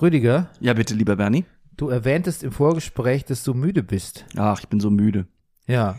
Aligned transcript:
Rüdiger, 0.00 0.50
Ja, 0.60 0.74
bitte, 0.74 0.94
lieber 0.94 1.16
Bernie. 1.16 1.44
du 1.76 1.88
erwähntest 1.88 2.42
im 2.42 2.52
Vorgespräch, 2.52 3.24
dass 3.24 3.44
du 3.44 3.54
müde 3.54 3.82
bist. 3.82 4.24
Ach, 4.36 4.60
ich 4.60 4.68
bin 4.68 4.80
so 4.80 4.90
müde. 4.90 5.26
Ja. 5.66 5.98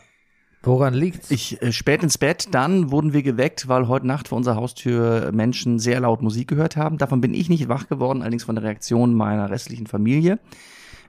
Woran 0.64 0.94
liegt's? 0.94 1.32
Ich 1.32 1.62
äh, 1.62 1.72
spät 1.72 2.04
ins 2.04 2.18
Bett, 2.18 2.48
dann 2.52 2.92
wurden 2.92 3.14
wir 3.14 3.24
geweckt, 3.24 3.68
weil 3.68 3.88
heute 3.88 4.08
Nacht 4.08 4.28
vor 4.28 4.38
unserer 4.38 4.56
Haustür 4.56 5.32
Menschen 5.32 5.80
sehr 5.80 6.00
laut 6.00 6.22
Musik 6.22 6.48
gehört 6.50 6.76
haben. 6.76 6.98
Davon 6.98 7.22
bin 7.22 7.34
ich 7.34 7.48
nicht 7.50 7.70
wach 7.70 7.88
geworden, 7.88 8.22
allerdings 8.22 8.44
von 8.44 8.56
der 8.56 8.64
Reaktion 8.64 9.14
meiner 9.14 9.50
restlichen 9.50 9.88
Familie. 9.88 10.40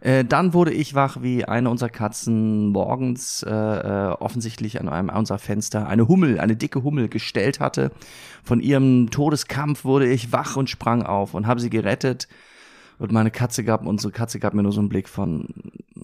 Äh, 0.00 0.25
dann 0.25 0.55
wurde 0.55 0.73
ich 0.73 0.95
wach, 0.95 1.23
wie 1.23 1.45
eine 1.45 1.70
unserer 1.70 1.89
Katzen 1.89 2.68
morgens 2.68 3.43
äh, 3.43 3.50
äh, 3.50 4.09
offensichtlich 4.12 4.80
an 4.80 4.89
einem 4.89 5.09
unserer 5.09 5.39
Fenster 5.39 5.89
eine 5.89 6.07
Hummel, 6.09 6.39
eine 6.39 6.55
dicke 6.55 6.84
Hummel 6.84 7.09
gestellt 7.09 7.59
hatte. 7.59 7.91
Von 8.45 8.61
ihrem 8.61 9.11
Todeskampf 9.11 9.84
wurde 9.84 10.07
ich 10.09 10.30
wach 10.30 10.57
und 10.57 10.70
sprang 10.70 11.02
auf 11.02 11.34
und 11.34 11.46
habe 11.48 11.61
sie 11.61 11.70
gerettet. 11.70 12.29
Und 12.98 13.12
meine 13.12 13.30
Katze 13.30 13.62
gab, 13.64 13.86
unsere 13.86 14.12
Katze 14.12 14.38
gab 14.40 14.54
mir 14.54 14.62
nur 14.62 14.72
so 14.72 14.80
einen 14.80 14.88
Blick 14.88 15.09
von, 15.09 15.46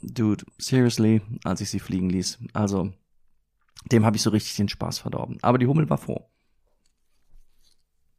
dude, 0.02 0.44
seriously, 0.58 1.22
als 1.42 1.60
ich 1.60 1.70
sie 1.70 1.80
fliegen 1.80 2.08
ließ. 2.08 2.38
Also, 2.52 2.92
dem 3.90 4.04
habe 4.04 4.16
ich 4.16 4.22
so 4.22 4.30
richtig 4.30 4.54
den 4.56 4.68
Spaß 4.68 5.00
verdorben. 5.00 5.38
Aber 5.42 5.58
die 5.58 5.66
Hummel 5.66 5.90
war 5.90 5.98
froh. 5.98 6.30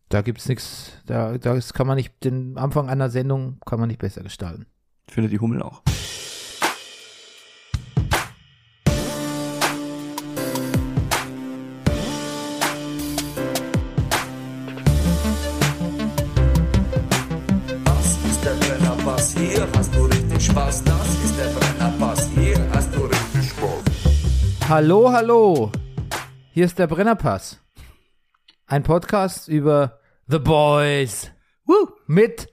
da 0.10 0.22
gibt's 0.22 0.48
nichts, 0.48 0.92
da, 1.08 1.38
da 1.38 1.56
ist- 1.56 1.74
kann 1.74 1.88
man 1.88 1.96
nicht, 1.98 2.24
den 2.24 2.58
Anfang 2.58 2.90
einer 2.90 3.10
Sendung 3.10 3.58
kann 3.66 3.80
man 3.80 3.88
nicht 3.88 4.00
besser 4.00 4.22
gestalten. 4.24 4.66
Ich 5.08 5.14
finde 5.14 5.30
die 5.30 5.40
Hummel 5.40 5.62
auch. 5.62 5.82
Hallo, 24.68 25.12
hallo. 25.12 25.72
Hier 26.52 26.66
ist 26.66 26.80
der 26.80 26.88
Brennerpass. 26.88 27.60
Ein 28.66 28.84
Podcast 28.84 29.48
über 29.48 30.00
The 30.28 30.40
Boys. 30.40 31.32
Woo! 31.66 31.90
Mit 32.08 32.48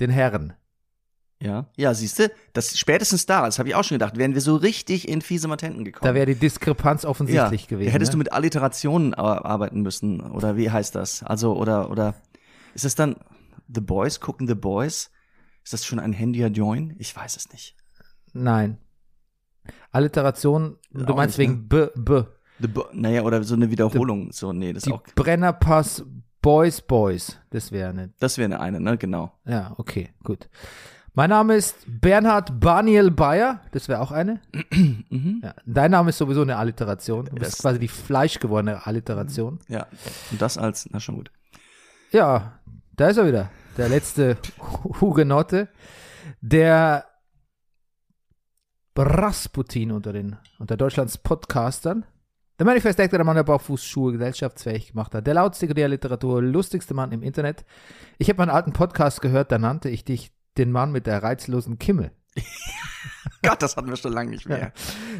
den 0.00 0.10
Herren. 0.10 0.54
Ja, 1.40 1.70
ja, 1.76 1.94
siehst 1.94 2.18
du, 2.18 2.30
das 2.52 2.78
spätestens 2.78 3.24
da, 3.24 3.46
das 3.46 3.58
habe 3.58 3.68
ich 3.68 3.74
auch 3.74 3.84
schon 3.84 3.94
gedacht, 3.94 4.18
wären 4.18 4.34
wir 4.34 4.42
so 4.42 4.56
richtig 4.56 5.08
in 5.08 5.22
fiese 5.22 5.48
Matenten 5.48 5.84
gekommen. 5.84 6.06
Da 6.06 6.14
wäre 6.14 6.26
die 6.26 6.34
Diskrepanz 6.34 7.04
ja, 7.04 7.08
offensichtlich 7.08 7.66
gewesen. 7.66 7.92
hättest 7.92 8.12
du 8.12 8.18
ne? 8.18 8.24
mit 8.24 8.32
Alliterationen 8.32 9.14
ar- 9.14 9.46
arbeiten 9.46 9.80
müssen 9.80 10.20
oder 10.20 10.56
wie 10.58 10.70
heißt 10.70 10.94
das? 10.94 11.22
Also 11.22 11.56
oder 11.56 11.90
oder 11.90 12.14
ist 12.74 12.84
es 12.84 12.94
dann 12.94 13.16
The 13.72 13.80
Boys 13.80 14.20
gucken 14.20 14.46
The 14.48 14.54
Boys? 14.54 15.10
Ist 15.64 15.72
das 15.72 15.86
schon 15.86 15.98
ein 15.98 16.12
Handy 16.12 16.44
Join? 16.44 16.94
Ich 16.98 17.14
weiß 17.16 17.36
es 17.36 17.50
nicht. 17.52 17.74
Nein. 18.34 18.78
Alliteration, 19.92 20.76
du 20.92 21.04
Auch 21.12 21.16
meinst 21.16 21.38
nicht, 21.38 21.48
wegen 21.48 21.68
B, 21.68 21.86
B. 21.96 22.22
The 22.60 22.68
naja, 22.92 23.22
oder 23.22 23.42
so 23.42 23.54
eine 23.54 23.70
Wiederholung. 23.70 24.32
So, 24.32 24.52
nee, 24.52 24.72
das 24.72 24.82
Die 24.84 24.92
auch. 24.92 25.02
Brennerpass 25.14 26.04
Boys 26.42 26.80
Boys. 26.80 27.38
Das 27.50 27.72
wäre 27.72 27.90
eine. 27.90 28.12
Das 28.20 28.38
wäre 28.38 28.60
eine, 28.60 28.80
ne, 28.80 28.96
genau. 28.98 29.32
Ja, 29.46 29.74
okay, 29.78 30.10
gut. 30.24 30.48
Mein 31.14 31.30
Name 31.30 31.54
ist 31.56 31.76
Bernhard 31.86 32.60
Baniel 32.60 33.10
Bayer. 33.10 33.60
Das 33.72 33.88
wäre 33.88 34.00
auch 34.00 34.12
eine. 34.12 34.40
Ja, 35.42 35.54
dein 35.66 35.90
Name 35.90 36.10
ist 36.10 36.18
sowieso 36.18 36.42
eine 36.42 36.56
Alliteration. 36.56 37.24
Du 37.26 37.30
bist 37.32 37.40
Mhm. 37.40 37.44
Das- 37.44 37.58
quasi 37.58 37.78
die 37.78 37.88
fleischgewordene 37.88 38.86
Alliteration. 38.86 39.58
Ja. 39.68 39.86
Und 40.30 40.40
das 40.40 40.56
als, 40.58 40.88
na 40.92 41.00
schon 41.00 41.16
gut. 41.16 41.30
Ja, 42.12 42.60
da 42.96 43.08
ist 43.08 43.16
er 43.16 43.26
wieder. 43.26 43.50
Der 43.78 43.88
letzte 43.88 44.36
Hugenotte. 45.00 45.68
Der 46.40 47.06
Rasputin 48.96 49.92
unter 49.92 50.12
den, 50.12 50.36
unter 50.58 50.76
Deutschlands 50.76 51.18
Podcastern. 51.18 52.04
Der 52.58 52.66
Manifest 52.66 53.00
Actor, 53.00 53.18
der 53.18 53.24
Mann, 53.24 53.36
der 53.36 53.44
Baufußschuhe 53.44 54.12
gesellschaftsfähig 54.12 54.88
gemacht 54.88 55.14
hat. 55.14 55.26
Der 55.26 55.34
lautste 55.34 55.66
der 55.68 55.88
Literatur, 55.88 56.42
lustigste 56.42 56.92
Mann 56.92 57.12
im 57.12 57.22
Internet. 57.22 57.64
Ich 58.18 58.28
habe 58.28 58.38
meinen 58.38 58.50
alten 58.50 58.72
Podcast 58.72 59.22
gehört, 59.22 59.50
da 59.50 59.58
nannte 59.58 59.88
ich 59.88 60.04
dich 60.04 60.32
den 60.58 60.70
Mann 60.70 60.92
mit 60.92 61.06
der 61.06 61.22
reizlosen 61.22 61.78
Kimme. 61.78 62.10
Gott, 63.42 63.62
das 63.62 63.76
hatten 63.76 63.88
wir 63.88 63.96
schon 63.96 64.12
lange 64.12 64.30
nicht 64.30 64.46
mehr. 64.46 64.72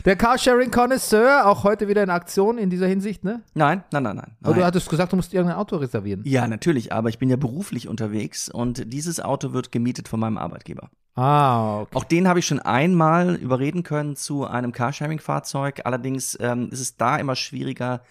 Der 0.05 0.15
Carsharing 0.17 0.71
Connoisseur, 0.71 1.47
auch 1.47 1.65
heute 1.65 1.89
wieder 1.89 2.03
in 2.03 2.11
Aktion 2.11 2.59
in 2.59 2.69
dieser 2.69 2.87
Hinsicht, 2.87 3.25
ne? 3.25 3.43
Nein, 3.55 3.83
nein, 3.93 4.03
nein, 4.03 4.17
nein. 4.17 4.37
Aber 4.43 4.55
du 4.55 4.65
hattest 4.65 4.91
gesagt, 4.91 5.13
du 5.13 5.17
musst 5.17 5.33
irgendein 5.33 5.57
Auto 5.57 5.77
reservieren. 5.77 6.23
Ja, 6.25 6.47
natürlich, 6.47 6.93
aber 6.93 7.09
ich 7.09 7.19
bin 7.19 7.31
ja 7.31 7.37
beruflich 7.37 7.89
unterwegs 7.89 8.51
und 8.51 8.93
dieses 8.93 9.21
Auto 9.21 9.55
wird 9.55 9.73
gemietet 9.73 10.09
von 10.09 10.21
meinem 10.21 10.37
Arbeitgeber. 10.37 10.91
Ah, 11.15 11.81
okay. 11.81 11.97
Auch 11.97 12.05
den 12.05 12.29
habe 12.29 12.39
ich 12.39 12.47
schon 12.47 12.61
einmal 12.61 13.35
überreden 13.37 13.83
können 13.83 14.17
zu 14.17 14.47
einem 14.47 14.73
Carsharing-Fahrzeug. 14.73 15.83
Allerdings 15.85 16.37
ähm, 16.41 16.69
ist 16.71 16.81
es 16.81 16.97
da 16.97 17.17
immer 17.17 17.37
schwieriger, 17.37 18.03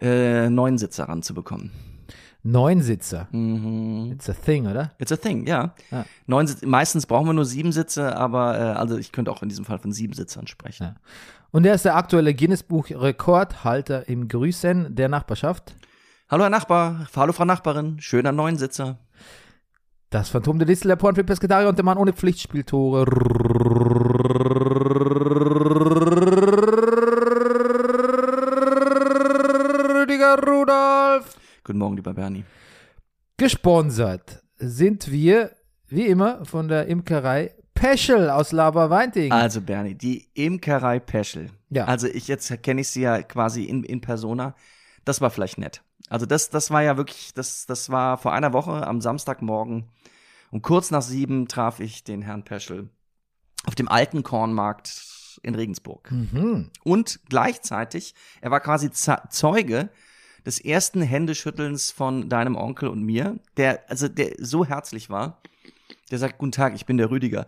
äh, 0.00 0.50
Neunsitzer 0.50 1.08
ranzubekommen. 1.08 1.72
Neunsitzer. 2.42 3.28
Mhm. 3.32 4.12
It's 4.12 4.28
a 4.28 4.32
thing, 4.32 4.66
oder? 4.66 4.92
It's 4.98 5.12
a 5.12 5.16
thing, 5.16 5.46
ja. 5.46 5.74
Ja. 5.90 6.04
Neun 6.26 6.46
Sitz, 6.46 6.62
meistens 6.62 7.06
brauchen 7.06 7.26
wir 7.26 7.32
nur 7.32 7.44
sieben 7.44 7.72
Sitze, 7.72 8.16
aber 8.16 8.58
äh, 8.58 8.62
also 8.62 8.96
ich 8.96 9.12
könnte 9.12 9.30
auch 9.30 9.42
in 9.42 9.48
diesem 9.48 9.64
Fall 9.64 9.78
von 9.78 9.92
sieben 9.92 10.14
Sitzern 10.14 10.46
sprechen. 10.46 10.84
Ja. 10.84 10.94
Und 11.50 11.66
er 11.66 11.74
ist 11.74 11.84
der 11.84 11.96
aktuelle 11.96 12.34
Guinness-Buch-Rekordhalter 12.34 14.08
im 14.08 14.28
Grüßen 14.28 14.94
der 14.94 15.08
Nachbarschaft. 15.08 15.74
Hallo 16.30 16.44
Herr 16.44 16.50
Nachbar, 16.50 17.06
hallo 17.16 17.32
Frau 17.32 17.46
Nachbarin, 17.46 18.00
schöner 18.00 18.32
Neunsitzer. 18.32 18.98
Das 20.10 20.28
Phantom 20.30 20.58
der 20.58 20.68
Listel, 20.68 20.88
der 20.88 20.96
Pornfilm 20.96 21.26
Pescatarier 21.26 21.68
und 21.68 21.76
der 21.76 21.84
Mann 21.84 21.98
ohne 21.98 22.12
Pflichtspieltore. 22.12 23.06
Rüdiger 29.94 30.38
Rudolf. 30.46 31.36
Guten 31.68 31.80
Morgen, 31.80 31.96
lieber 31.96 32.14
Bernie. 32.14 32.46
Gesponsert 33.36 34.42
sind 34.56 35.10
wir, 35.12 35.54
wie 35.88 36.06
immer, 36.06 36.46
von 36.46 36.66
der 36.66 36.86
Imkerei 36.86 37.54
Peschel 37.74 38.30
aus 38.30 38.52
Laberweinting. 38.52 39.32
Also 39.32 39.60
Bernie, 39.60 39.94
die 39.94 40.30
Imkerei 40.32 40.98
Peschel. 40.98 41.50
Ja. 41.68 41.84
Also 41.84 42.06
ich 42.06 42.26
jetzt 42.26 42.62
kenne 42.62 42.80
ich 42.80 42.88
sie 42.88 43.02
ja 43.02 43.20
quasi 43.20 43.64
in, 43.64 43.84
in 43.84 44.00
Persona. 44.00 44.54
Das 45.04 45.20
war 45.20 45.28
vielleicht 45.28 45.58
nett. 45.58 45.82
Also 46.08 46.24
das, 46.24 46.48
das 46.48 46.70
war 46.70 46.82
ja 46.82 46.96
wirklich, 46.96 47.34
das, 47.34 47.66
das 47.66 47.90
war 47.90 48.16
vor 48.16 48.32
einer 48.32 48.54
Woche 48.54 48.86
am 48.86 49.02
Samstagmorgen 49.02 49.90
um 50.50 50.62
kurz 50.62 50.90
nach 50.90 51.02
sieben 51.02 51.48
traf 51.48 51.80
ich 51.80 52.02
den 52.02 52.22
Herrn 52.22 52.44
Peschel 52.44 52.88
auf 53.66 53.74
dem 53.74 53.88
alten 53.88 54.22
Kornmarkt 54.22 55.38
in 55.42 55.54
Regensburg. 55.54 56.10
Mhm. 56.10 56.70
Und 56.82 57.20
gleichzeitig, 57.28 58.14
er 58.40 58.50
war 58.50 58.60
quasi 58.60 58.90
Ze- 58.90 59.20
Zeuge 59.28 59.90
des 60.48 60.58
ersten 60.58 61.02
Händeschüttelns 61.02 61.90
von 61.90 62.30
deinem 62.30 62.56
Onkel 62.56 62.88
und 62.88 63.02
mir, 63.02 63.38
der, 63.58 63.84
also 63.90 64.08
der 64.08 64.32
so 64.38 64.64
herzlich 64.64 65.10
war. 65.10 65.42
Der 66.10 66.18
sagt, 66.18 66.38
guten 66.38 66.52
Tag, 66.52 66.74
ich 66.74 66.86
bin 66.86 66.96
der 66.96 67.10
Rüdiger. 67.10 67.44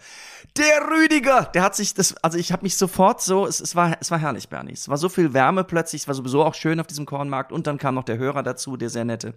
Der 0.59 0.91
Rüdiger! 0.91 1.44
Der 1.55 1.62
hat 1.62 1.75
sich 1.75 1.94
das, 1.94 2.15
also 2.19 2.37
ich 2.37 2.53
habe 2.53 2.62
mich 2.62 2.77
sofort 2.77 3.22
so, 3.22 3.47
es, 3.47 3.59
es, 3.59 3.75
war, 3.75 3.97
es 4.00 4.11
war 4.11 4.19
herrlich, 4.19 4.50
Bernie. 4.50 4.75
Es 4.75 4.87
war 4.91 4.99
so 4.99 5.09
viel 5.09 5.33
Wärme 5.33 5.65
plötzlich, 5.65 6.03
es 6.03 6.09
war 6.09 6.15
sowieso 6.15 6.44
auch 6.44 6.53
schön 6.53 6.78
auf 6.78 6.87
diesem 6.87 7.06
Kornmarkt 7.06 7.53
und 7.53 7.66
dann 7.66 7.78
kam 7.78 7.94
noch 7.94 8.05
der 8.05 8.19
Hörer 8.19 8.43
dazu, 8.43 8.77
der 8.77 8.91
sehr 8.91 9.06
nette. 9.06 9.32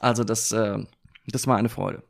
Also 0.00 0.22
das, 0.22 0.52
äh, 0.52 0.78
das 1.26 1.46
war 1.46 1.56
eine 1.56 1.70
Freude. 1.70 2.02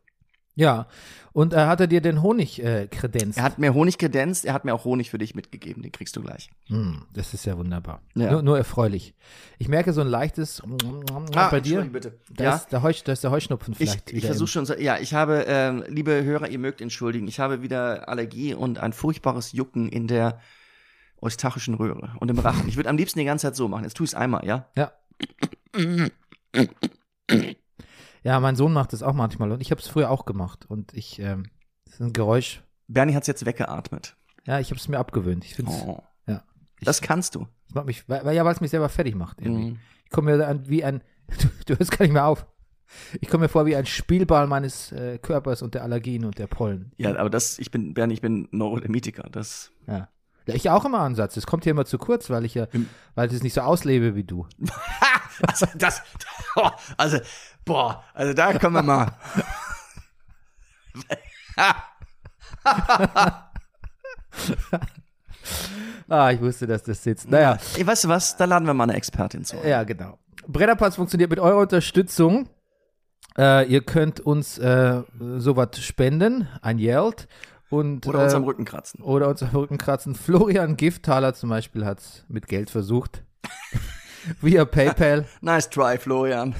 Ja, 0.56 0.86
und 1.32 1.52
äh, 1.52 1.66
hat 1.66 1.80
er 1.80 1.88
dir 1.88 2.00
den 2.00 2.22
Honig 2.22 2.62
äh, 2.62 2.86
kredenzt? 2.86 3.38
Er 3.38 3.44
hat 3.44 3.58
mir 3.58 3.74
Honig 3.74 3.98
kredenzt, 3.98 4.44
er 4.44 4.54
hat 4.54 4.64
mir 4.64 4.72
auch 4.72 4.84
Honig 4.84 5.10
für 5.10 5.18
dich 5.18 5.34
mitgegeben, 5.34 5.82
den 5.82 5.90
kriegst 5.90 6.14
du 6.14 6.22
gleich. 6.22 6.48
Hm, 6.68 7.02
das 7.12 7.34
ist 7.34 7.44
ja 7.44 7.58
wunderbar. 7.58 8.02
Ja. 8.14 8.30
Nur, 8.30 8.42
nur 8.42 8.56
erfreulich. 8.56 9.14
Ich 9.58 9.66
merke 9.68 9.92
so 9.92 10.00
ein 10.00 10.06
leichtes 10.06 10.62
bei 11.50 11.60
dir. 11.60 11.82
Bitte. 11.82 12.20
Da, 12.30 12.44
ja? 12.44 12.54
ist 12.54 12.68
der 12.68 12.82
Heusch, 12.82 13.02
da 13.02 13.10
ist 13.12 13.24
der 13.24 13.32
Heuschnupfen 13.32 13.72
Ich, 13.72 13.78
vielleicht 13.78 14.10
ich 14.10 14.16
wieder 14.18 14.28
versuche 14.28 14.48
schon, 14.48 14.64
so- 14.64 14.74
ja, 14.78 14.98
ich 14.98 15.12
habe, 15.12 15.44
ähm, 15.48 15.82
liebe 15.88 16.22
Hörer, 16.22 16.48
ihr 16.48 16.60
mögt 16.60 16.80
entschuldigen, 16.80 17.26
ich 17.26 17.40
habe 17.40 17.62
wieder 17.62 18.08
Allergie 18.08 18.54
und 18.54 18.78
ein 18.78 18.92
furchtbares 18.92 19.50
Jucken 19.52 19.88
in 19.88 20.06
der 20.06 20.38
eustachischen 21.20 21.74
Röhre 21.74 22.12
und 22.20 22.30
im 22.30 22.38
Rachen. 22.38 22.68
Ich 22.68 22.76
würde 22.76 22.90
am 22.90 22.96
liebsten 22.96 23.18
die 23.18 23.24
ganze 23.24 23.48
Zeit 23.48 23.56
so 23.56 23.66
machen. 23.66 23.82
Jetzt 23.82 23.96
tue 23.96 24.04
ich 24.04 24.10
es 24.10 24.14
einmal, 24.14 24.44
ja? 24.46 24.68
Ja. 24.76 24.92
Ja, 28.24 28.40
mein 28.40 28.56
Sohn 28.56 28.72
macht 28.72 28.92
das 28.92 29.02
auch 29.02 29.12
manchmal 29.12 29.52
und 29.52 29.60
ich 29.60 29.70
habe 29.70 29.80
es 29.80 29.86
früher 29.86 30.10
auch 30.10 30.24
gemacht 30.24 30.64
und 30.68 30.92
ich, 30.94 31.18
ähm, 31.20 31.44
das 31.84 31.94
ist 31.94 32.00
ein 32.00 32.12
Geräusch. 32.12 32.62
Bernie 32.88 33.14
hat's 33.14 33.26
jetzt 33.28 33.44
weggeatmet. 33.46 34.16
Ja, 34.46 34.58
ich 34.60 34.70
habe 34.70 34.78
es 34.80 34.88
mir 34.88 34.98
abgewöhnt. 34.98 35.44
Ich 35.44 35.54
finde 35.54 35.70
es, 35.72 35.82
Oh. 35.82 36.02
ja. 36.26 36.42
Ich, 36.80 36.86
Das 36.86 37.00
kannst 37.00 37.34
du. 37.34 37.46
das 37.66 37.74
macht 37.74 37.86
mich, 37.86 38.08
weil, 38.08 38.34
ja, 38.34 38.44
weil 38.44 38.52
es 38.54 38.60
mich 38.60 38.70
selber 38.70 38.88
fertig 38.88 39.14
macht. 39.14 39.40
Irgendwie. 39.40 39.70
Mhm. 39.72 39.78
Ich 40.04 40.10
komme 40.10 40.32
mir 40.32 40.38
dann 40.38 40.68
wie 40.68 40.82
ein, 40.84 41.02
du, 41.40 41.48
du 41.74 41.78
hörst 41.78 41.90
gar 41.92 42.04
nicht 42.04 42.12
mehr 42.12 42.26
auf. 42.26 42.46
Ich 43.20 43.28
komme 43.28 43.44
mir 43.44 43.48
vor 43.48 43.64
wie 43.66 43.74
ein 43.76 43.86
Spielball 43.86 44.46
meines 44.46 44.92
äh, 44.92 45.18
Körpers 45.18 45.62
und 45.62 45.74
der 45.74 45.82
Allergien 45.82 46.24
und 46.24 46.38
der 46.38 46.46
Pollen. 46.46 46.92
Ja, 46.96 47.16
aber 47.16 47.30
das, 47.30 47.58
ich 47.58 47.70
bin, 47.70 47.94
Bernie, 47.94 48.14
ich 48.14 48.20
bin 48.20 48.48
Neurodermitiker. 48.52 49.28
Das, 49.30 49.70
Ja. 49.86 50.08
Ja, 50.46 50.54
Ich 50.54 50.68
auch 50.70 50.84
im 50.84 50.94
Ansatz. 50.94 51.34
Das 51.34 51.46
kommt 51.46 51.64
hier 51.64 51.70
immer 51.72 51.84
zu 51.86 51.98
kurz, 51.98 52.28
weil 52.30 52.44
ich 52.44 52.54
ja, 52.54 52.64
Im- 52.72 52.88
weil 53.14 53.28
ich 53.28 53.34
es 53.34 53.42
nicht 53.42 53.54
so 53.54 53.62
auslebe 53.62 54.14
wie 54.14 54.24
du. 54.24 54.46
also 55.46 55.66
das, 55.74 56.02
oh, 56.56 56.70
also, 56.96 57.18
boah, 57.64 58.04
also 58.14 58.32
da 58.34 58.52
können 58.58 58.74
wir 58.74 58.82
mal. 58.82 59.12
Ah, 66.08 66.30
ich 66.30 66.40
wusste, 66.40 66.66
dass 66.66 66.82
das 66.82 67.02
sitzt. 67.02 67.30
Naja, 67.30 67.58
Ey, 67.76 67.86
weißt 67.86 68.04
du 68.04 68.08
was? 68.08 68.36
Da 68.36 68.44
laden 68.44 68.66
wir 68.66 68.74
mal 68.74 68.84
eine 68.84 68.94
Expertin 68.94 69.44
zu. 69.44 69.56
ja, 69.64 69.84
genau. 69.84 70.18
Brennerpass 70.46 70.96
funktioniert 70.96 71.30
mit 71.30 71.38
eurer 71.38 71.58
Unterstützung. 71.62 72.48
Äh, 73.38 73.66
ihr 73.68 73.82
könnt 73.82 74.20
uns 74.20 74.58
äh, 74.58 75.02
sowas 75.38 75.68
spenden, 75.80 76.48
ein 76.62 76.76
Geld. 76.78 77.26
Und, 77.74 78.06
Oder 78.06 78.22
uns 78.24 78.32
äh, 78.32 78.36
am 78.36 78.44
Rücken 78.44 78.64
kratzen. 78.64 79.00
Oder 79.02 79.28
uns 79.28 79.42
am 79.42 79.50
Rücken 79.50 79.78
kratzen. 79.78 80.14
Florian 80.14 80.76
Giftaler 80.76 81.34
zum 81.34 81.50
Beispiel 81.50 81.84
hat 81.84 82.00
es 82.00 82.24
mit 82.28 82.46
Geld 82.48 82.70
versucht. 82.70 83.22
Via 84.40 84.64
PayPal. 84.64 85.26
Nice 85.40 85.68
try, 85.70 85.98
Florian. 85.98 86.54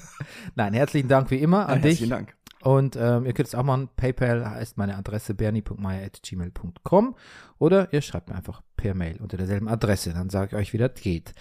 Nein, 0.54 0.74
herzlichen 0.74 1.08
Dank 1.08 1.30
wie 1.30 1.38
immer 1.38 1.68
an 1.68 1.76
Ja, 1.76 1.82
dich. 1.82 2.00
herzlichen 2.00 2.10
Dank. 2.10 2.34
Und 2.60 2.96
ähm, 2.96 3.24
ihr 3.24 3.32
könnt 3.34 3.48
es 3.48 3.54
auch 3.54 3.62
machen. 3.62 3.88
PayPal 3.96 4.48
heißt 4.48 4.76
meine 4.78 4.96
Adresse 4.96 5.32
bernie.meier.gmail.com 5.34 7.14
oder 7.58 7.92
ihr 7.92 8.02
schreibt 8.02 8.28
mir 8.28 8.36
einfach 8.36 8.62
per 8.76 8.94
Mail 8.94 9.18
unter 9.20 9.36
derselben 9.36 9.68
Adresse. 9.68 10.12
Dann 10.12 10.30
sage 10.30 10.48
ich 10.48 10.54
euch, 10.56 10.72
wie 10.72 10.78
das 10.78 10.94
geht. 10.94 11.34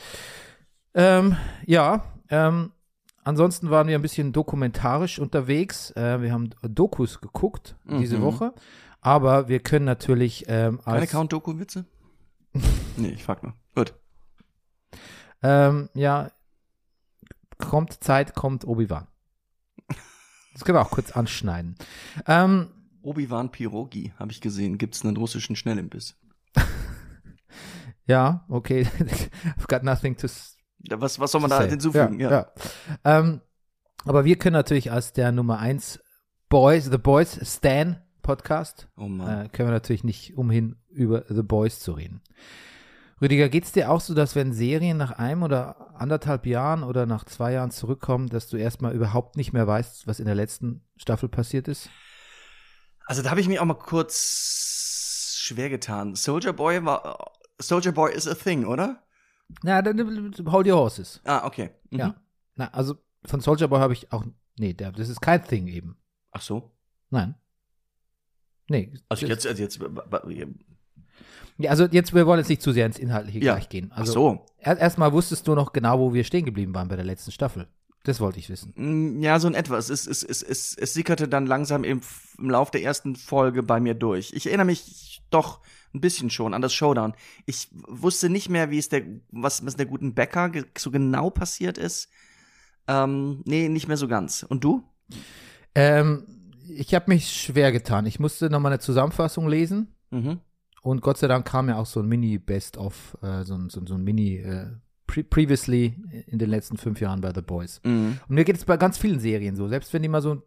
Ähm, 0.93 1.35
ja, 1.65 2.03
ähm, 2.29 2.71
ansonsten 3.23 3.69
waren 3.69 3.87
wir 3.87 3.95
ein 3.97 4.01
bisschen 4.01 4.31
dokumentarisch 4.33 5.19
unterwegs. 5.19 5.91
Äh, 5.91 6.21
wir 6.21 6.31
haben 6.31 6.51
Dokus 6.61 7.19
geguckt 7.21 7.75
diese 7.85 8.17
Mhm. 8.17 8.21
Woche. 8.21 8.53
Aber 9.07 9.47
wir 9.47 9.61
können 9.61 9.85
natürlich 9.85 10.43
ähm, 10.49 10.81
Keine 10.83 10.99
als, 10.99 11.11
Count-Doku-Witze? 11.11 11.85
nee, 12.97 13.07
ich 13.07 13.23
frag 13.23 13.41
nur. 13.41 13.53
Gut. 13.73 13.93
ähm, 15.41 15.87
ja, 15.93 16.29
kommt 17.57 18.03
Zeit, 18.03 18.35
kommt 18.35 18.67
Obi-Wan. 18.67 19.07
Das 20.51 20.65
können 20.65 20.77
wir 20.77 20.81
auch 20.81 20.91
kurz 20.91 21.11
anschneiden. 21.13 21.77
Ähm, 22.25 22.67
Obi-Wan 23.01 23.49
Pirogi, 23.49 24.11
habe 24.19 24.33
ich 24.33 24.41
gesehen. 24.41 24.77
Gibt's 24.77 25.05
einen 25.05 25.15
russischen 25.15 25.55
Schnellimbiss. 25.55 26.15
Ja, 28.09 28.45
okay. 28.47 28.87
I've 29.57 29.67
got 29.67 29.83
nothing 29.83 30.15
to 30.15 30.27
Ja, 30.83 30.99
Was, 31.01 31.19
was 31.19 31.31
soll 31.31 31.41
man 31.41 31.49
da 31.49 31.61
say. 31.61 31.69
hinzufügen? 31.69 32.21
Ja, 32.21 32.31
ja. 32.31 32.51
Ähm, 33.03 33.41
aber 34.05 34.23
wir 34.23 34.37
können 34.37 34.53
natürlich 34.53 34.93
als 34.93 35.11
der 35.11 35.33
Nummer 35.33 35.59
1 35.59 35.99
Boys, 36.47 36.85
The 36.85 36.97
Boys 36.97 37.37
Stan 37.43 38.01
Podcast, 38.27 38.89
Oh 38.97 39.07
Mann. 39.07 39.45
äh, 39.45 39.49
können 39.49 39.69
wir 39.69 39.73
natürlich 39.73 40.03
nicht 40.03 40.37
umhin, 40.37 40.75
über 40.89 41.23
The 41.29 41.43
Boys 41.43 41.79
zu 41.79 41.93
reden. 41.93 42.21
Rüdiger, 43.21 43.47
geht's 43.47 43.71
dir 43.71 43.89
auch 43.89 44.01
so, 44.01 44.13
dass 44.13 44.35
wenn 44.35 44.51
Serien 44.51 44.97
nach 44.97 45.11
einem 45.11 45.43
oder 45.43 45.95
anderthalb 45.99 46.45
Jahren 46.45 46.83
oder 46.83 47.05
nach 47.05 47.23
zwei 47.23 47.53
Jahren 47.53 47.71
zurückkommen, 47.71 48.27
dass 48.27 48.49
du 48.49 48.57
erstmal 48.57 48.93
überhaupt 48.93 49.37
nicht 49.37 49.53
mehr 49.53 49.65
weißt, 49.65 50.07
was 50.07 50.19
in 50.19 50.25
der 50.25 50.35
letzten 50.35 50.81
Staffel 50.97 51.29
passiert 51.29 51.69
ist? 51.69 51.89
Also 53.05 53.21
da 53.21 53.29
habe 53.29 53.39
ich 53.39 53.47
mich 53.47 53.61
auch 53.61 53.65
mal 53.65 53.75
kurz 53.75 55.37
schwer 55.39 55.69
getan. 55.69 56.13
Soldier 56.15 56.51
Boy 56.51 56.83
war. 56.83 57.31
Soldier 57.59 57.93
Boy 57.93 58.13
is 58.13 58.27
a 58.27 58.35
thing, 58.35 58.65
oder? 58.65 59.01
Na, 59.63 59.81
dann 59.81 59.97
hold 60.51 60.67
your 60.67 60.75
horses. 60.77 61.21
Ah, 61.23 61.45
okay. 61.47 61.69
Mhm. 61.91 61.99
Ja. 61.99 62.15
Na, 62.55 62.67
also 62.73 62.95
von 63.25 63.39
Soldier 63.39 63.69
Boy 63.69 63.79
habe 63.79 63.93
ich 63.93 64.11
auch, 64.11 64.25
nee, 64.59 64.73
das 64.73 65.07
ist 65.07 65.21
kein 65.21 65.43
Thing 65.45 65.67
eben. 65.67 65.97
Ach 66.31 66.41
so. 66.41 66.73
Nein. 67.09 67.35
Nee. 68.69 68.93
Also 69.09 69.25
jetzt, 69.27 69.45
also 69.47 69.61
jetzt. 69.63 69.79
Ja, 71.59 71.71
also 71.71 71.85
jetzt, 71.85 72.13
wir 72.13 72.27
wollen 72.27 72.39
jetzt 72.39 72.49
nicht 72.49 72.61
zu 72.61 72.71
sehr 72.71 72.85
ins 72.85 72.99
Inhaltliche 72.99 73.39
Ja. 73.39 73.55
gleich 73.55 73.69
gehen. 73.69 73.89
Ach 73.93 73.99
Also 73.99 74.11
so. 74.13 74.45
er, 74.59 74.77
erstmal 74.77 75.11
wusstest 75.13 75.47
du 75.47 75.55
noch 75.55 75.73
genau, 75.73 75.99
wo 75.99 76.13
wir 76.13 76.23
stehen 76.23 76.45
geblieben 76.45 76.73
waren 76.75 76.87
bei 76.87 76.95
der 76.95 77.05
letzten 77.05 77.31
Staffel. 77.31 77.67
Das 78.03 78.19
wollte 78.19 78.39
ich 78.39 78.49
wissen. 78.49 78.73
Mm, 78.75 79.21
Ja, 79.23 79.39
so 79.39 79.47
in 79.47 79.53
etwa. 79.55 79.77
Es, 79.77 79.89
ist- 79.89 80.07
es, 80.07 80.23
es, 80.23 80.43
es, 80.43 80.75
es 80.77 80.93
sickerte 80.93 81.27
dann 81.27 81.45
langsam 81.45 81.83
im, 81.83 82.01
im 82.37 82.49
Lauf 82.49 82.69
der 82.71 82.83
ersten 82.83 83.15
Folge 83.15 83.63
bei 83.63 83.79
mir 83.79 83.95
durch. 83.95 84.31
Ich 84.33 84.45
erinnere 84.45 84.65
mich 84.67 85.21
doch 85.29 85.61
ein 85.93 85.99
bisschen 86.01 86.29
schon 86.29 86.53
an 86.53 86.61
das 86.61 86.73
Showdown. 86.73 87.15
Ich 87.45 87.69
wusste 87.87 88.29
nicht 88.29 88.49
mehr, 88.49 88.69
wie 88.69 88.77
es 88.77 88.89
der, 88.89 89.01
was, 89.31 89.65
was 89.65 89.75
der 89.75 89.87
guten 89.87 90.13
Bäcker 90.13 90.51
so 90.77 90.91
genau 90.91 91.29
passiert 91.31 91.77
ist. 91.77 92.09
Ähm, 92.87 93.41
nee, 93.45 93.67
nicht 93.67 93.87
mehr 93.87 93.97
so 93.97 94.07
ganz. 94.07 94.43
Und 94.43 94.63
du? 94.63 94.83
Ähm, 95.75 96.23
ich 96.69 96.93
habe 96.95 97.05
mich 97.09 97.29
schwer 97.31 97.71
getan. 97.71 98.05
Ich 98.05 98.19
musste 98.19 98.49
nochmal 98.49 98.71
eine 98.73 98.79
Zusammenfassung 98.79 99.47
lesen 99.47 99.95
Mhm. 100.11 100.39
und 100.81 101.01
Gott 101.01 101.17
sei 101.17 101.27
Dank 101.27 101.45
kam 101.45 101.69
ja 101.69 101.77
auch 101.77 101.85
so 101.85 101.99
ein 102.01 102.07
Mini-Best-of, 102.07 103.17
äh, 103.21 103.43
so, 103.43 103.55
ein- 103.55 103.69
so, 103.69 103.79
ein- 103.81 103.87
so 103.87 103.95
ein 103.95 104.03
Mini 104.03 104.37
äh, 104.37 104.67
pre 105.05 105.23
Previously 105.23 105.95
in 106.27 106.39
den 106.39 106.49
letzten 106.49 106.77
fünf 106.77 106.99
Jahren 107.01 107.21
bei 107.21 107.33
The 107.33 107.41
Boys. 107.41 107.81
Mhm. 107.83 108.19
Und 108.27 108.35
mir 108.35 108.43
geht 108.45 108.57
es 108.57 108.65
bei 108.65 108.77
ganz 108.77 108.97
vielen 108.97 109.19
Serien 109.19 109.55
so, 109.55 109.67
selbst 109.67 109.93
wenn 109.93 110.01
die 110.01 110.09
mal 110.09 110.21
so, 110.21 110.41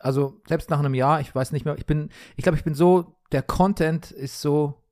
also 0.00 0.40
selbst 0.48 0.70
nach 0.70 0.78
einem 0.78 0.94
Jahr, 0.94 1.20
ich 1.20 1.34
weiß 1.34 1.52
nicht 1.52 1.64
mehr, 1.64 1.76
ich 1.78 1.86
bin, 1.86 2.08
ich 2.36 2.42
glaube, 2.42 2.56
ich 2.58 2.64
bin 2.64 2.74
so, 2.74 3.16
der 3.30 3.42
Content 3.42 4.10
ist 4.10 4.40
so, 4.40 4.82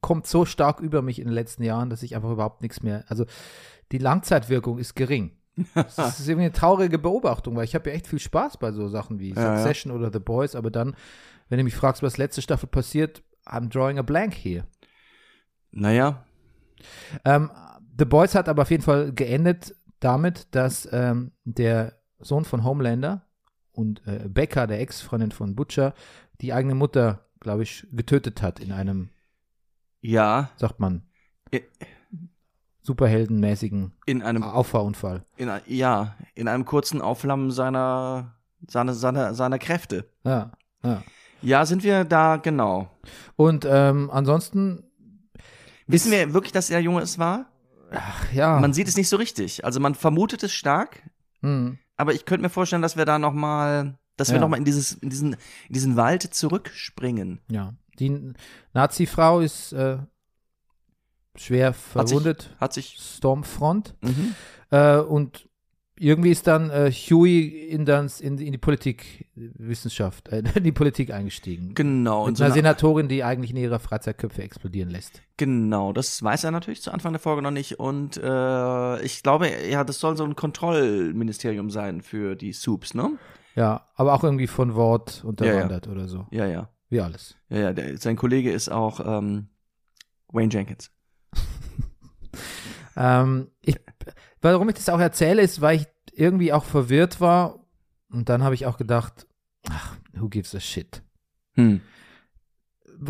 kommt 0.00 0.26
so 0.26 0.44
stark 0.44 0.80
über 0.80 1.02
mich 1.02 1.18
in 1.18 1.26
den 1.26 1.34
letzten 1.34 1.62
Jahren, 1.64 1.90
dass 1.90 2.02
ich 2.02 2.14
einfach 2.14 2.30
überhaupt 2.30 2.62
nichts 2.62 2.82
mehr, 2.82 3.04
also 3.08 3.24
die 3.92 3.98
Langzeitwirkung 3.98 4.78
ist 4.78 4.94
gering. 4.94 5.32
Das 5.74 6.18
ist 6.20 6.28
irgendwie 6.28 6.46
eine 6.46 6.52
traurige 6.52 6.98
Beobachtung, 6.98 7.56
weil 7.56 7.64
ich 7.64 7.74
habe 7.74 7.90
ja 7.90 7.96
echt 7.96 8.06
viel 8.06 8.18
Spaß 8.18 8.56
bei 8.58 8.72
so 8.72 8.88
Sachen 8.88 9.18
wie 9.18 9.30
Ja, 9.34 9.42
ja. 9.42 9.56
Succession 9.56 9.92
oder 9.92 10.12
The 10.12 10.18
Boys, 10.20 10.54
aber 10.54 10.70
dann, 10.70 10.94
wenn 11.48 11.58
du 11.58 11.64
mich 11.64 11.74
fragst, 11.76 12.02
was 12.02 12.18
letzte 12.18 12.42
Staffel 12.42 12.68
passiert, 12.68 13.22
I'm 13.46 13.68
drawing 13.68 13.98
a 13.98 14.02
blank 14.02 14.34
here. 14.34 14.64
Naja. 15.70 16.24
Ähm, 17.24 17.50
The 17.98 18.04
Boys 18.04 18.34
hat 18.34 18.48
aber 18.48 18.62
auf 18.62 18.70
jeden 18.70 18.82
Fall 18.82 19.12
geendet 19.12 19.74
damit, 20.00 20.46
dass 20.52 20.88
ähm, 20.92 21.32
der 21.44 21.98
Sohn 22.20 22.44
von 22.44 22.64
Homelander 22.64 23.26
und 23.72 24.06
äh, 24.06 24.28
Becca, 24.28 24.66
der 24.66 24.80
Ex-Freundin 24.80 25.32
von 25.32 25.56
Butcher, 25.56 25.94
die 26.40 26.52
eigene 26.52 26.74
Mutter, 26.74 27.26
glaube 27.40 27.62
ich, 27.64 27.86
getötet 27.92 28.42
hat 28.42 28.60
in 28.60 28.70
einem, 28.72 29.10
Ja. 30.00 30.50
sagt 30.56 30.78
man, 30.80 31.02
I- 31.52 31.64
superheldenmäßigen 32.88 33.92
In 34.06 34.22
einem 34.22 34.42
Auffahrunfall. 34.42 35.24
in, 35.36 35.50
ja, 35.66 36.16
in 36.34 36.48
einem 36.48 36.64
kurzen 36.64 37.00
Aufflammen 37.02 37.50
seiner, 37.50 38.34
seiner, 38.66 38.94
seiner, 38.94 39.34
seiner 39.34 39.58
Kräfte. 39.58 40.08
Ja, 40.24 40.52
ja. 40.82 41.02
Ja, 41.42 41.66
sind 41.66 41.84
wir 41.84 42.04
da 42.04 42.36
genau. 42.36 42.90
Und 43.36 43.64
ähm, 43.70 44.10
ansonsten, 44.12 44.82
Wissen 45.86 46.10
wir 46.10 46.32
wirklich, 46.34 46.52
dass 46.52 46.66
der 46.68 46.80
Junge 46.80 47.02
es 47.02 47.18
war? 47.18 47.46
ach, 47.92 48.32
ja, 48.32 48.58
Man 48.58 48.72
sieht 48.72 48.88
es 48.88 48.96
nicht 48.96 49.08
so 49.08 49.16
richtig. 49.16 49.64
Also 49.64 49.78
man 49.80 49.94
vermutet 49.94 50.42
es 50.42 50.52
stark, 50.52 51.02
hm, 51.42 51.78
aber 51.96 52.12
ich 52.14 52.24
könnte 52.24 52.42
mir 52.42 52.50
vorstellen, 52.50 52.82
dass 52.82 52.96
wir 52.96 53.04
da 53.04 53.18
noch 53.18 53.32
mal, 53.34 53.98
dass 54.16 54.28
wir 54.30 54.36
Ja. 54.36 54.40
noch 54.40 54.48
mal 54.48 54.56
in 54.56 54.64
dieses, 54.64 54.92
in 54.94 55.10
diesen, 55.10 55.34
in 55.68 55.74
diesen 55.74 55.96
Wald 55.96 56.22
zurückspringen. 56.22 57.40
ja. 57.50 57.74
Die 58.00 58.32
Nazi-Frau 58.74 59.40
ist 59.40 59.72
äh, 59.72 59.98
schwer 61.38 61.68
Hat 61.68 61.74
sich- 61.76 61.92
verwundet, 61.92 62.56
Hat 62.60 62.72
sich. 62.72 62.96
Stormfront. 62.98 63.94
Mhm. 64.02 64.34
Äh, 64.70 64.98
und 64.98 65.48
irgendwie 66.00 66.30
ist 66.30 66.46
dann 66.46 66.70
äh, 66.70 66.92
Huey 66.92 67.48
in, 67.68 67.84
das, 67.84 68.20
in, 68.20 68.38
in 68.38 68.52
die 68.52 68.58
Politikwissenschaft, 68.58 70.28
äh, 70.28 70.42
in 70.54 70.64
die 70.64 70.72
Politik 70.72 71.12
eingestiegen. 71.12 71.74
Genau. 71.74 72.26
Mit 72.26 72.36
so 72.36 72.44
einer 72.44 72.54
Senatorin, 72.54 73.08
die 73.08 73.24
eigentlich 73.24 73.50
in 73.50 73.56
ihrer 73.56 73.78
Freizeit 73.80 74.18
Köpfe 74.18 74.42
explodieren 74.42 74.90
lässt. 74.90 75.22
Genau, 75.36 75.92
das 75.92 76.22
weiß 76.22 76.44
er 76.44 76.50
natürlich 76.50 76.82
zu 76.82 76.92
Anfang 76.92 77.12
der 77.12 77.20
Folge 77.20 77.42
noch 77.42 77.50
nicht. 77.50 77.78
Und 77.80 78.16
äh, 78.16 79.02
ich 79.02 79.22
glaube, 79.22 79.50
ja, 79.68 79.82
das 79.84 79.98
soll 80.00 80.16
so 80.16 80.24
ein 80.24 80.36
Kontrollministerium 80.36 81.70
sein 81.70 82.00
für 82.02 82.36
die 82.36 82.52
Soups, 82.52 82.94
ne? 82.94 83.18
Ja, 83.56 83.88
aber 83.96 84.14
auch 84.14 84.22
irgendwie 84.22 84.46
von 84.46 84.74
Wort 84.76 85.24
unterwandert 85.24 85.88
oder 85.88 86.06
so. 86.06 86.26
Ja, 86.30 86.46
ja. 86.46 86.68
Wie 86.90 87.00
alles. 87.00 87.36
Ja, 87.48 87.58
ja, 87.58 87.72
der, 87.72 87.98
sein 87.98 88.16
Kollege 88.16 88.50
ist 88.52 88.70
auch 88.70 89.00
ähm, 89.04 89.48
Wayne 90.32 90.52
Jenkins. 90.52 90.90
Ähm, 92.98 93.52
ich, 93.62 93.78
warum 94.42 94.68
ich 94.68 94.74
das 94.74 94.88
auch 94.88 94.98
erzähle, 94.98 95.40
ist, 95.40 95.60
weil 95.60 95.76
ich 95.76 95.86
irgendwie 96.12 96.52
auch 96.52 96.64
verwirrt 96.64 97.20
war. 97.20 97.60
Und 98.10 98.28
dann 98.28 98.42
habe 98.42 98.56
ich 98.56 98.66
auch 98.66 98.76
gedacht, 98.76 99.26
ach, 99.70 99.96
who 100.14 100.28
gives 100.28 100.54
a 100.54 100.60
shit? 100.60 101.02
Hm. 101.54 101.80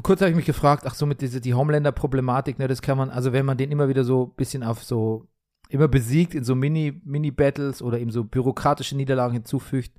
kurz 0.02 0.21
habe 0.21 0.30
ich 0.30 0.37
mich 0.37 0.47
gefragt, 0.47 0.85
ach 0.87 0.95
so 0.95 1.07
mit 1.07 1.23
diese 1.23 1.40
die 1.40 1.54
Homelander-Problematik, 1.54 2.59
ne, 2.59 2.68
das 2.68 2.83
kann 2.83 2.99
man, 2.99 3.11
also 3.11 3.33
wenn 3.33 3.47
man 3.47 3.57
den 3.57 3.71
immer 3.71 3.88
wieder 3.88 4.04
so 4.04 4.26
ein 4.26 4.37
bisschen 4.37 4.62
auf 4.62 4.85
so 4.85 5.26
immer 5.68 5.88
besiegt 5.88 6.35
in 6.35 6.45
so 6.45 6.54
Mini 6.54 7.00
Mini 7.04 7.30
Battles 7.30 7.83
oder 7.83 7.99
ihm 7.99 8.11
so 8.11 8.25
bürokratische 8.25 8.97
Niederlagen 8.97 9.35
hinzufügt. 9.35 9.92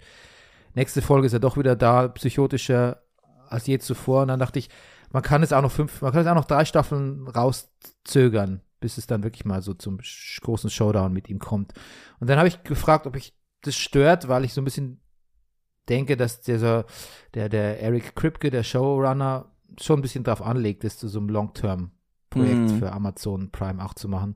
Nächste 0.73 1.01
Folge 1.01 1.27
ist 1.27 1.33
er 1.33 1.39
doch 1.39 1.57
wieder 1.57 1.75
da, 1.75 2.07
psychotischer 2.09 3.01
als 3.47 3.67
je 3.67 3.79
zuvor. 3.79 4.23
Und 4.23 4.29
dann 4.29 4.39
dachte 4.39 4.59
ich, 4.59 4.69
man 5.11 5.23
kann 5.23 5.43
es 5.43 5.53
auch 5.53 5.61
noch 5.61 5.71
fünf, 5.71 6.01
man 6.01 6.11
kann 6.11 6.21
es 6.21 6.27
auch 6.27 6.35
noch 6.35 6.45
drei 6.45 6.65
Staffeln 6.65 7.27
rauszögern, 7.27 8.61
bis 8.79 8.97
es 8.97 9.07
dann 9.07 9.23
wirklich 9.23 9.45
mal 9.45 9.61
so 9.61 9.73
zum 9.73 9.99
großen 10.41 10.69
Showdown 10.69 11.11
mit 11.13 11.29
ihm 11.29 11.39
kommt. 11.39 11.73
Und 12.19 12.29
dann 12.29 12.37
habe 12.37 12.47
ich 12.47 12.63
gefragt, 12.63 13.07
ob 13.07 13.15
ich 13.15 13.33
das 13.61 13.75
stört, 13.75 14.27
weil 14.27 14.45
ich 14.45 14.53
so 14.53 14.61
ein 14.61 14.65
bisschen 14.65 15.01
denke, 15.89 16.15
dass 16.17 16.41
dieser, 16.41 16.85
der, 17.33 17.49
der 17.49 17.81
Eric 17.81 18.15
Kripke, 18.15 18.49
der 18.51 18.63
Showrunner, 18.63 19.51
schon 19.79 19.99
ein 19.99 20.01
bisschen 20.01 20.23
drauf 20.23 20.41
anlegt, 20.41 20.83
das 20.83 20.97
zu 20.97 21.07
so 21.07 21.19
einem 21.19 21.29
Long-Term-Projekt 21.29 22.59
Mhm. 22.71 22.79
für 22.79 22.91
Amazon 22.91 23.51
Prime 23.51 23.83
auch 23.83 23.93
zu 23.93 24.07
machen. 24.07 24.35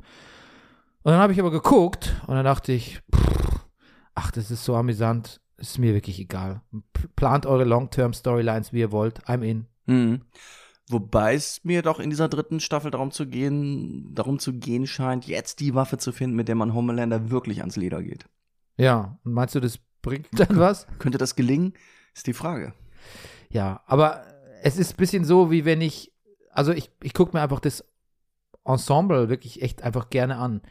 Und 1.04 1.12
dann 1.12 1.20
habe 1.20 1.34
ich 1.34 1.40
aber 1.40 1.52
geguckt 1.52 2.16
und 2.28 2.36
dann 2.36 2.46
dachte 2.46 2.72
ich, 2.72 3.02
pff, 3.14 3.66
ach, 4.16 4.32
das 4.32 4.52
ist 4.52 4.64
so 4.64 4.76
amüsant. 4.76 5.40
ist 5.58 5.78
mir 5.80 5.94
wirklich 5.94 6.20
egal. 6.20 6.62
Plant 7.16 7.46
eure 7.46 7.64
Long-Term-Storylines, 7.64 8.74
wie 8.74 8.80
ihr 8.80 8.92
wollt. 8.92 9.24
I'm 9.28 9.42
in. 9.44 9.68
Mhm. 9.86 10.22
Wobei 10.90 11.36
es 11.36 11.62
mir 11.64 11.82
doch 11.82 12.00
in 12.00 12.10
dieser 12.10 12.28
dritten 12.28 12.60
Staffel 12.60 12.92
darum 12.92 13.12
zu 13.12 13.26
gehen, 13.28 14.14
darum 14.14 14.40
zu 14.40 14.54
gehen 14.54 14.86
scheint, 14.86 15.28
jetzt 15.28 15.60
die 15.62 15.74
Waffe 15.76 15.98
zu 15.98 16.12
finden, 16.12 16.36
mit 16.36 16.50
der 16.50 16.56
man 16.56 16.74
Homelander 16.74 17.30
wirklich 17.30 17.62
ans 17.62 17.78
Leder 17.78 18.04
geht. 18.04 18.26
Ja, 18.78 19.18
und 19.24 19.34
meinst 19.34 19.56
du, 19.56 19.60
das 19.60 19.80
bringt 20.02 20.28
dann 20.34 20.60
was? 20.60 20.88
Könnte 21.00 21.18
das 21.18 21.36
gelingen? 21.36 21.74
Ist 22.14 22.28
die 22.28 22.34
Frage. 22.34 22.74
Ja, 23.50 23.82
aber 23.86 24.24
es 24.62 24.78
ist 24.78 24.94
ein 24.94 24.98
bisschen 24.98 25.26
so, 25.26 25.52
wie 25.52 25.66
wenn 25.66 25.82
ich, 25.82 26.12
also 26.52 26.72
ich, 26.72 26.92
ich 27.02 27.14
gucke 27.14 27.36
mir 27.36 27.44
einfach 27.44 27.60
das 27.60 27.86
Ensemble 28.66 29.30
wirklich 29.30 29.62
echt 29.62 29.84
einfach 29.84 30.10
gerne 30.10 30.38
an. 30.38 30.62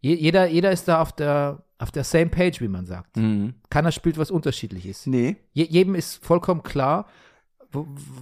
Je, 0.00 0.14
jeder, 0.14 0.46
jeder 0.48 0.72
ist 0.72 0.88
da 0.88 1.00
auf 1.00 1.12
der, 1.12 1.64
auf 1.78 1.90
der 1.90 2.04
same 2.04 2.26
page, 2.26 2.60
wie 2.60 2.68
man 2.68 2.86
sagt. 2.86 3.16
Mhm. 3.16 3.54
Keiner 3.70 3.92
spielt 3.92 4.18
was 4.18 4.30
Unterschiedliches. 4.30 5.06
Nee. 5.06 5.36
Je, 5.52 5.64
jedem 5.64 5.94
ist 5.94 6.24
vollkommen 6.24 6.62
klar, 6.62 7.06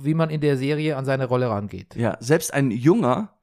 wie 0.02 0.14
man 0.14 0.30
in 0.30 0.40
der 0.40 0.56
Serie 0.56 0.96
an 0.96 1.04
seine 1.04 1.26
Rolle 1.26 1.48
rangeht. 1.50 1.94
Ja, 1.96 2.16
selbst 2.20 2.52
ein 2.54 2.70
junger, 2.70 3.34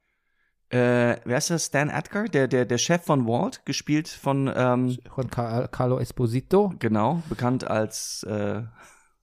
äh, 0.69 1.17
wer 1.23 1.37
ist 1.37 1.49
das? 1.49 1.65
Stan 1.67 1.89
Edgar, 1.89 2.25
der, 2.25 2.47
der, 2.47 2.65
der 2.65 2.77
Chef 2.77 3.03
von 3.03 3.25
Walt, 3.27 3.65
gespielt 3.65 4.07
von, 4.07 4.51
ähm, 4.53 4.97
Juan 5.15 5.29
Car 5.29 5.67
Carlo 5.69 5.99
Esposito. 5.99 6.73
genau, 6.79 7.21
bekannt 7.29 7.65
als 7.65 8.23
äh, 8.23 8.63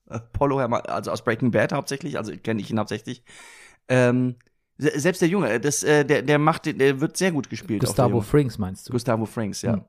Apollo, 0.07 0.59
also 0.59 1.11
aus 1.11 1.23
Breaking 1.23 1.51
Bad 1.51 1.71
hauptsächlich, 1.73 2.17
also 2.17 2.31
kenne 2.37 2.61
ich 2.61 2.69
ihn 2.71 2.79
hauptsächlich. 2.79 3.23
Ähm, 3.87 4.35
se- 4.77 4.99
selbst 4.99 5.21
der 5.21 5.29
Junge, 5.29 5.59
das, 5.59 5.83
äh, 5.83 6.03
der, 6.05 6.21
der 6.23 6.39
macht, 6.39 6.65
der 6.65 6.99
wird 6.99 7.17
sehr 7.17 7.31
gut 7.31 7.49
gespielt. 7.49 7.81
Gustavo. 7.81 8.21
Frings 8.21 8.57
meinst 8.57 8.87
du? 8.89 8.91
Gustavo 8.93 9.25
Franks, 9.25 9.61
ja. 9.61 9.73
Hm. 9.73 9.85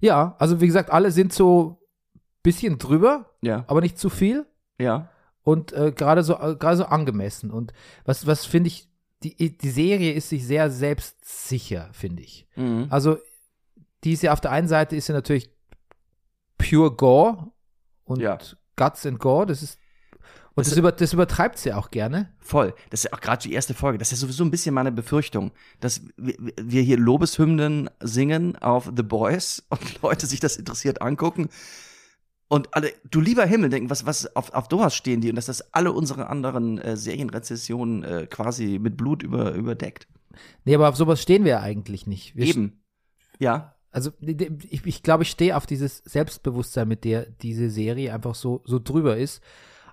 Ja, 0.00 0.34
also 0.38 0.60
wie 0.60 0.66
gesagt, 0.66 0.90
alle 0.90 1.10
sind 1.10 1.32
so 1.32 1.86
bisschen 2.42 2.78
drüber, 2.78 3.30
Ja, 3.42 3.64
aber 3.66 3.80
nicht 3.82 3.98
zu 3.98 4.08
viel. 4.10 4.46
ja. 4.78 5.08
Und 5.50 5.72
äh, 5.72 5.92
gerade 5.92 6.22
so 6.22 6.34
äh, 6.38 6.56
gerade 6.56 6.76
so 6.76 6.84
angemessen 6.84 7.50
und 7.50 7.72
was 8.04 8.26
was 8.26 8.44
finde 8.46 8.68
ich 8.68 8.88
die 9.22 9.56
die 9.58 9.70
Serie 9.70 10.12
ist 10.12 10.28
sich 10.30 10.46
sehr 10.46 10.70
selbstsicher 10.70 11.88
finde 11.92 12.22
ich 12.22 12.46
Mhm. 12.56 12.86
also 12.90 13.18
die 14.04 14.12
ist 14.12 14.22
ja 14.22 14.32
auf 14.32 14.40
der 14.40 14.50
einen 14.52 14.68
Seite 14.68 14.96
ist 14.96 15.08
ja 15.08 15.14
natürlich 15.14 15.50
pure 16.58 16.90
Gore 16.94 17.48
und 18.04 18.20
Ja. 18.20 18.38
Guts 18.76 19.06
and 19.06 19.18
Gore 19.18 19.46
das 19.46 19.62
ist 19.62 19.78
und 20.54 20.66
Das- 20.66 20.70
das, 20.70 20.78
über, 20.78 20.90
das 20.92 21.12
übertreibt 21.12 21.58
sie 21.58 21.72
auch 21.72 21.90
gerne 21.90 22.32
Voll. 22.40 22.74
Das 22.90 23.00
ist 23.00 23.04
ja 23.04 23.12
auch 23.16 23.20
gerade 23.20 23.40
die 23.42 23.52
erste 23.52 23.72
Folge. 23.74 23.98
Das 23.98 24.08
ist 24.08 24.18
ja 24.18 24.26
sowieso 24.26 24.42
ein 24.42 24.50
bisschen 24.50 24.74
meine 24.74 24.90
Befürchtung, 24.90 25.52
dass 25.78 26.00
wir 26.16 26.82
hier 26.82 26.98
Lobeshymnen 26.98 27.88
singen 28.00 28.56
auf 28.56 28.90
The 28.96 29.04
Boys 29.04 29.62
und 29.70 30.02
Leute 30.02 30.26
sich 30.26 30.40
das 30.40 30.56
interessiert 30.56 31.00
angucken 31.02 31.48
und 32.52 32.74
alle, 32.74 32.92
du 33.08 33.20
lieber 33.20 33.46
Himmel, 33.46 33.70
denken, 33.70 33.90
was, 33.90 34.06
was, 34.06 34.34
auf, 34.34 34.52
auf 34.52 34.66
sowas 34.68 34.96
stehen 34.96 35.20
die 35.20 35.30
und 35.30 35.36
dass 35.36 35.46
das 35.46 35.72
alle 35.72 35.92
unsere 35.92 36.28
anderen 36.28 36.78
äh, 36.78 36.96
Serienrezessionen 36.96 38.02
äh, 38.02 38.26
quasi 38.28 38.80
mit 38.80 38.96
Blut 38.96 39.22
über, 39.22 39.52
überdeckt. 39.54 40.08
nee 40.64 40.74
aber 40.74 40.88
auf 40.88 40.96
sowas 40.96 41.22
stehen 41.22 41.44
wir 41.44 41.52
ja 41.52 41.60
eigentlich 41.60 42.08
nicht 42.08 42.34
wir 42.34 42.46
Eben. 42.46 42.82
Ja. 43.38 43.76
also 43.92 44.10
ich, 44.20 44.84
ich 44.84 45.02
glaube, 45.04 45.22
ich 45.22 45.30
stehe 45.30 45.56
auf 45.56 45.64
dieses 45.64 45.98
Selbstbewusstsein, 45.98 46.88
mit 46.88 47.04
der 47.04 47.26
diese 47.26 47.70
Serie 47.70 48.12
einfach 48.12 48.34
so, 48.34 48.62
so 48.64 48.80
drüber 48.80 49.16
ist. 49.16 49.40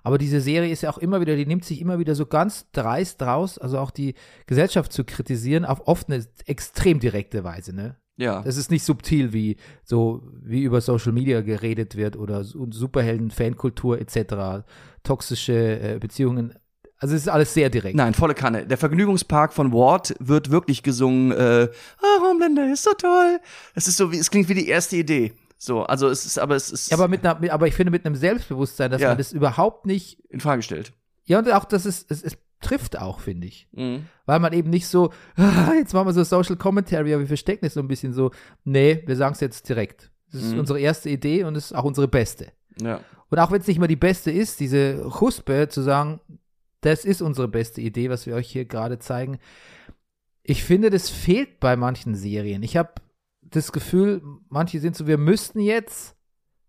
Aber 0.02 0.18
diese 0.18 0.40
Serie 0.40 0.72
ist 0.72 0.82
ja 0.82 0.90
auch 0.90 0.98
immer 0.98 1.20
wieder, 1.20 1.36
die 1.36 1.46
nimmt 1.46 1.64
sich 1.64 1.80
immer 1.80 2.00
wieder 2.00 2.16
so 2.16 2.26
ganz 2.26 2.68
dreist 2.72 3.22
raus, 3.22 3.58
also 3.58 3.78
auch 3.78 3.92
die 3.92 4.14
Gesellschaft 4.46 4.92
zu 4.92 5.04
kritisieren, 5.04 5.64
auf 5.64 5.86
oft 5.86 6.10
eine 6.10 6.26
extrem 6.46 6.98
direkte 6.98 7.44
Weise, 7.44 7.72
ne? 7.72 7.96
Ja. 8.18 8.42
Das 8.42 8.56
ist 8.56 8.70
nicht 8.70 8.84
subtil, 8.84 9.32
wie 9.32 9.56
so, 9.84 10.22
wie 10.42 10.62
über 10.64 10.80
Social 10.80 11.12
Media 11.12 11.40
geredet 11.40 11.96
wird 11.96 12.16
oder 12.16 12.44
Superhelden, 12.44 13.30
Fankultur 13.30 13.98
etc., 14.00 14.64
toxische 15.04 15.54
äh, 15.94 15.98
Beziehungen. 15.98 16.54
Also 16.98 17.14
es 17.14 17.22
ist 17.22 17.28
alles 17.28 17.54
sehr 17.54 17.70
direkt. 17.70 17.96
Nein, 17.96 18.12
volle 18.14 18.34
Kanne. 18.34 18.66
Der 18.66 18.76
Vergnügungspark 18.76 19.52
von 19.52 19.72
Ward 19.72 20.16
wird 20.18 20.50
wirklich 20.50 20.82
gesungen, 20.82 21.30
äh, 21.30 21.68
ah, 22.02 22.20
Homelander 22.22 22.72
ist 22.72 22.82
so 22.82 22.90
toll. 22.94 23.38
Es 23.74 23.86
ist 23.86 23.96
so 23.96 24.10
wie, 24.10 24.18
es 24.18 24.30
klingt 24.30 24.48
wie 24.48 24.54
die 24.54 24.68
erste 24.68 24.96
Idee. 24.96 25.32
So, 25.56 25.84
also 25.84 26.08
es 26.08 26.26
ist, 26.26 26.38
aber 26.40 26.56
es 26.56 26.70
ist 26.70 26.90
Ja, 26.90 26.96
aber, 26.96 27.06
mit 27.08 27.24
einer, 27.24 27.52
aber 27.52 27.68
ich 27.68 27.74
finde 27.74 27.92
mit 27.92 28.04
einem 28.04 28.16
Selbstbewusstsein, 28.16 28.90
dass 28.90 29.00
Ja. 29.00 29.08
man 29.08 29.18
das 29.18 29.32
überhaupt 29.32 29.86
nicht 29.86 30.18
in 30.28 30.40
Frage 30.40 30.58
gestellt. 30.58 30.92
Ja, 31.24 31.38
und 31.38 31.50
auch, 31.52 31.64
dass 31.66 31.84
es, 31.84 32.04
es, 32.08 32.22
es 32.22 32.36
trifft 32.60 32.98
auch, 32.98 33.20
finde 33.20 33.46
ich. 33.46 33.68
Mhm. 33.72 34.06
Weil 34.26 34.40
man 34.40 34.52
eben 34.52 34.70
nicht 34.70 34.86
so, 34.88 35.12
"Ah, 35.36 35.72
jetzt 35.74 35.92
machen 35.94 36.06
wir 36.08 36.12
so 36.12 36.24
Social 36.24 36.56
Commentary, 36.56 37.12
aber 37.12 37.20
wir 37.20 37.26
verstecken 37.28 37.64
es 37.66 37.74
so 37.74 37.80
ein 37.80 37.88
bisschen 37.88 38.12
so. 38.12 38.30
Nee, 38.64 39.02
wir 39.06 39.16
sagen 39.16 39.34
es 39.34 39.40
jetzt 39.40 39.68
direkt. 39.68 40.10
Das 40.32 40.42
ist 40.42 40.52
Mhm. 40.52 40.60
unsere 40.60 40.80
erste 40.80 41.08
Idee 41.10 41.44
und 41.44 41.56
es 41.56 41.66
ist 41.66 41.72
auch 41.72 41.84
unsere 41.84 42.08
beste. 42.08 42.52
Ja. 42.80 43.00
Und 43.30 43.38
auch 43.38 43.50
wenn 43.50 43.60
es 43.60 43.66
nicht 43.66 43.78
mal 43.78 43.86
die 43.86 43.96
beste 43.96 44.30
ist, 44.30 44.60
diese 44.60 45.08
Chuspe 45.18 45.68
zu 45.68 45.82
sagen, 45.82 46.20
das 46.80 47.04
ist 47.04 47.22
unsere 47.22 47.48
beste 47.48 47.80
Idee, 47.80 48.08
was 48.10 48.26
wir 48.26 48.34
euch 48.34 48.48
hier 48.50 48.64
gerade 48.64 48.98
zeigen. 48.98 49.38
Ich 50.42 50.64
finde, 50.64 50.90
das 50.90 51.10
fehlt 51.10 51.60
bei 51.60 51.76
manchen 51.76 52.14
Serien. 52.14 52.62
Ich 52.62 52.76
habe 52.76 52.92
das 53.42 53.72
Gefühl, 53.72 54.22
manche 54.48 54.78
sind 54.80 54.96
so, 54.96 55.06
wir 55.06 55.18
müssten 55.18 55.60
jetzt 55.60 56.14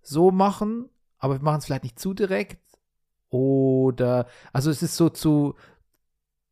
so 0.01 0.31
machen, 0.31 0.89
aber 1.17 1.35
wir 1.39 1.43
machen 1.43 1.59
es 1.59 1.65
vielleicht 1.65 1.83
nicht 1.83 1.99
zu 1.99 2.13
direkt. 2.13 2.59
Oder, 3.29 4.27
also 4.53 4.71
es 4.71 4.81
ist 4.81 4.95
so 4.97 5.09
zu, 5.09 5.55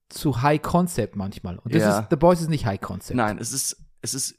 zu 0.09 0.41
High 0.41 0.61
Concept 0.61 1.15
manchmal. 1.15 1.57
Und 1.59 1.73
das 1.73 1.81
Ja. 1.81 1.99
ist, 1.99 2.09
The 2.09 2.15
Boys 2.15 2.41
ist 2.41 2.49
nicht 2.49 2.65
High 2.65 2.79
Concept. 2.81 3.15
Nein, 3.17 3.37
es 3.39 3.51
ist, 3.53 3.77
es 4.01 4.13
ist 4.13 4.35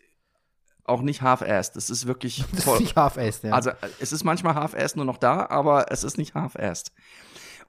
auch 0.84 1.02
nicht 1.02 1.20
half-assed. 1.22 1.76
Es 1.76 1.90
ist 1.90 2.06
wirklich 2.06 2.44
Das 2.52 2.64
voll. 2.64 2.74
ist 2.76 2.80
nicht 2.80 2.96
Half-Assed, 2.96 3.44
ja. 3.44 3.52
Also, 3.52 3.70
es 4.00 4.12
ist 4.12 4.24
manchmal 4.24 4.54
half-assed 4.54 4.96
nur 4.96 5.04
noch 5.04 5.18
da, 5.18 5.46
aber 5.50 5.92
es 5.92 6.04
ist 6.04 6.16
nicht 6.16 6.34
half-assed. 6.34 6.92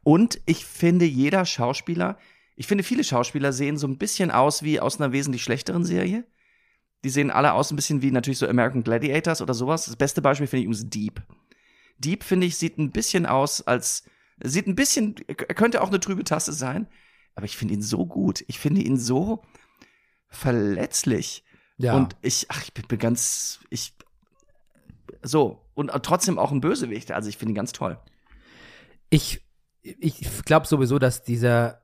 Und 0.04 0.40
ich 0.46 0.66
finde, 0.66 1.06
jeder 1.06 1.46
Schauspieler, 1.46 2.18
ich 2.56 2.68
finde, 2.68 2.84
viele 2.86 3.04
Schauspieler 3.04 3.52
sehen 3.52 3.78
so 3.78 3.88
ein 3.88 3.98
bisschen 3.98 4.32
aus 4.32 4.64
wie 4.64 4.80
aus 4.80 5.00
einer 5.02 5.12
wesentlich 5.12 5.44
schlechteren 5.44 5.84
Serie. 5.84 6.26
Die 7.04 7.10
sehen 7.10 7.32
alle 7.32 7.54
aus 7.54 7.72
ein 7.72 7.76
bisschen 7.76 8.02
wie 8.02 8.12
natürlich 8.12 8.38
so 8.40 8.48
American 8.48 8.84
Gladiators 8.84 9.42
oder 9.42 9.54
sowas. 9.54 9.86
Das 9.86 9.96
beste 9.98 10.22
Beispiel 10.22 10.48
finde 10.48 10.62
ich 10.62 10.66
übrigens 10.68 10.90
Deep. 10.90 11.22
Deep, 11.98 12.24
finde 12.24 12.48
ich, 12.48 12.58
sieht 12.58 12.78
ein 12.78 12.92
bisschen 12.92 13.26
aus 13.26 13.62
als, 13.62 14.04
sieht 14.42 14.68
ein 14.68 14.76
bisschen, 14.76 15.16
könnte 15.56 15.82
auch 15.82 15.90
eine 15.90 16.00
trübe 16.00 16.24
Tasse 16.24 16.54
sein, 16.54 16.88
aber 17.36 17.46
ich 17.46 17.58
finde 17.58 17.74
ihn 17.76 17.82
so 17.82 18.06
gut. 18.06 18.44
Ich 18.48 18.60
finde 18.60 18.82
ihn 18.82 18.98
so 18.98 19.42
verletzlich. 20.30 21.44
ja. 21.78 21.96
Und 21.96 22.16
ich, 22.22 22.46
ach, 22.50 22.62
ich 22.64 22.74
bin, 22.74 23.00
ganz, 23.00 23.60
ich, 23.70 23.94
so. 25.24 25.66
Und 25.74 25.92
trotzdem 26.04 26.38
auch 26.38 26.52
ein 26.52 26.62
Bösewicht. 26.62 27.12
Also 27.12 27.30
ich 27.30 27.38
finde 27.38 27.54
ihn 27.54 27.56
ganz 27.56 27.72
toll. 27.72 28.00
ich, 29.10 29.46
ich 29.82 30.44
glaube 30.46 30.68
sowieso, 30.68 31.00
dass 31.00 31.24
dieser, 31.24 31.82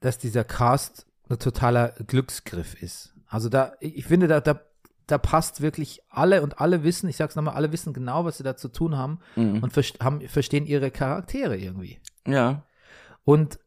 dass 0.00 0.18
dieser 0.18 0.44
Cast 0.44 1.06
ein 1.28 1.38
totaler 1.38 1.90
Glücksgriff 2.06 2.80
ist. 2.82 3.14
Also 3.26 3.48
da, 3.48 3.72
ich 3.80 4.04
finde, 4.04 4.28
da, 4.28 4.40
da, 4.40 4.60
da 5.06 5.16
passt 5.18 5.62
wirklich 5.62 6.00
alle 6.10 6.42
und 6.42 6.60
alle 6.60 6.84
wissen, 6.84 7.08
ich 7.08 7.16
sag's 7.16 7.34
nochmal, 7.34 7.54
alle 7.54 7.72
wissen 7.72 7.94
genau, 7.94 8.24
was 8.26 8.36
sie 8.36 8.42
da 8.44 8.56
zu 8.56 8.68
tun 8.68 8.96
haben 8.98 9.20
Mhm. 9.36 9.62
und 9.62 9.72
verst 9.72 10.00
haben, 10.00 10.20
verstehen 10.28 10.66
ihre 10.66 10.90
Charaktere 10.90 11.56
irgendwie. 11.56 12.00
Ja. 12.26 12.66
Und 13.24 13.58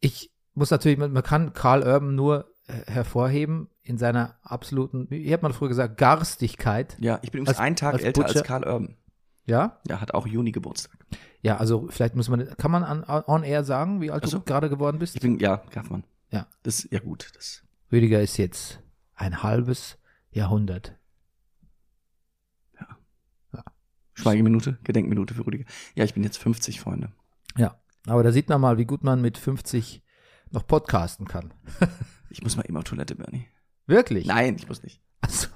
ich 0.00 0.30
muss 0.54 0.70
natürlich, 0.70 0.98
man, 0.98 1.12
man 1.12 1.22
kann 1.22 1.52
Karl 1.52 1.82
Urban 1.82 2.14
nur 2.14 2.52
äh, 2.66 2.90
hervorheben 2.90 3.68
in 3.82 3.98
seiner 3.98 4.38
absoluten, 4.42 5.06
wie 5.10 5.32
hat 5.32 5.42
man 5.42 5.52
früher 5.52 5.68
gesagt, 5.68 5.98
Garstigkeit. 5.98 6.96
Ja, 7.00 7.18
ich 7.22 7.30
bin 7.30 7.40
übrigens 7.42 7.58
Als- 7.58 7.64
einen 7.66 7.76
Tag 7.76 7.94
als 7.94 8.02
älter 8.02 8.22
Butcher- 8.22 8.38
als 8.40 8.46
Karl 8.46 8.64
Urban. 8.64 8.96
Ja? 9.44 9.80
Ja, 9.88 10.00
hat 10.00 10.12
auch 10.14 10.26
Juni 10.26 10.50
Geburtstag. 10.52 10.98
Ja, 11.40 11.56
also 11.58 11.86
vielleicht 11.88 12.16
muss 12.16 12.28
man, 12.28 12.48
kann 12.56 12.70
man 12.72 12.82
an, 12.82 13.04
on 13.28 13.44
air 13.44 13.62
sagen, 13.62 14.00
wie 14.00 14.10
alt 14.10 14.24
Ach 14.24 14.28
so. 14.28 14.38
du 14.38 14.44
gerade 14.44 14.68
geworden 14.68 14.98
bist? 14.98 15.14
Ich 15.14 15.20
bin, 15.22 15.38
ja, 15.38 15.58
Kaufmann. 15.58 16.02
Ja. 16.30 16.48
Das, 16.64 16.88
ja 16.90 16.98
gut, 16.98 17.30
das. 17.36 17.62
Rüdiger 17.92 18.20
ist 18.20 18.36
jetzt 18.38 18.80
ein 19.14 19.44
halbes 19.44 19.98
Jahrhundert. 20.32 20.96
Schweigeminute, 24.14 24.78
Gedenkminute 24.82 25.34
für 25.34 25.46
Rüdiger. 25.46 25.66
Ja, 25.94 26.04
ich 26.04 26.14
bin 26.14 26.22
jetzt 26.24 26.38
50, 26.38 26.80
Freunde. 26.80 27.12
Ja, 27.56 27.78
aber 28.06 28.22
da 28.22 28.32
sieht 28.32 28.48
man 28.48 28.60
mal, 28.60 28.78
wie 28.78 28.84
gut 28.86 29.04
man 29.04 29.20
mit 29.20 29.38
50 29.38 30.02
noch 30.50 30.66
podcasten 30.66 31.26
kann. 31.26 31.52
Ich 32.28 32.42
muss 32.42 32.56
mal 32.56 32.64
eben 32.66 32.76
auf 32.76 32.84
Toilette, 32.84 33.14
Bernie. 33.14 33.46
Wirklich? 33.86 34.26
Nein, 34.26 34.56
ich 34.58 34.68
muss 34.68 34.82
nicht. 34.82 35.00
Also, 35.22 35.46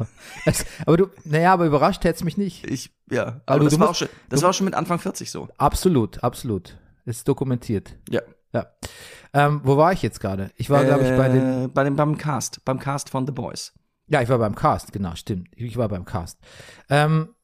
also, 0.46 0.64
aber 0.86 0.96
du, 0.96 1.06
naja, 1.24 1.52
aber 1.52 1.66
überrascht 1.66 2.04
hätte 2.04 2.14
es 2.16 2.24
mich 2.24 2.38
nicht. 2.38 2.64
Ich, 2.70 2.94
ja. 3.10 3.42
Aber 3.44 3.58
du- 3.58 3.64
das, 3.64 3.74
du 3.74 3.80
war, 3.80 3.86
auch 3.86 3.90
musst- 3.90 3.98
schon, 3.98 4.08
das 4.30 4.40
du- 4.40 4.44
war 4.44 4.50
auch 4.50 4.54
schon 4.54 4.64
mit 4.64 4.74
Anfang 4.74 4.98
40 4.98 5.30
so. 5.30 5.48
Absolut, 5.58 6.22
absolut. 6.24 6.78
Ist 7.04 7.26
dokumentiert. 7.28 7.98
Ja. 8.08 8.22
Ja. 8.54 8.66
Ähm, 9.34 9.60
wo 9.64 9.76
war 9.76 9.92
ich 9.92 10.00
jetzt 10.00 10.20
gerade? 10.20 10.52
Ich 10.56 10.70
war, 10.70 10.84
glaube 10.84 11.02
ich, 11.02 11.10
bei 11.16 11.28
den. 11.28 11.64
Äh, 11.64 11.68
bei 11.68 11.84
dem, 11.84 11.96
beim 11.96 12.16
Cast, 12.16 12.64
beim 12.64 12.78
Cast 12.78 13.10
von 13.10 13.26
The 13.26 13.32
Boys. 13.32 13.74
Ja, 14.06 14.22
ich 14.22 14.28
war 14.28 14.38
beim 14.38 14.54
Cast, 14.54 14.92
genau, 14.92 15.14
stimmt. 15.16 15.48
Ich 15.56 15.76
war 15.76 15.88
beim 15.88 16.04
Cast. 16.04 16.38
Ähm, 16.88 17.34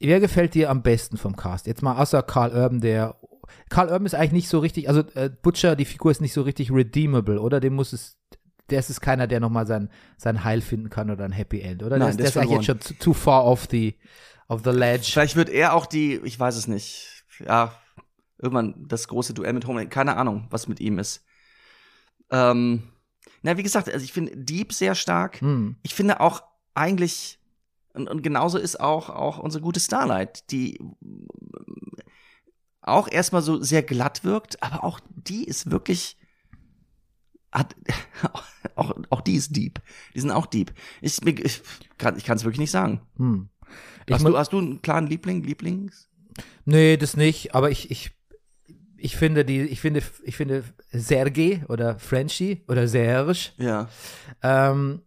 wer 0.00 0.20
gefällt 0.20 0.54
dir 0.54 0.70
am 0.70 0.82
besten 0.82 1.16
vom 1.16 1.36
Cast? 1.36 1.66
Jetzt 1.66 1.82
mal 1.82 1.96
außer 2.00 2.22
Carl 2.22 2.52
Urban, 2.52 2.80
der. 2.80 3.16
Carl 3.70 3.88
Urban 3.88 4.06
ist 4.06 4.14
eigentlich 4.14 4.32
nicht 4.32 4.48
so 4.48 4.58
richtig, 4.58 4.88
also 4.88 5.00
äh, 5.14 5.30
Butcher, 5.30 5.76
die 5.76 5.84
Figur 5.84 6.10
ist 6.10 6.20
nicht 6.20 6.32
so 6.32 6.42
richtig 6.42 6.70
redeemable, 6.72 7.40
oder? 7.40 7.60
Dem 7.60 7.74
muss 7.74 7.92
es. 7.92 8.18
der 8.70 8.78
ist 8.80 8.90
es 8.90 9.00
keiner, 9.00 9.26
der 9.26 9.40
nochmal 9.40 9.66
sein, 9.66 9.90
sein 10.16 10.42
Heil 10.44 10.60
finden 10.62 10.88
kann 10.90 11.10
oder 11.10 11.24
ein 11.24 11.32
Happy 11.32 11.60
End, 11.60 11.82
oder? 11.82 11.98
Nein, 11.98 12.16
der, 12.16 12.26
ist- 12.26 12.34
der 12.34 12.42
der 12.42 12.50
ist 12.50 12.52
eigentlich 12.56 12.66
jetzt 12.66 12.88
schon 12.88 12.98
too 12.98 13.12
far 13.12 13.44
off 13.44 13.66
the, 13.70 13.98
off 14.48 14.62
the 14.64 14.70
ledge. 14.70 15.08
Vielleicht 15.12 15.36
wird 15.36 15.48
er 15.50 15.74
auch 15.74 15.86
die, 15.86 16.16
ich 16.24 16.38
weiß 16.40 16.56
es 16.56 16.66
nicht, 16.68 17.24
ja, 17.46 17.72
irgendwann 18.38 18.86
das 18.88 19.06
große 19.08 19.34
Duell 19.34 19.52
mit 19.52 19.66
Homeland, 19.66 19.90
keine 19.90 20.16
Ahnung, 20.16 20.46
was 20.50 20.66
mit 20.68 20.80
ihm 20.80 20.98
ist. 20.98 21.24
Ähm, 22.30 22.84
na, 23.42 23.56
wie 23.58 23.62
gesagt, 23.62 23.90
also 23.92 24.02
ich 24.04 24.12
finde 24.12 24.36
Deep 24.36 24.72
sehr 24.72 24.94
stark. 24.94 25.40
Hm. 25.40 25.76
Ich 25.82 25.94
finde 25.94 26.20
auch 26.20 26.42
eigentlich, 26.74 27.38
und, 27.92 28.08
und 28.08 28.22
genauso 28.22 28.58
ist 28.58 28.80
auch, 28.80 29.10
auch 29.10 29.38
unsere 29.38 29.62
gute 29.62 29.78
Starlight, 29.80 30.50
die 30.50 30.80
auch 32.86 33.08
erstmal 33.10 33.42
so 33.42 33.62
sehr 33.62 33.82
glatt 33.82 34.24
wirkt, 34.24 34.62
aber 34.62 34.84
auch 34.84 35.00
die 35.10 35.44
ist 35.44 35.70
wirklich, 35.70 36.16
hat, 37.52 37.74
auch, 38.76 38.94
auch 39.10 39.20
die 39.20 39.34
ist 39.36 39.56
deep. 39.56 39.80
Die 40.14 40.20
sind 40.20 40.30
auch 40.30 40.46
deep. 40.46 40.72
Ich, 41.00 41.20
mir- 41.22 41.38
ich 41.44 41.62
kann 41.98 42.16
es 42.16 42.44
wirklich 42.44 42.58
nicht 42.60 42.70
sagen. 42.70 43.00
Hm. 43.16 43.48
Ich 44.06 44.14
Hast 44.14 44.26
du, 44.26 44.36
hast 44.36 44.52
du 44.52 44.58
einen 44.58 44.82
klaren 44.82 45.06
Liebling, 45.06 45.42
Lieblings? 45.42 46.08
Nee, 46.66 46.96
das 46.96 47.16
nicht, 47.16 47.54
aber 47.54 47.70
ich, 47.70 47.90
ich, 47.90 48.10
ich 48.96 49.16
finde 49.16 49.44
die, 49.44 49.62
ich 49.62 49.80
finde, 49.80 50.02
ich 50.24 50.36
finde 50.36 50.64
Sergei 50.92 51.64
oder 51.68 51.98
Frenchie 51.98 52.64
oder 52.68 52.86
Serge, 52.88 53.50
Ja. 53.56 53.88
ähm, 54.42 55.00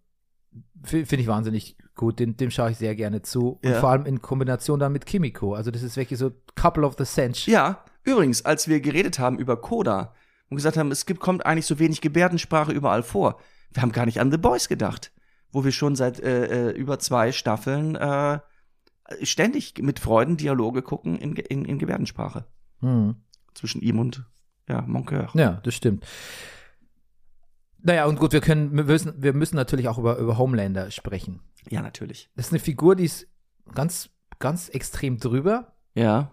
finde 0.83 1.15
ich 1.17 1.27
wahnsinnig 1.27 1.77
gut, 1.95 2.19
dem, 2.19 2.37
dem 2.37 2.51
schaue 2.51 2.71
ich 2.71 2.77
sehr 2.77 2.95
gerne 2.95 3.21
zu. 3.21 3.59
Und 3.63 3.69
Ja. 3.69 3.79
vor 3.79 3.89
allem 3.89 4.05
in 4.05 4.21
Kombination 4.21 4.79
dann 4.79 4.91
mit 4.93 5.05
Kimiko. 5.05 5.53
Also 5.55 5.71
das 5.71 5.81
ist 5.83 5.97
wirklich 5.97 6.19
so 6.19 6.31
Couple 6.55 6.85
of 6.85 6.95
the 6.97 7.05
Century. 7.05 7.51
Ja, 7.51 7.83
übrigens, 8.03 8.45
als 8.45 8.67
wir 8.67 8.79
geredet 8.81 9.19
haben 9.19 9.39
über 9.39 9.59
Coda 9.59 10.13
und 10.49 10.57
gesagt 10.57 10.77
haben, 10.77 10.91
es 10.91 11.05
gibt, 11.05 11.19
kommt 11.19 11.45
eigentlich 11.45 11.65
so 11.65 11.79
wenig 11.79 12.01
Gebärdensprache 12.01 12.71
überall 12.71 13.03
vor, 13.03 13.39
wir 13.73 13.81
haben 13.81 13.91
gar 13.91 14.05
nicht 14.05 14.19
an 14.21 14.31
The 14.31 14.37
Boys 14.37 14.67
gedacht, 14.69 15.11
wo 15.51 15.63
wir 15.63 15.71
schon 15.71 15.95
seit 15.95 16.19
äh, 16.19 16.69
äh, 16.69 16.71
über 16.71 16.99
zwei 16.99 17.31
Staffeln 17.31 17.95
äh, 17.95 18.39
ständig 19.23 19.73
mit 19.81 19.99
Freuden 19.99 20.37
Dialoge 20.37 20.81
gucken 20.81 21.17
in, 21.17 21.35
in, 21.35 21.65
in 21.65 21.79
Gebärdensprache 21.79 22.45
Hm. 22.81 23.15
zwischen 23.55 23.81
ihm 23.81 23.99
und 23.99 24.25
ja, 24.69 24.81
Moncoeur. 24.85 25.29
Ja, 25.33 25.59
das 25.63 25.73
stimmt. 25.73 26.05
Naja, 27.81 28.05
und 28.05 28.19
gut, 28.19 28.33
wir 28.33 28.41
können, 28.41 28.75
wir 28.75 28.83
müssen, 28.83 29.13
wir 29.21 29.33
müssen 29.33 29.55
natürlich 29.55 29.87
auch 29.87 29.97
über, 29.97 30.17
über 30.17 30.37
Homelander 30.37 30.91
sprechen. 30.91 31.41
Ja, 31.69 31.81
natürlich. 31.81 32.29
Das 32.35 32.47
ist 32.47 32.51
eine 32.53 32.59
Figur, 32.59 32.95
die 32.95 33.05
ist 33.05 33.27
ganz, 33.75 34.09
ganz 34.39 34.69
extrem 34.69 35.17
drüber 35.19 35.73
Ja. 35.93 36.31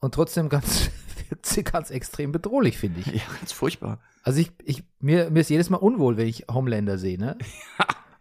und 0.00 0.14
trotzdem 0.14 0.48
ganz, 0.48 0.90
wirkt 1.28 1.46
sie 1.46 1.64
ganz 1.64 1.90
extrem 1.90 2.32
bedrohlich, 2.32 2.78
finde 2.78 3.00
ich. 3.00 3.06
Ja, 3.06 3.22
ganz 3.40 3.52
furchtbar. 3.52 4.00
Also 4.22 4.40
ich, 4.40 4.52
ich, 4.64 4.84
mir, 5.00 5.30
mir 5.30 5.40
ist 5.40 5.50
jedes 5.50 5.68
Mal 5.70 5.78
unwohl, 5.78 6.16
wenn 6.16 6.26
ich 6.28 6.46
Homelander 6.50 6.96
sehe, 6.98 7.18
ne? 7.18 7.36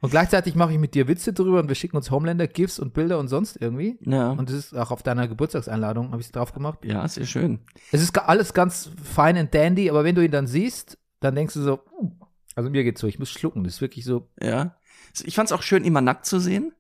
Und 0.02 0.10
gleichzeitig 0.10 0.54
mache 0.56 0.74
ich 0.74 0.80
mit 0.80 0.96
dir 0.96 1.08
Witze 1.08 1.32
drüber 1.32 1.60
und 1.62 1.70
wir 1.70 1.76
schicken 1.76 1.96
uns 1.96 2.12
Homelander-GIFs 2.12 2.78
und 2.80 2.94
Bilder 2.94 3.20
und 3.20 3.30
sonst 3.30 3.56
irgendwie. 3.62 3.98
Ja. 4.02 4.32
Und 4.32 4.50
das 4.50 4.58
ist 4.58 4.76
auch 4.76 4.92
auf 4.92 5.02
deiner 5.02 5.30
Geburtstagseinladung, 5.30 6.12
habe 6.12 6.20
ich 6.20 6.26
es 6.28 6.32
drauf 6.34 6.52
gemacht. 6.52 6.80
ja, 6.84 7.08
sehr 7.08 7.26
schön. 7.26 7.60
Es 7.94 8.02
ist 8.02 8.18
alles 8.20 8.54
ganz 8.54 8.92
fein 9.02 9.38
und 9.38 9.56
dandy, 9.56 9.90
aber 9.90 10.04
wenn 10.04 10.14
du 10.16 10.22
ihn 10.26 10.32
dann 10.32 10.46
siehst, 10.46 10.98
dann 11.22 11.36
denkst 11.36 11.54
du 11.54 11.62
so, 11.62 11.80
uh, 11.98 12.12
also 12.56 12.70
mir 12.70 12.84
geht's 12.84 13.02
so, 13.02 13.08
ich 13.08 13.20
muss 13.20 13.30
schlucken. 13.30 13.64
Das 13.64 13.76
ist 13.76 13.82
wirklich 13.82 14.06
so. 14.06 14.30
Ja. 14.42 14.76
Ich 15.24 15.36
fand 15.36 15.50
es 15.50 15.54
auch 15.54 15.62
schön, 15.62 15.84
ihn 15.84 15.94
mal 15.94 16.02
nackt 16.02 16.26
zu 16.26 16.40
sehen. 16.40 16.74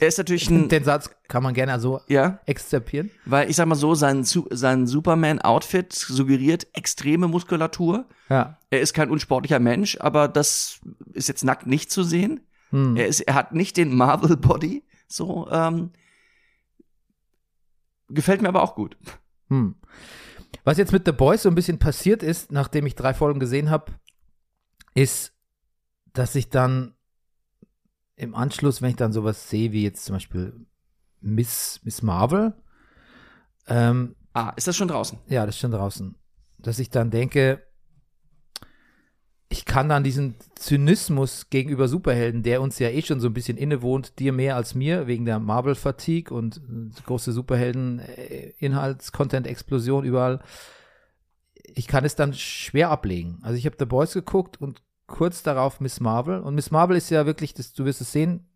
Er 0.00 0.08
ist 0.08 0.18
natürlich 0.18 0.50
ein, 0.50 0.68
Den 0.70 0.84
Satz 0.84 1.10
kann 1.28 1.42
man 1.42 1.54
gerne 1.54 1.78
so 1.80 2.00
ja, 2.08 2.40
exzerpieren. 2.46 3.10
Weil 3.24 3.48
ich 3.50 3.56
sag 3.56 3.66
mal 3.66 3.74
so, 3.74 3.94
sein, 3.94 4.24
sein 4.24 4.86
Superman-Outfit 4.86 5.92
suggeriert 5.92 6.66
extreme 6.72 7.28
Muskulatur. 7.28 8.06
Ja. 8.28 8.58
Er 8.70 8.80
ist 8.80 8.94
kein 8.94 9.10
unsportlicher 9.10 9.60
Mensch, 9.60 9.98
aber 10.00 10.28
das 10.28 10.80
ist 11.12 11.28
jetzt 11.28 11.44
nackt 11.44 11.66
nicht 11.66 11.90
zu 11.90 12.02
sehen. 12.02 12.40
Hm. 12.70 12.96
Er, 12.96 13.06
ist, 13.06 13.20
er 13.20 13.34
hat 13.34 13.54
nicht 13.54 13.76
den 13.76 13.94
Marvel-Body. 13.94 14.82
So, 15.06 15.48
ähm, 15.50 15.90
gefällt 18.08 18.42
mir 18.42 18.48
aber 18.48 18.62
auch 18.62 18.74
gut. 18.74 18.96
Hm. 19.48 19.76
Was 20.64 20.78
jetzt 20.78 20.92
mit 20.92 21.04
The 21.04 21.12
Boys 21.12 21.42
so 21.42 21.48
ein 21.48 21.54
bisschen 21.54 21.78
passiert 21.78 22.22
ist, 22.22 22.50
nachdem 22.50 22.86
ich 22.86 22.94
drei 22.94 23.12
Folgen 23.12 23.38
gesehen 23.38 23.70
habe, 23.70 23.92
ist, 24.94 25.32
dass 26.12 26.34
ich 26.34 26.48
dann 26.48 26.94
im 28.16 28.34
Anschluss, 28.34 28.80
wenn 28.80 28.90
ich 28.90 28.96
dann 28.96 29.12
sowas 29.12 29.50
sehe, 29.50 29.72
wie 29.72 29.82
jetzt 29.82 30.04
zum 30.04 30.16
Beispiel 30.16 30.66
Miss, 31.20 31.80
Miss 31.82 32.02
Marvel, 32.02 32.54
ähm, 33.66 34.14
Ah, 34.32 34.52
ist 34.56 34.66
das 34.66 34.76
schon 34.76 34.88
draußen? 34.88 35.18
ja, 35.28 35.46
das 35.46 35.56
ist 35.56 35.60
schon 35.60 35.72
draußen, 35.72 36.14
dass 36.58 36.78
ich 36.78 36.90
dann 36.90 37.10
denke, 37.10 37.62
ich 39.48 39.64
kann 39.64 39.88
dann 39.88 40.02
diesen 40.02 40.34
Zynismus 40.56 41.50
gegenüber 41.50 41.86
Superhelden, 41.86 42.42
der 42.42 42.60
uns 42.60 42.80
ja 42.80 42.88
eh 42.88 43.02
schon 43.02 43.20
so 43.20 43.28
ein 43.28 43.34
bisschen 43.34 43.56
innewohnt, 43.56 44.18
dir 44.18 44.32
mehr 44.32 44.56
als 44.56 44.74
mir, 44.74 45.06
wegen 45.06 45.24
der 45.24 45.38
Marvel-Fatigue 45.38 46.36
und 46.36 46.56
äh, 46.56 46.90
große 47.06 47.32
Superhelden-Inhalts-Content-Explosion 47.32 50.04
überall. 50.04 50.42
Ich 51.54 51.86
kann 51.86 52.04
es 52.04 52.16
dann 52.16 52.34
schwer 52.34 52.90
ablegen. 52.90 53.38
Also 53.42 53.56
ich 53.56 53.66
habe 53.66 53.76
The 53.78 53.84
Boys 53.84 54.14
geguckt 54.14 54.60
und 54.60 54.82
kurz 55.06 55.42
darauf 55.42 55.80
Miss 55.80 56.00
Marvel. 56.00 56.40
Und 56.40 56.54
Miss 56.54 56.70
Marvel 56.70 56.96
ist 56.96 57.10
ja 57.10 57.26
wirklich, 57.26 57.54
das, 57.54 57.72
du 57.72 57.84
wirst 57.84 58.00
es 58.00 58.12
sehen, 58.12 58.48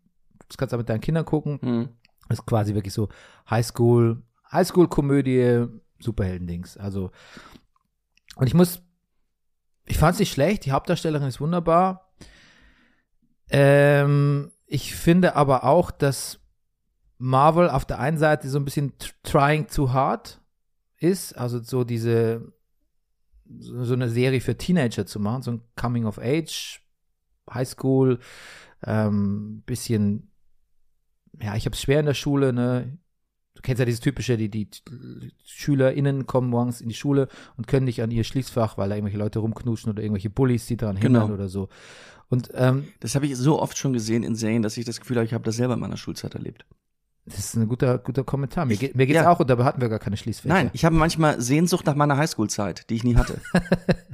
das 0.47 0.57
kannst 0.57 0.71
du 0.73 0.77
auch 0.77 0.79
mit 0.79 0.89
deinen 0.89 1.01
Kindern 1.01 1.25
gucken, 1.25 1.59
Hm. 1.61 1.89
das 2.27 2.39
ist 2.39 2.45
quasi 2.45 2.73
wirklich 2.73 2.93
so 2.93 3.09
Highschool, 3.49 4.21
Highschool-Komödie, 4.51 5.67
Superhelden-Dings. 5.99 6.77
Also, 6.77 7.11
und 8.35 8.47
ich 8.47 8.53
muss, 8.53 8.81
ich 9.85 9.97
fand 9.97 10.13
es 10.13 10.19
nicht 10.19 10.31
schlecht, 10.33 10.65
die 10.65 10.71
Hauptdarstellerin 10.71 11.27
ist 11.27 11.41
wunderbar. 11.41 12.11
Ähm, 13.49 14.51
ich 14.65 14.95
finde 14.95 15.35
aber 15.35 15.63
auch, 15.63 15.91
dass 15.91 16.39
Marvel 17.17 17.69
auf 17.69 17.85
der 17.85 17.99
einen 17.99 18.17
Seite 18.17 18.49
so 18.49 18.59
ein 18.59 18.65
bisschen 18.65 18.93
tr- 18.97 19.13
trying 19.23 19.67
too 19.67 19.91
hard 19.91 20.39
ist, 20.97 21.37
also 21.37 21.59
so 21.61 21.83
diese, 21.83 22.53
so, 23.57 23.93
eine 23.93 24.09
Serie 24.09 24.41
für 24.41 24.57
Teenager 24.57 25.05
zu 25.05 25.19
machen, 25.19 25.41
so 25.41 25.51
ein 25.51 25.61
Coming 25.75 26.05
of 26.05 26.19
Age, 26.19 26.81
Highschool, 27.51 28.19
ähm, 28.83 29.63
bisschen 29.65 30.29
ja, 31.41 31.55
ich 31.55 31.65
habe 31.65 31.73
es 31.73 31.81
schwer 31.81 31.99
in 31.99 32.05
der 32.05 32.13
Schule, 32.13 32.53
ne? 32.53 32.97
Du 33.55 33.61
kennst 33.61 33.79
ja 33.79 33.85
dieses 33.85 33.99
typische, 33.99 34.37
die, 34.37 34.49
die 34.49 34.69
SchülerInnen 35.43 36.25
kommen 36.25 36.49
morgens 36.49 36.79
in 36.79 36.87
die 36.87 36.95
Schule 36.95 37.27
und 37.57 37.67
können 37.67 37.85
nicht 37.85 38.01
an 38.01 38.11
ihr 38.11 38.23
Schließfach, 38.23 38.77
weil 38.77 38.89
da 38.89 38.95
irgendwelche 38.95 39.17
Leute 39.17 39.39
rumknutschen 39.39 39.91
oder 39.91 40.01
irgendwelche 40.01 40.29
Bullies, 40.29 40.65
die 40.65 40.77
daran 40.77 40.95
hindern 40.95 41.23
Genau. 41.23 41.33
oder 41.33 41.49
so. 41.49 41.67
Und 42.29 42.49
ähm, 42.53 42.87
Das 43.01 43.15
habe 43.15 43.25
ich 43.25 43.35
so 43.35 43.59
oft 43.61 43.77
schon 43.77 43.91
gesehen 43.91 44.23
in 44.23 44.35
Serien, 44.35 44.61
dass 44.61 44.77
ich 44.77 44.85
das 44.85 44.99
Gefühl 45.01 45.17
habe, 45.17 45.25
ich 45.25 45.33
habe 45.33 45.43
das 45.43 45.57
selber 45.57 45.73
in 45.73 45.79
meiner 45.81 45.97
Schulzeit 45.97 46.35
erlebt. 46.35 46.65
Das 47.25 47.39
ist 47.39 47.55
ein 47.55 47.67
guter, 47.67 47.97
guter 47.99 48.23
Kommentar. 48.23 48.65
Mir, 48.65 48.77
geht, 48.77 48.95
mir 48.95 49.05
geht's 49.05 49.17
ja. 49.17 49.29
auch 49.29 49.39
und 49.39 49.49
dabei 49.49 49.63
hatten 49.63 49.81
wir 49.81 49.89
gar 49.89 49.99
keine 49.99 50.17
Schließfächer. 50.17 50.53
Nein, 50.53 50.69
ich 50.73 50.85
habe 50.85 50.95
manchmal 50.95 51.39
Sehnsucht 51.39 51.85
nach 51.85 51.95
meiner 51.95 52.17
Highschool-Zeit, 52.17 52.89
die 52.89 52.95
ich 52.95 53.03
nie 53.03 53.15
hatte. 53.15 53.39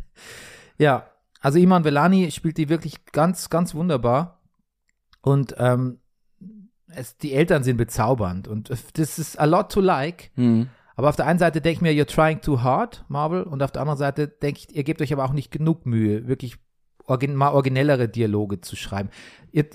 Ja, 0.78 1.10
also 1.42 1.60
Iman 1.60 1.84
Velani 1.84 2.32
spielt 2.32 2.58
die 2.58 2.70
wirklich 2.70 3.06
ganz, 3.06 3.50
ganz 3.50 3.76
wunderbar. 3.76 4.42
Und 5.22 5.56
ähm, 5.58 6.00
es, 6.88 7.18
die 7.18 7.34
Eltern 7.34 7.64
sind 7.64 7.78
bezaubernd. 7.78 8.48
Und 8.48 8.70
das 8.70 9.20
ist 9.20 9.40
a 9.40 9.46
lot 9.46 9.72
to 9.72 9.82
like. 9.82 10.32
hm. 10.36 10.70
Aber 10.98 11.10
auf 11.10 11.18
der 11.18 11.28
einen 11.28 11.40
Seite 11.40 11.60
denke 11.60 11.76
ich 11.76 11.82
mir, 11.82 11.92
you're 11.92 12.08
trying 12.08 12.40
too 12.40 12.62
hard, 12.62 13.04
Marvel. 13.10 13.44
Und 13.44 13.62
auf 13.62 13.72
der 13.72 13.82
anderen 13.82 13.98
Seite 13.98 14.30
denke 14.30 14.62
ich, 14.62 14.74
ihr 14.74 14.86
gebt 14.86 15.02
euch 15.02 15.12
aber 15.12 15.26
auch 15.26 15.34
nicht 15.34 15.52
genug 15.52 15.86
Mühe, 15.86 16.26
wirklich 16.28 16.56
origin 17.08 17.36
mal 17.36 17.52
originellere 17.52 18.10
Dialoge 18.10 18.62
zu 18.62 18.76
schreiben. 18.76 19.10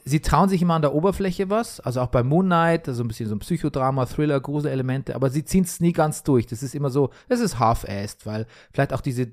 Sie 0.04 0.20
trauen 0.20 0.48
sich 0.48 0.60
immer 0.60 0.74
an 0.74 0.82
der 0.82 0.94
Oberfläche 0.94 1.48
was, 1.48 1.80
also 1.80 2.02
auch 2.02 2.08
bei 2.08 2.22
Moon 2.22 2.46
Knight, 2.46 2.86
also 2.86 3.02
ein 3.02 3.08
bisschen 3.08 3.28
so 3.28 3.34
ein 3.34 3.38
Psychodrama, 3.38 4.04
Thriller, 4.06 4.40
Gruselelemente, 4.40 5.14
aber 5.14 5.30
sie 5.30 5.44
ziehen 5.44 5.64
es 5.64 5.80
nie 5.80 5.92
ganz 5.92 6.22
durch. 6.22 6.46
Das 6.46 6.62
ist 6.62 6.74
immer 6.74 6.90
so, 6.90 7.10
es 7.28 7.40
ist 7.40 7.58
half-assed, 7.58 8.26
weil 8.26 8.46
vielleicht 8.72 8.92
auch 8.92 9.00
diese 9.00 9.32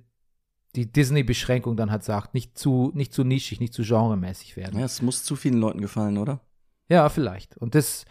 die 0.75 0.91
Disney-Beschränkung 0.91 1.75
dann 1.75 1.91
halt 1.91 2.03
sagt, 2.03 2.33
nicht 2.35 2.57
zu, 2.57 2.91
nicht 2.93 3.11
zu 3.11 3.23
nischig, 3.23 3.59
nicht 3.59 3.73
zu 3.73 3.81
genremäßig 3.81 4.55
werden. 4.57 4.79
ja, 4.79 4.85
es 4.85 5.01
muss 5.01 5.23
zu 5.23 5.35
vielen 5.35 5.59
Leuten 5.59 5.81
gefallen, 5.81 6.17
oder? 6.17 6.39
Ja, 6.87 7.09
vielleicht. 7.09 7.57
Und 7.57 7.73
das, 7.73 8.05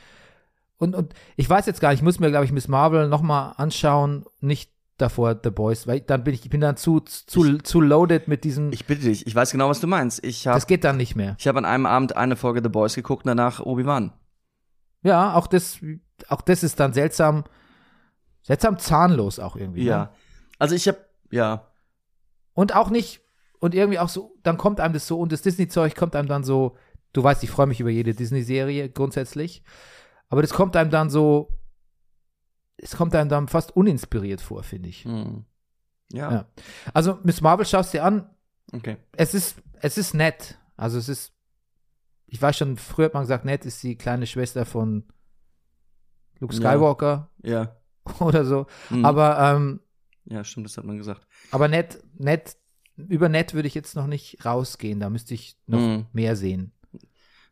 und, 0.77 0.94
und 0.96 1.14
ich 1.37 1.49
weiß 1.49 1.66
jetzt 1.66 1.81
gar 1.81 1.90
nicht, 1.90 2.01
ich 2.01 2.05
muss 2.05 2.18
mir, 2.18 2.31
glaube 2.31 2.44
ich, 2.44 2.53
Miss 2.53 2.66
Marvel 2.68 3.09
nochmal 3.09 3.55
anschauen, 3.57 4.25
nicht 4.40 4.72
davor 4.96 5.38
The 5.42 5.50
Boys, 5.50 5.87
weil 5.87 6.00
dann 6.00 6.24
bin 6.24 6.35
ich, 6.35 6.44
ich 6.44 6.50
bin 6.50 6.61
dann 6.61 6.76
zu, 6.76 7.00
zu, 7.00 7.59
zu 7.59 7.80
loaded 7.80 8.28
mit 8.28 8.44
diesem, 8.44 8.72
Ich 8.72 8.87
bitte 8.87 9.02
dich, 9.02 9.26
ich 9.26 9.35
weiß 9.35 9.50
genau, 9.52 9.68
was 9.68 9.80
du 9.80 9.87
meinst. 9.87 10.24
Ich 10.24 10.46
habe 10.46 10.56
das 10.56 10.66
geht 10.66 10.85
dann 10.85 10.96
nicht 10.96 11.16
mehr. 11.16 11.37
ich 11.38 11.46
hab 11.48 11.56
an 11.56 11.64
einem 11.64 11.87
Abend 11.87 12.16
eine 12.16 12.37
Folge 12.37 12.61
The 12.62 12.68
Boys 12.68 12.94
geguckt 12.94 13.24
und 13.24 13.28
danach 13.28 13.61
Obi-Wan. 13.61 14.12
Ja, 15.02 15.35
auch 15.35 15.46
das, 15.46 15.78
auch 16.28 16.40
das 16.40 16.62
ist 16.62 16.80
dann 16.80 16.92
seltsam, 16.92 17.44
seltsam 18.42 18.78
zahnlos 18.78 19.38
auch 19.38 19.56
irgendwie. 19.56 19.85
Ne? 19.85 19.90
Ja. 19.90 20.12
Also 20.59 20.74
ich 20.74 20.88
habe 20.88 20.98
ja, 21.30 21.66
Und 22.54 22.74
auch 22.74 22.90
nicht, 22.90 23.20
und 23.61 23.74
irgendwie 23.74 23.98
auch 23.98 24.09
so, 24.09 24.35
dann 24.42 24.56
kommt 24.56 24.80
einem 24.80 24.94
das 24.94 25.06
so, 25.06 25.18
und 25.20 25.30
das 25.32 25.42
Disney-Zeug 25.42 25.94
kommt 25.94 26.16
einem 26.16 26.28
dann 26.28 26.44
so, 26.44 26.76
du 27.12 27.22
weißt, 27.22 27.42
ich 27.44 27.50
freue 27.50 27.66
mich 27.66 27.80
über 27.80 27.90
jede 27.90 28.14
Disney-Serie 28.14 28.88
grundsätzlich, 28.88 29.62
aber 30.28 30.42
das 30.42 30.52
kommt 30.52 30.74
einem 30.76 30.90
dann 30.90 31.11
so, 31.11 31.50
es 32.78 32.96
kommt 32.96 33.14
einem 33.14 33.28
dann 33.30 33.48
fast 33.48 33.74
uninspiriert 33.76 34.40
vor, 34.40 34.62
finde 34.62 34.88
ich. 34.88 35.04
hm. 35.04 35.44
ja. 36.12 36.30
Ja. 36.32 36.46
Also 36.94 37.18
Miss 37.22 37.40
Marvel 37.40 37.66
schaust 37.66 37.92
dir 37.94 38.04
an, 38.04 38.30
Okay. 38.72 38.96
Es 39.16 39.32
ist, 39.32 39.62
es 39.80 39.96
ist 39.96 40.12
nett. 40.12 40.58
Also 40.76 40.98
es 40.98 41.08
ist, 41.08 41.32
ich 42.26 42.42
weiß 42.42 42.56
schon, 42.58 42.76
früher 42.76 43.06
hat 43.06 43.14
man 43.14 43.22
gesagt, 43.22 43.44
nett 43.44 43.64
ist 43.64 43.80
die 43.84 43.96
kleine 43.96 44.26
Schwester 44.26 44.66
von 44.66 45.04
Luke 46.40 46.52
Ja. 46.54 46.60
Skywalker 46.72 47.30
Ja. 47.44 47.76
oder 48.20 48.44
so. 48.44 48.66
Mhm. 48.90 49.04
Aber, 49.04 49.38
ähm, 49.38 49.80
Ja, 50.24 50.42
stimmt, 50.42 50.66
das 50.66 50.76
hat 50.76 50.84
man 50.84 50.96
gesagt. 50.98 51.26
aber 51.52 51.68
nett, 51.68 52.02
nett, 52.18 52.56
über 52.96 53.28
nett 53.28 53.54
würde 53.54 53.68
ich 53.68 53.74
jetzt 53.74 53.94
noch 53.94 54.08
nicht 54.08 54.44
rausgehen. 54.44 54.98
Da 54.98 55.10
müsste 55.10 55.34
ich 55.34 55.56
noch 55.66 55.78
Mhm. 55.78 56.06
mehr 56.12 56.34
sehen. 56.34 56.72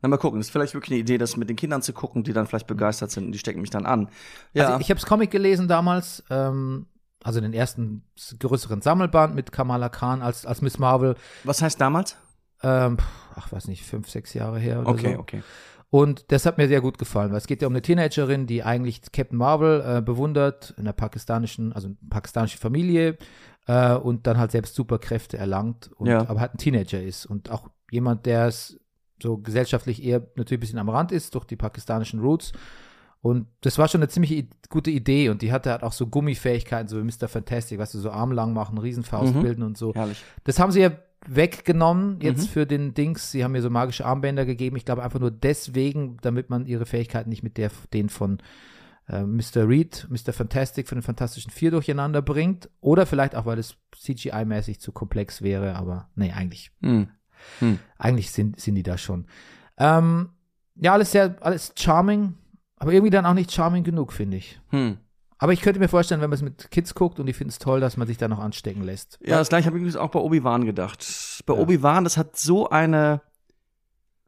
Na, 0.04 0.08
mal 0.08 0.18
gucken. 0.18 0.38
Das 0.38 0.48
ist 0.48 0.52
vielleicht 0.52 0.74
wirklich 0.74 0.90
eine 0.92 1.00
Idee, 1.00 1.16
das 1.16 1.38
mit 1.38 1.48
den 1.48 1.56
Kindern 1.56 1.80
zu 1.80 1.94
gucken, 1.94 2.24
die 2.24 2.34
dann 2.34 2.46
vielleicht 2.46 2.66
begeistert 2.66 3.10
sind 3.10 3.24
und 3.24 3.32
die 3.32 3.38
stecken 3.38 3.62
mich 3.62 3.70
dann 3.70 3.86
an. 3.86 4.10
Ja. 4.52 4.66
Also 4.66 4.80
ich 4.80 4.90
habe 4.90 5.00
das 5.00 5.08
Comic 5.08 5.30
gelesen 5.30 5.66
damals, 5.66 6.22
ähm, 6.28 6.84
also 7.22 7.40
den 7.40 7.54
ersten 7.54 8.04
größeren 8.38 8.82
Sammelband 8.82 9.34
mit 9.34 9.50
Kamala 9.50 9.88
Khan 9.88 10.20
als, 10.20 10.44
als 10.44 10.60
Miss 10.60 10.78
Marvel. 10.78 11.14
Was 11.44 11.62
heißt 11.62 11.80
damals? 11.80 12.18
Ähm, 12.62 12.98
ach, 13.34 13.50
weiß 13.50 13.66
nicht, 13.68 13.82
fünf, 13.86 14.10
sechs 14.10 14.34
Jahre 14.34 14.58
her 14.58 14.80
oder 14.80 14.90
Okay, 14.90 15.14
so. 15.14 15.20
okay. 15.20 15.42
Und 15.88 16.30
das 16.32 16.44
hat 16.44 16.58
mir 16.58 16.68
sehr 16.68 16.82
gut 16.82 16.98
gefallen, 16.98 17.30
weil 17.30 17.38
es 17.38 17.46
geht 17.46 17.62
ja 17.62 17.68
um 17.68 17.72
eine 17.72 17.80
Teenagerin, 17.80 18.46
die 18.46 18.62
eigentlich 18.62 19.00
Captain 19.10 19.38
Marvel 19.38 19.82
äh, 19.86 20.02
bewundert, 20.02 20.72
in 20.76 20.82
einer 20.82 20.92
pakistanischen, 20.92 21.72
also 21.72 21.86
eine 21.86 21.96
pakistanische 22.10 22.58
Familie 22.58 23.16
äh, 23.68 23.94
und 23.94 24.26
dann 24.26 24.36
halt 24.36 24.50
selbst 24.52 24.74
Superkräfte 24.74 25.38
erlangt, 25.38 25.90
und, 25.96 26.08
Ja. 26.08 26.28
aber 26.28 26.40
halt 26.40 26.52
ein 26.52 26.58
Teenager 26.58 27.00
ist 27.02 27.24
und 27.24 27.50
auch 27.50 27.70
jemand, 27.90 28.26
der 28.26 28.48
es 28.48 28.78
so 29.22 29.38
gesellschaftlich 29.38 30.02
eher 30.02 30.20
natürlich 30.36 30.58
ein 30.58 30.60
bisschen 30.60 30.78
am 30.78 30.88
Rand 30.88 31.12
ist 31.12 31.34
durch 31.34 31.44
die 31.44 31.56
pakistanischen 31.56 32.20
Roots. 32.20 32.52
Und 33.22 33.46
das 33.62 33.78
war 33.78 33.88
schon 33.88 34.00
eine 34.02 34.08
ziemlich 34.08 34.48
gute 34.68 34.90
Idee 34.90 35.30
und 35.30 35.40
die 35.40 35.50
hatte 35.50 35.70
halt 35.70 35.82
auch 35.82 35.92
so 35.92 36.06
Gummifähigkeiten, 36.06 36.88
so 36.88 36.98
wie 36.98 37.04
Mr. 37.04 37.26
Fantastic, 37.28 37.78
weißt 37.78 37.94
du, 37.94 37.98
so 37.98 38.10
armlang 38.10 38.52
machen, 38.52 38.76
Riesenfaust 38.76 39.34
Mhm. 39.34 39.42
bilden 39.42 39.62
und 39.62 39.78
so. 39.78 39.94
Herrlich. 39.94 40.22
Das 40.44 40.58
haben 40.58 40.72
sie 40.72 40.80
ja 40.80 40.90
weggenommen 41.26 42.20
jetzt 42.20 42.42
Mhm. 42.42 42.52
für 42.52 42.66
den 42.66 42.92
Dings. 42.94 43.30
Sie 43.30 43.42
haben 43.42 43.52
mir 43.52 43.62
so 43.62 43.70
magische 43.70 44.04
Armbänder 44.04 44.44
gegeben. 44.44 44.76
Ich 44.76 44.84
glaube 44.84 45.02
einfach 45.02 45.20
nur 45.20 45.30
deswegen, 45.30 46.18
damit 46.20 46.50
man 46.50 46.66
ihre 46.66 46.84
Fähigkeiten 46.86 47.30
nicht 47.30 47.42
mit 47.42 47.56
der, 47.56 47.70
den 47.94 48.08
von 48.10 48.38
äh, 49.06 49.22
Mr. 49.22 49.68
Reed, 49.68 50.06
Mr. 50.10 50.32
Fantastic 50.32 50.88
von 50.88 50.96
den 50.96 51.02
Fantastischen 51.02 51.50
Vier 51.50 51.70
durcheinander 51.70 52.22
bringt. 52.22 52.70
Oder 52.80 53.04
vielleicht 53.06 53.34
auch, 53.36 53.44
weil 53.46 53.58
es 53.58 53.76
CGI-mäßig 53.94 54.80
zu 54.80 54.92
komplex 54.92 55.42
wäre. 55.42 55.76
Aber 55.76 56.08
nee, 56.14 56.32
eigentlich, 56.32 56.72
Hm. 57.60 57.78
eigentlich 57.98 58.30
sind, 58.32 58.60
sind 58.60 58.74
die 58.74 58.82
da 58.82 58.98
schon. 58.98 59.26
Ähm, 59.78 60.30
ja, 60.76 60.92
alles 60.92 61.12
sehr, 61.12 61.36
alles 61.40 61.72
charming. 61.76 62.34
Aber 62.76 62.92
irgendwie 62.92 63.10
dann 63.10 63.26
auch 63.26 63.34
nicht 63.34 63.52
charming 63.52 63.84
genug, 63.84 64.12
finde 64.12 64.36
ich. 64.36 64.60
Hm. 64.70 64.98
Aber 65.38 65.52
ich 65.52 65.60
könnte 65.60 65.78
mir 65.80 65.88
vorstellen, 65.88 66.20
wenn 66.20 66.30
man 66.30 66.36
es 66.36 66.42
mit 66.42 66.70
Kids 66.70 66.94
guckt 66.94 67.18
und 67.20 67.26
die 67.26 67.32
finden 67.32 67.50
es 67.50 67.58
toll, 67.58 67.80
dass 67.80 67.96
man 67.96 68.06
sich 68.06 68.18
da 68.18 68.28
noch 68.28 68.38
anstecken 68.38 68.82
lässt. 68.82 69.18
Ja, 69.24 69.38
das 69.38 69.48
gleiche 69.48 69.66
habe 69.66 69.76
ich 69.76 69.82
übrigens 69.82 69.96
auch 69.96 70.10
bei 70.10 70.20
Obi-Wan 70.20 70.64
gedacht. 70.64 71.06
Bei 71.46 71.54
Ja. 71.54 71.60
Obi-Wan, 71.60 72.04
das 72.04 72.16
hat 72.16 72.36
so 72.36 72.68
eine. 72.70 73.20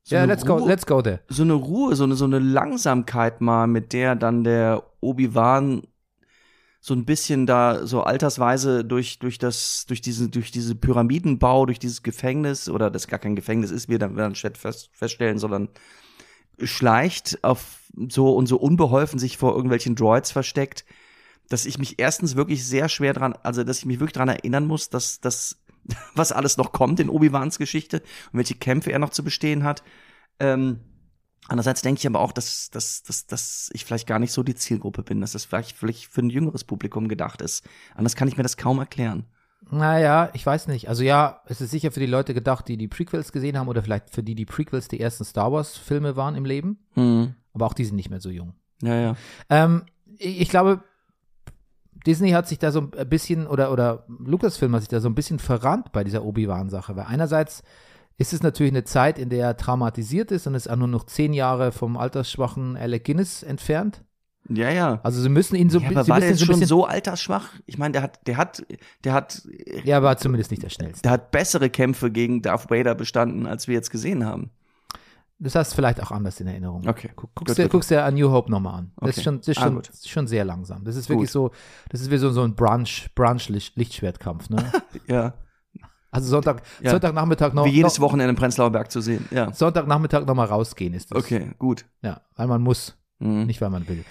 So 0.02 0.14
ja, 0.14 0.22
eine 0.22 0.32
let's 0.32 0.44
go, 0.46 0.56
Ruhe- 0.56 0.68
let's 0.68 0.86
go 0.86 1.02
there. 1.02 1.20
so 1.28 1.42
eine 1.42 1.54
Ruhe, 1.54 1.96
so 1.96 2.04
eine, 2.04 2.14
so 2.14 2.24
eine 2.26 2.38
Langsamkeit 2.38 3.40
mal, 3.40 3.66
mit 3.66 3.92
der 3.92 4.14
dann 4.14 4.44
der 4.44 4.84
Obi-Wan 5.00 5.82
so 6.86 6.94
ein 6.94 7.04
bisschen 7.04 7.46
da 7.46 7.84
so 7.84 8.04
altersweise 8.04 8.84
durch, 8.84 9.18
durch 9.18 9.38
das, 9.38 9.86
durch 9.88 10.00
diese, 10.00 10.28
durch 10.28 10.52
diese 10.52 10.76
Pyramidenbau, 10.76 11.66
durch 11.66 11.80
dieses 11.80 12.04
Gefängnis, 12.04 12.68
oder 12.68 12.92
das 12.92 13.08
gar 13.08 13.18
kein 13.18 13.34
Gefängnis 13.34 13.72
ist, 13.72 13.88
wir 13.88 13.98
dann, 13.98 14.14
wir 14.14 14.22
dann 14.22 14.36
fest, 14.36 14.90
feststellen, 14.92 15.40
sondern 15.40 15.68
schleicht 16.62 17.42
auf 17.42 17.80
so 18.08 18.36
und 18.36 18.46
so 18.46 18.58
unbeholfen 18.58 19.18
sich 19.18 19.36
vor 19.36 19.56
irgendwelchen 19.56 19.96
Droids 19.96 20.30
versteckt, 20.30 20.84
dass 21.48 21.66
ich 21.66 21.78
mich 21.78 21.98
erstens 21.98 22.36
wirklich 22.36 22.64
sehr 22.64 22.88
schwer 22.88 23.14
dran, 23.14 23.34
also 23.42 23.64
dass 23.64 23.80
ich 23.80 23.86
mich 23.86 23.98
wirklich 23.98 24.14
dran 24.14 24.28
erinnern 24.28 24.68
muss, 24.68 24.88
dass 24.88 25.20
das, 25.20 25.58
was 26.14 26.30
alles 26.30 26.56
noch 26.56 26.70
kommt 26.70 27.00
in 27.00 27.08
Obi-Wans 27.08 27.58
Geschichte 27.58 28.00
und 28.30 28.38
welche 28.38 28.54
Kämpfe 28.54 28.92
er 28.92 29.00
noch 29.00 29.10
zu 29.10 29.24
bestehen 29.24 29.64
hat. 29.64 29.82
Ähm, 30.38 30.78
andererseits 31.48 31.82
denke 31.82 32.00
ich 32.00 32.06
aber 32.06 32.20
auch, 32.20 32.32
dass, 32.32 32.70
dass, 32.70 33.02
dass, 33.02 33.26
dass 33.26 33.70
ich 33.72 33.84
vielleicht 33.84 34.06
gar 34.06 34.18
nicht 34.18 34.32
so 34.32 34.42
die 34.42 34.54
Zielgruppe 34.54 35.02
bin, 35.02 35.20
dass 35.20 35.32
das 35.32 35.44
vielleicht, 35.44 35.76
vielleicht 35.76 36.06
für 36.06 36.22
ein 36.22 36.30
jüngeres 36.30 36.64
Publikum 36.64 37.08
gedacht 37.08 37.42
ist. 37.42 37.64
Anders 37.94 38.16
kann 38.16 38.28
ich 38.28 38.36
mir 38.36 38.42
das 38.42 38.56
kaum 38.56 38.78
erklären. 38.78 39.26
Naja, 39.70 40.30
ich 40.32 40.44
weiß 40.46 40.68
nicht. 40.68 40.88
Also 40.88 41.02
ja, 41.02 41.40
es 41.46 41.60
ist 41.60 41.70
sicher 41.70 41.90
für 41.90 42.00
die 42.00 42.06
Leute 42.06 42.34
gedacht, 42.34 42.68
die 42.68 42.76
die 42.76 42.88
Prequels 42.88 43.32
gesehen 43.32 43.58
haben 43.58 43.68
oder 43.68 43.82
vielleicht 43.82 44.10
für 44.10 44.22
die 44.22 44.34
die 44.34 44.44
Prequels 44.44 44.88
die 44.88 45.00
ersten 45.00 45.24
Star 45.24 45.50
Wars 45.50 45.76
Filme 45.76 46.14
waren 46.14 46.36
im 46.36 46.44
Leben. 46.44 46.78
Hm. 46.94 47.34
Aber 47.52 47.66
auch 47.66 47.74
die 47.74 47.84
sind 47.84 47.96
nicht 47.96 48.10
mehr 48.10 48.20
so 48.20 48.30
jung. 48.30 48.54
Ja, 48.82 48.94
ja. 48.94 49.16
Ähm, 49.48 49.84
ich, 50.18 50.42
ich 50.42 50.48
glaube, 50.50 50.82
Disney 52.06 52.30
hat 52.30 52.46
sich 52.46 52.58
da 52.58 52.70
so 52.70 52.90
ein 52.96 53.08
bisschen 53.08 53.46
oder 53.46 53.72
oder 53.72 54.04
Lucasfilm 54.08 54.74
hat 54.74 54.82
sich 54.82 54.88
da 54.88 55.00
so 55.00 55.08
ein 55.08 55.16
bisschen 55.16 55.40
verrannt 55.40 55.90
bei 55.90 56.04
dieser 56.04 56.24
Obi-Wan-Sache, 56.24 56.94
weil 56.94 57.06
einerseits 57.06 57.64
ist 58.18 58.32
es 58.32 58.42
natürlich 58.42 58.72
eine 58.72 58.84
Zeit, 58.84 59.18
in 59.18 59.28
der 59.28 59.46
er 59.46 59.56
traumatisiert 59.56 60.30
ist 60.30 60.46
und 60.46 60.54
ist 60.54 60.68
auch 60.70 60.76
nur 60.76 60.88
noch 60.88 61.04
zehn 61.04 61.32
Jahre 61.32 61.72
vom 61.72 61.96
altersschwachen 61.96 62.76
Alec 62.76 63.04
Guinness 63.04 63.42
entfernt. 63.42 64.02
Ja, 64.48 64.70
ja. 64.70 65.00
Also 65.02 65.20
sie 65.20 65.28
müssen 65.28 65.56
ihn 65.56 65.70
so, 65.70 65.80
ja 65.80 65.88
aber 65.88 66.06
war 66.08 66.20
der 66.20 66.30
jetzt 66.30 66.38
so 66.38 66.46
schon 66.46 66.64
so 66.64 66.84
altersschwach? 66.86 67.48
Ich 67.66 67.78
meine, 67.78 67.92
der 67.92 68.02
hat, 68.02 68.20
der 68.28 68.36
hat, 68.36 68.64
der 69.02 69.12
hat, 69.12 69.42
ja, 69.84 70.02
war 70.02 70.16
zumindest 70.18 70.50
nicht 70.52 70.62
der 70.62 70.68
schnellste. 70.70 71.02
der 71.02 71.10
hat 71.10 71.30
bessere 71.32 71.68
Kämpfe 71.68 72.10
gegen 72.12 72.42
Darth 72.42 72.70
Vader 72.70 72.94
bestanden, 72.94 73.46
als 73.46 73.66
wir 73.66 73.74
jetzt 73.74 73.90
gesehen 73.90 74.24
haben. 74.24 74.50
Das 75.38 75.54
hast 75.54 75.72
du 75.72 75.76
vielleicht 75.76 76.00
auch 76.02 76.12
anders 76.12 76.40
in 76.40 76.46
Erinnerung. 76.46 76.88
Okay. 76.88 77.10
Guckst, 77.14 77.58
dir, 77.58 77.68
guckst 77.68 77.90
dir 77.90 78.04
A 78.04 78.10
New 78.10 78.30
Hope 78.30 78.50
nochmal 78.50 78.78
an. 78.78 78.92
Das 78.96 79.08
Okay. 79.10 79.10
ist 79.18 79.24
schon, 79.24 79.36
das 79.38 79.48
ist 79.48 79.58
Ah, 79.58 79.62
schon, 79.64 79.76
das 79.82 79.94
ist 79.96 80.08
schon 80.08 80.26
sehr 80.28 80.44
langsam. 80.46 80.84
Das 80.84 80.96
ist 80.96 81.08
wirklich 81.10 81.28
Gut. 81.28 81.32
so, 81.32 81.50
das 81.90 82.00
ist 82.00 82.10
wie 82.10 82.16
so, 82.16 82.30
so 82.30 82.42
ein 82.42 82.54
Brunch, 82.54 83.10
Brunch-Lichtschwertkampf, 83.14 84.48
ne? 84.48 84.72
Ja. 85.08 85.34
Also 86.16 86.28
Sonntag, 86.30 86.62
Ja. 86.80 86.90
Sonntagnachmittag 86.90 87.52
noch, 87.52 87.64
Wie 87.66 87.70
jedes 87.70 87.98
noch 87.98 88.06
Wochenende 88.06 88.30
im 88.30 88.36
Prenzlauer 88.36 88.70
Berg 88.70 88.90
zu 88.90 89.00
sehen. 89.00 89.26
Ja. 89.30 89.52
Sonntagnachmittag 89.52 90.24
noch 90.26 90.34
mal 90.34 90.46
rausgehen 90.46 90.94
ist 90.94 91.10
das. 91.12 91.18
Okay, 91.22 91.50
gut. 91.58 91.84
Ja, 92.02 92.20
weil 92.36 92.46
man 92.48 92.62
muss, 92.62 92.96
Mhm. 93.18 93.44
nicht 93.44 93.60
weil 93.60 93.70
man 93.70 93.86
will. 93.88 94.04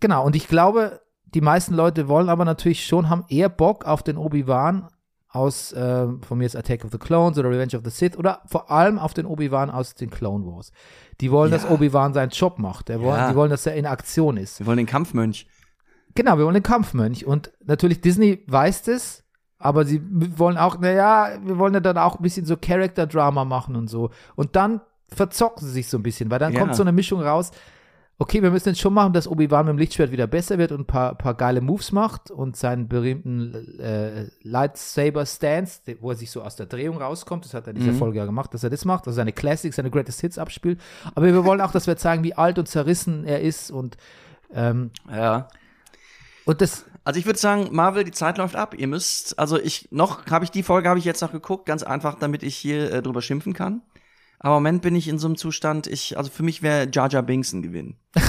Genau, 0.00 0.24
und 0.26 0.36
ich 0.36 0.48
glaube, 0.48 1.00
die 1.34 1.40
meisten 1.40 1.74
Leute 1.74 2.08
wollen 2.08 2.28
aber 2.28 2.44
natürlich 2.44 2.84
schon, 2.86 3.08
haben 3.08 3.24
eher 3.28 3.48
Bock 3.48 3.84
auf 3.86 4.02
den 4.02 4.16
Obi-Wan 4.16 4.88
aus, 5.28 5.72
äh, 5.72 6.06
von 6.20 6.38
mir 6.38 6.46
ist 6.46 6.54
Attack 6.56 6.84
of 6.84 6.92
the 6.92 6.98
Clones 6.98 7.38
oder 7.38 7.48
Revenge 7.50 7.76
of 7.76 7.82
the 7.84 7.90
Sith 7.90 8.16
oder 8.16 8.42
vor 8.46 8.70
allem 8.70 8.98
auf 9.00 9.14
den 9.14 9.26
Obi-Wan 9.26 9.70
aus 9.70 9.94
den 9.94 10.10
Clone 10.10 10.44
Wars. 10.46 10.70
Die 11.20 11.30
wollen, 11.32 11.50
Ja. 11.50 11.58
dass 11.58 11.68
Obi-Wan 11.68 12.14
seinen 12.14 12.30
Job 12.30 12.58
macht. 12.58 12.88
Der 12.88 13.00
wollen, 13.00 13.18
Ja. 13.18 13.30
Die 13.30 13.34
wollen, 13.36 13.50
dass 13.50 13.66
er 13.66 13.74
in 13.74 13.86
Aktion 13.86 14.36
ist. 14.36 14.60
Wir 14.60 14.66
wollen 14.66 14.76
den 14.76 14.86
Kampfmönch. 14.86 15.48
Genau, 16.14 16.38
wir 16.38 16.44
wollen 16.44 16.54
den 16.54 16.62
Kampfmönch. 16.62 17.26
Und 17.26 17.50
natürlich 17.64 18.00
Disney 18.00 18.44
weiß 18.46 18.82
das, 18.84 19.23
aber 19.64 19.84
sie 19.84 20.00
wollen 20.38 20.58
auch, 20.58 20.78
naja, 20.78 21.30
wir 21.42 21.58
wollen 21.58 21.74
ja 21.74 21.80
dann 21.80 21.98
auch 21.98 22.16
ein 22.16 22.22
bisschen 22.22 22.44
so 22.46 22.56
Character-Drama 22.56 23.44
machen 23.44 23.74
und 23.76 23.88
so. 23.88 24.10
Und 24.36 24.54
dann 24.56 24.80
verzocken 25.08 25.66
sie 25.66 25.72
sich 25.72 25.88
so 25.88 25.96
ein 25.98 26.02
bisschen, 26.02 26.30
weil 26.30 26.38
dann 26.38 26.52
Ja. 26.52 26.60
kommt 26.60 26.76
so 26.76 26.82
eine 26.82 26.92
Mischung 26.92 27.20
raus. 27.22 27.50
Okay, 28.18 28.42
wir 28.42 28.50
müssen 28.52 28.68
jetzt 28.68 28.80
schon 28.80 28.94
machen, 28.94 29.12
dass 29.12 29.26
Obi-Wan 29.26 29.66
mit 29.66 29.72
dem 29.72 29.78
Lichtschwert 29.78 30.12
wieder 30.12 30.26
besser 30.28 30.56
wird 30.58 30.70
und 30.70 30.82
ein 30.82 30.86
paar, 30.86 31.16
paar 31.16 31.34
geile 31.34 31.60
Moves 31.60 31.90
macht 31.90 32.30
und 32.30 32.56
seinen 32.56 32.86
berühmten 32.88 33.78
äh, 33.80 34.26
Lightsaber-Stance, 34.42 35.80
wo 36.00 36.10
er 36.10 36.16
sich 36.16 36.30
so 36.30 36.42
aus 36.42 36.56
der 36.56 36.66
Drehung 36.66 36.98
rauskommt, 36.98 37.44
das 37.44 37.54
hat 37.54 37.66
er 37.66 37.70
in 37.70 37.76
dieser 37.80 37.92
Mhm. 37.92 37.96
Folge 37.98 38.18
ja 38.18 38.24
gemacht, 38.26 38.54
dass 38.54 38.62
er 38.64 38.70
das 38.70 38.84
macht, 38.84 39.06
also 39.06 39.16
seine 39.16 39.32
Classics, 39.32 39.76
seine 39.76 39.90
Greatest 39.90 40.20
Hits 40.20 40.38
abspielt. 40.38 40.80
Aber 41.14 41.26
wir 41.26 41.44
wollen 41.44 41.60
auch, 41.60 41.72
dass 41.72 41.86
wir 41.86 41.96
zeigen, 41.96 42.22
wie 42.22 42.34
alt 42.34 42.58
und 42.58 42.68
zerrissen 42.68 43.24
er 43.24 43.40
ist 43.40 43.70
und, 43.70 43.96
ähm, 44.52 44.90
Ja. 45.10 45.48
und 46.44 46.60
das, 46.60 46.84
Also 47.04 47.20
ich 47.20 47.26
würde 47.26 47.38
sagen, 47.38 47.68
Marvel, 47.72 48.02
die 48.04 48.10
Zeit 48.12 48.38
läuft 48.38 48.56
ab. 48.56 48.74
Ihr 48.76 48.86
müsst, 48.88 49.38
also 49.38 49.58
ich 49.60 49.88
noch 49.90 50.26
habe 50.26 50.44
ich 50.44 50.50
die 50.50 50.62
Folge 50.62 50.88
habe 50.88 50.98
ich 50.98 51.04
jetzt 51.04 51.20
noch 51.20 51.32
geguckt, 51.32 51.66
ganz 51.66 51.82
einfach, 51.82 52.14
damit 52.18 52.42
ich 52.42 52.56
hier 52.56 52.90
äh, 52.92 53.02
drüber 53.02 53.20
schimpfen 53.22 53.52
kann. 53.52 53.82
Aber 54.38 54.56
im 54.56 54.62
Moment 54.62 54.82
bin 54.82 54.96
ich 54.96 55.08
in 55.08 55.18
so 55.18 55.26
einem 55.26 55.36
Zustand, 55.36 55.86
ich 55.86 56.16
also 56.18 56.30
für 56.30 56.42
mich 56.42 56.62
wäre 56.62 56.88
Jar 56.90 57.08
Jar 57.10 57.22
Binks 57.22 57.52
ein 57.52 57.62
Gewinn. 57.62 57.96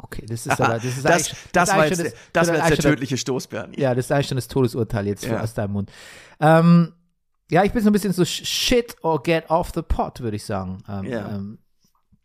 Okay, 0.00 0.24
das 0.26 0.46
ist 0.46 0.60
aber, 0.60 0.74
das 0.74 0.84
ist 0.84 1.04
das, 1.04 1.12
eigentlich, 1.12 1.36
das, 1.52 1.68
war 1.76 1.86
jetzt, 1.88 1.98
der- 1.98 2.12
das 2.32 2.46
schon 2.46 2.56
war 2.56 2.68
jetzt 2.70 2.84
der 2.84 2.90
tödliche 2.92 3.16
Stoßbär. 3.16 3.68
Ja, 3.76 3.96
das 3.96 4.04
ist 4.04 4.12
eigentlich 4.12 4.28
schon 4.28 4.36
das 4.36 4.46
Todesurteil 4.46 5.08
jetzt 5.08 5.24
Ja. 5.24 5.40
aus 5.40 5.54
deinem 5.54 5.72
Mund. 5.72 5.90
Ähm, 6.38 6.92
ja, 7.50 7.64
ich 7.64 7.72
bin 7.72 7.82
so 7.82 7.90
ein 7.90 7.92
bisschen 7.92 8.12
so 8.12 8.22
sh- 8.22 8.44
shit 8.44 8.94
or 9.02 9.20
get 9.24 9.50
off 9.50 9.72
the 9.74 9.82
pot, 9.82 10.20
würde 10.20 10.36
ich 10.36 10.44
sagen. 10.44 10.78
Ähm, 10.88 11.04
Ja. 11.04 11.28
ähm, 11.34 11.58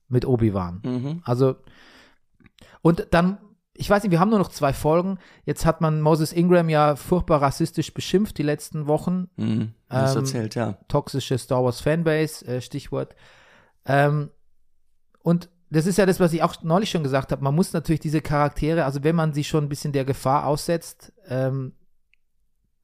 mit 0.08 0.24
Obi-Wan. 0.24 0.82
Mhm. 0.86 1.22
Also, 1.26 1.56
und 2.84 3.08
dann, 3.10 3.40
ich 3.84 3.90
weiß 3.90 4.02
nicht, 4.04 4.12
wir 4.12 4.22
haben 4.22 4.30
nur 4.30 4.40
noch 4.40 4.48
zwei 4.48 4.72
Folgen. 4.72 5.18
Jetzt 5.44 5.66
hat 5.66 5.82
man 5.82 6.00
Moses 6.00 6.32
Ingram 6.32 6.70
ja 6.70 6.96
furchtbar 6.96 7.42
rassistisch 7.42 7.94
beschimpft 7.94 8.38
die 8.38 8.44
letzten 8.44 8.88
Wochen. 8.88 9.28
Mhm. 9.36 9.74
Das 9.90 10.16
Ähm, 10.16 10.22
erzählt, 10.22 10.56
ja. 10.56 10.78
toxische 10.88 11.38
Star 11.38 11.66
Wars 11.66 11.82
Fanbase, 11.82 12.48
äh, 12.48 12.62
Stichwort. 12.62 13.14
Ähm, 13.86 14.30
und 15.22 15.50
das 15.70 15.86
ist 15.86 15.98
ja 15.98 16.06
das, 16.06 16.22
was 16.22 16.32
ich 16.32 16.44
auch 16.44 16.64
neulich 16.64 16.92
schon 16.92 17.04
gesagt 17.04 17.34
habe. 17.34 17.44
Man 17.44 17.56
muss 17.56 17.74
natürlich 17.74 18.00
diese 18.00 18.22
Charaktere, 18.22 18.86
also 18.86 19.04
wenn 19.04 19.18
man 19.18 19.34
sie 19.34 19.44
schon 19.44 19.66
ein 19.66 19.70
bisschen 19.70 19.92
der 19.92 20.06
Gefahr 20.06 20.48
aussetzt, 20.48 21.12
ähm, 21.28 21.74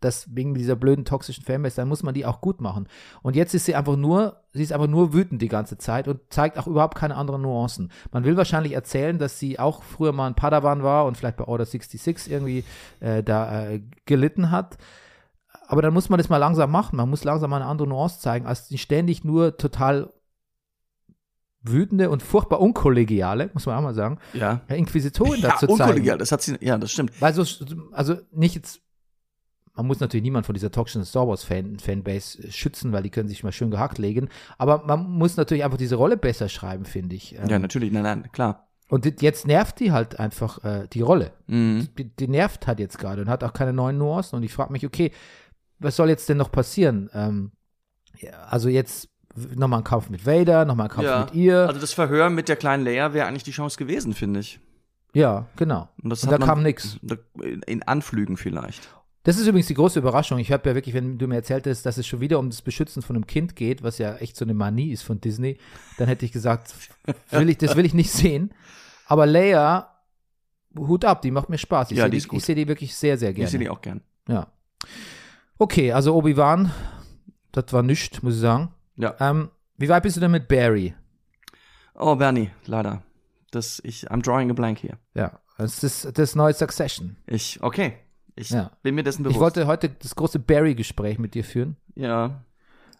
dass 0.01 0.33
wegen 0.35 0.53
dieser 0.53 0.75
blöden 0.75 1.05
toxischen 1.05 1.43
Fanbase, 1.43 1.75
dann 1.75 1.87
muss 1.87 2.03
man 2.03 2.13
die 2.13 2.25
auch 2.25 2.41
gut 2.41 2.61
machen. 2.61 2.87
Und 3.21 3.35
jetzt 3.35 3.53
ist 3.53 3.65
sie 3.65 3.75
einfach 3.75 3.95
nur, 3.97 4.41
sie 4.53 4.63
ist 4.63 4.71
einfach 4.73 4.87
nur 4.87 5.13
wütend 5.13 5.41
die 5.41 5.47
ganze 5.47 5.77
Zeit 5.77 6.07
und 6.07 6.19
zeigt 6.29 6.57
auch 6.57 6.67
überhaupt 6.67 6.95
keine 6.97 7.15
anderen 7.15 7.41
Nuancen. 7.41 7.91
Man 8.11 8.23
will 8.23 8.37
wahrscheinlich 8.37 8.73
erzählen, 8.73 9.17
dass 9.19 9.39
sie 9.39 9.59
auch 9.59 9.83
früher 9.83 10.13
mal 10.13 10.27
ein 10.27 10.35
Padawan 10.35 10.83
war 10.83 11.05
und 11.05 11.17
vielleicht 11.17 11.37
bei 11.37 11.43
Order 11.45 11.65
66 11.65 12.31
irgendwie 12.31 12.63
äh, 13.01 13.23
da 13.23 13.67
äh, 13.69 13.81
gelitten 14.05 14.51
hat. 14.51 14.77
aber 15.67 15.81
dann 15.81 15.93
muss 15.93 16.09
man 16.09 16.17
das 16.17 16.29
mal 16.29 16.37
langsam 16.37 16.71
machen. 16.71 16.95
Man 16.97 17.09
muss 17.09 17.23
langsam 17.23 17.49
mal 17.49 17.57
eine 17.57 17.65
andere 17.65 17.87
Nuance 17.87 18.19
zeigen, 18.19 18.45
als 18.47 18.67
die 18.67 18.77
ständig 18.77 19.23
nur 19.23 19.57
total 19.57 20.11
wütende 21.61 22.09
und 22.09 22.23
furchtbar 22.23 22.61
unkollegiale, 22.61 23.49
muss 23.53 23.65
man 23.65 23.75
auch 23.75 23.81
mal 23.81 23.93
sagen, 23.93 24.17
Ja. 24.33 24.61
ja, 24.69 24.75
Inquisitoren 24.75 25.41
Ja, 25.41 25.49
dazu 25.49 25.67
zeigen. 25.67 25.73
unkollegial, 25.81 26.17
das 26.17 26.31
hat 26.31 26.41
sie, 26.41 26.57
ja, 26.61 26.77
das 26.77 26.91
stimmt. 26.91 27.21
Weil 27.21 27.33
so, 27.33 27.43
also 27.91 28.15
nicht 28.31 28.55
jetzt, 28.55 28.79
man 29.79 29.87
muss 29.87 29.99
natürlich 29.99 30.23
niemand 30.23 30.45
von 30.45 30.53
dieser 30.53 30.71
toxischen 30.71 31.05
Star 31.05 31.27
Wars 31.27 31.43
Fan, 31.43 31.79
Fanbase 31.79 32.51
schützen, 32.51 32.91
weil 32.91 33.03
die 33.03 33.09
können 33.09 33.27
sich 33.29 33.43
mal 33.43 33.51
schön 33.51 33.71
gehackt 33.71 33.97
legen. 33.97 34.29
Aber 34.57 34.83
man 34.85 35.09
muss 35.09 35.37
natürlich 35.37 35.63
einfach 35.63 35.77
diese 35.77 35.95
Rolle 35.95 36.17
besser 36.17 36.49
schreiben, 36.49 36.85
finde 36.85 37.15
ich. 37.15 37.35
Ähm, 37.37 37.47
Ja, 37.49 37.59
natürlich, 37.59 37.91
nein, 37.91 38.03
nein, 38.03 38.29
klar. 38.31 38.67
Und 38.89 39.05
jetzt 39.21 39.45
nervt 39.47 39.79
die 39.79 39.91
halt 39.91 40.19
einfach 40.19 40.63
äh, 40.63 40.87
die 40.91 41.01
Rolle. 41.01 41.31
Mhm. 41.47 41.89
Die, 41.97 42.05
die 42.15 42.27
nervt 42.27 42.65
halt 42.67 42.79
jetzt 42.79 42.97
gerade 42.97 43.21
und 43.21 43.29
hat 43.29 43.43
auch 43.43 43.53
keine 43.53 43.71
neuen 43.73 43.97
Nuancen. 43.97 44.35
Und 44.37 44.43
ich 44.43 44.51
frage 44.53 44.71
mich, 44.71 44.85
okay, 44.85 45.11
was 45.79 45.95
soll 45.95 46.09
jetzt 46.09 46.27
denn 46.27 46.37
noch 46.37 46.51
passieren? 46.51 47.09
Ähm, 47.13 47.51
ja, 48.17 48.31
also 48.49 48.67
jetzt 48.67 49.07
nochmal 49.55 49.81
ein 49.81 49.83
Kampf 49.83 50.09
mit 50.09 50.25
Vader, 50.25 50.65
nochmal 50.65 50.87
ein 50.87 50.91
Kampf 50.91 51.05
Ja. 51.07 51.19
mit 51.25 51.35
ihr. 51.35 51.67
Also 51.67 51.79
das 51.79 51.93
Verhör 51.93 52.29
mit 52.31 52.49
der 52.49 52.55
kleinen 52.55 52.83
Leia 52.83 53.13
wäre 53.13 53.27
eigentlich 53.27 53.43
die 53.43 53.51
Chance 53.51 53.77
gewesen, 53.77 54.13
finde 54.13 54.39
ich. 54.39 54.59
ja, 55.13 55.47
genau. 55.55 55.87
Und, 56.03 56.11
Und 56.11 56.31
da 56.31 56.37
kam 56.39 56.63
da- 57.03 57.15
In 57.67 57.83
Anflügen 57.83 58.37
vielleicht. 58.37 58.89
Das 59.29 59.37
ist 59.37 59.45
übrigens 59.45 59.67
die 59.67 59.75
große 59.75 59.99
Überraschung. 59.99 60.39
Ich 60.39 60.51
habe 60.51 60.67
ja 60.67 60.73
wirklich, 60.73 60.95
wenn 60.95 61.19
du 61.19 61.27
mir 61.27 61.35
erzählt 61.35 61.67
hast, 61.67 61.85
dass 61.85 61.99
es 61.99 62.07
schon 62.07 62.19
wieder 62.19 62.39
um 62.39 62.49
das 62.49 62.63
Beschützen 62.63 63.03
von 63.03 63.15
einem 63.15 63.27
Kind 63.27 63.55
geht, 63.55 63.83
was 63.83 63.99
ja 63.99 64.15
echt 64.15 64.35
so 64.35 64.43
eine 64.43 64.55
Manie 64.55 64.91
ist 64.91 65.03
von 65.03 65.21
Disney, 65.21 65.59
dann 65.99 66.07
hätte 66.07 66.25
ich 66.25 66.31
gesagt, 66.31 66.73
will 67.29 67.47
ich, 67.47 67.59
das 67.59 67.75
will 67.75 67.85
ich 67.85 67.93
nicht 67.93 68.09
sehen. 68.09 68.51
Aber 69.05 69.27
Leia, 69.27 70.01
Hut 70.75 71.05
ab, 71.05 71.21
die 71.21 71.29
macht 71.29 71.47
mir 71.47 71.59
Spaß. 71.59 71.91
Ich 71.91 71.97
Ja, 71.99 72.05
sehe 72.05 72.09
die 72.09 72.27
die, 72.27 72.39
sehe 72.39 72.55
die 72.55 72.67
wirklich 72.67 72.95
sehr, 72.95 73.19
sehr 73.19 73.31
gerne. 73.31 73.45
Ich 73.45 73.51
sehe 73.51 73.59
die 73.59 73.69
auch 73.69 73.81
gern. 73.81 74.01
Ja. 74.27 74.47
Okay, 75.59 75.91
also 75.91 76.15
Obi-Wan, 76.15 76.71
das 77.51 77.71
war 77.71 77.83
nichts, 77.83 78.23
muss 78.23 78.33
ich 78.33 78.41
sagen. 78.41 78.73
Ja. 78.95 79.15
Ähm, 79.19 79.51
wie 79.77 79.89
weit 79.89 80.01
bist 80.01 80.17
du 80.17 80.21
denn 80.21 80.31
mit 80.31 80.47
Barry? 80.47 80.95
Oh, 81.93 82.15
Bernie, 82.15 82.49
leider. 82.65 83.03
Das, 83.51 83.79
ich, 83.83 84.09
I'm 84.09 84.23
drawing 84.23 84.49
a 84.49 84.53
blank 84.53 84.79
hier. 84.79 84.97
Ja, 85.13 85.39
das 85.59 85.83
ist 85.83 86.17
das 86.17 86.33
neue 86.33 86.55
Succession. 86.55 87.17
Ich, 87.27 87.61
okay. 87.61 87.93
Ich 88.39 88.49
Ja. 88.51 88.71
bin 88.83 88.95
mir 88.95 89.03
dessen 89.03 89.23
bewusst. 89.23 89.35
Ich 89.35 89.41
wollte 89.41 89.67
heute 89.67 89.89
das 89.89 90.15
große 90.15 90.39
Barry-Gespräch 90.39 91.19
mit 91.19 91.33
dir 91.33 91.43
führen, 91.43 91.75
ja. 91.95 92.43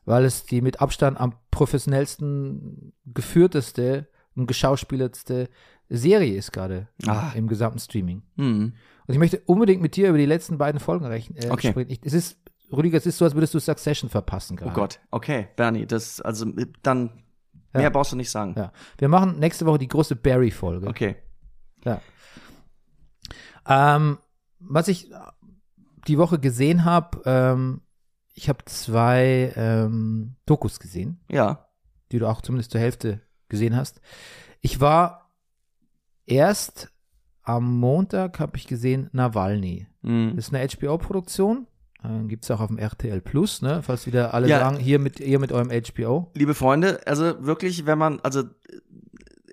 weil 0.05 0.25
es 0.25 0.43
die 0.45 0.61
mit 0.61 0.81
Abstand 0.81 1.19
am 1.19 1.33
professionellsten 1.51 2.93
geführteste 3.05 4.07
und 4.35 4.47
geschauspielertste 4.47 5.49
Serie 5.89 6.35
ist 6.37 6.51
gerade 6.51 6.87
Ah. 7.07 7.31
im 7.35 7.47
gesamten 7.47 7.79
Streaming. 7.79 8.21
Hm. 8.37 8.73
Und 9.07 9.13
ich 9.13 9.17
möchte 9.17 9.41
unbedingt 9.45 9.81
mit 9.81 9.95
dir 9.95 10.09
über 10.09 10.17
die 10.17 10.25
letzten 10.25 10.57
beiden 10.57 10.79
Folgen 10.79 11.05
rechnen, 11.05 11.37
äh, 11.41 11.49
Okay. 11.49 11.69
sprechen. 11.71 11.89
Ich, 11.91 11.99
es 12.03 12.13
ist, 12.13 12.37
Rüdiger, 12.71 12.97
es 12.97 13.05
ist 13.07 13.17
so, 13.17 13.25
als 13.25 13.33
würdest 13.33 13.53
du 13.55 13.59
Succession 13.59 14.09
verpassen 14.09 14.57
Oh 14.59 14.63
gerade. 14.63 14.75
Gott. 14.75 14.99
Okay, 15.09 15.47
Bernie, 15.55 15.87
das, 15.87 16.21
also, 16.21 16.45
äh, 16.49 16.67
dann, 16.83 17.23
Ja. 17.73 17.79
mehr 17.79 17.89
brauchst 17.89 18.11
du 18.11 18.15
nicht 18.17 18.29
sagen. 18.29 18.53
Ja. 18.57 18.71
Wir 18.97 19.07
machen 19.07 19.39
nächste 19.39 19.65
Woche 19.65 19.79
die 19.79 19.87
große 19.87 20.15
Barry-Folge. 20.15 20.87
Okay. 20.87 21.15
Ja. 21.85 22.01
Ähm, 23.67 24.17
was 24.59 24.87
ich 24.87 25.11
die 26.07 26.17
Woche 26.17 26.39
gesehen 26.39 26.85
habe, 26.85 27.21
ähm, 27.25 27.81
ich 28.33 28.47
habe 28.49 28.63
zwei 28.65 29.53
ähm, 29.55 30.35
Dokus 30.45 30.79
gesehen, 30.79 31.19
Ja. 31.29 31.67
die 32.11 32.19
du 32.19 32.27
auch 32.27 32.41
zumindest 32.41 32.71
zur 32.71 32.79
Hälfte 32.81 33.21
gesehen 33.49 33.75
hast. 33.75 33.99
Ich 34.61 34.79
war 34.79 35.31
erst 36.25 36.91
am 37.43 37.79
Montag, 37.79 38.39
habe 38.39 38.57
ich 38.57 38.67
gesehen, 38.67 39.09
Nawalny. 39.11 39.87
Hm. 40.03 40.33
Das 40.35 40.47
ist 40.47 40.53
eine 40.53 40.65
HBO-Produktion. 40.67 41.67
Äh, 42.03 42.27
Gibt 42.27 42.43
es 42.45 42.51
auch 42.51 42.61
auf 42.61 42.67
dem 42.67 42.77
RTL 42.77 43.19
Plus, 43.21 43.61
ne? 43.61 43.81
Falls 43.83 44.05
wieder 44.05 44.33
alle 44.33 44.47
Ja. 44.47 44.59
sagen, 44.59 44.77
hier 44.77 44.99
mit 44.99 45.19
ihr 45.19 45.39
mit 45.39 45.51
eurem 45.51 45.69
HBO. 45.71 46.31
Liebe 46.35 46.53
Freunde, 46.53 47.05
also 47.07 47.43
wirklich, 47.45 47.85
wenn 47.85 47.97
man, 47.97 48.19
also 48.21 48.43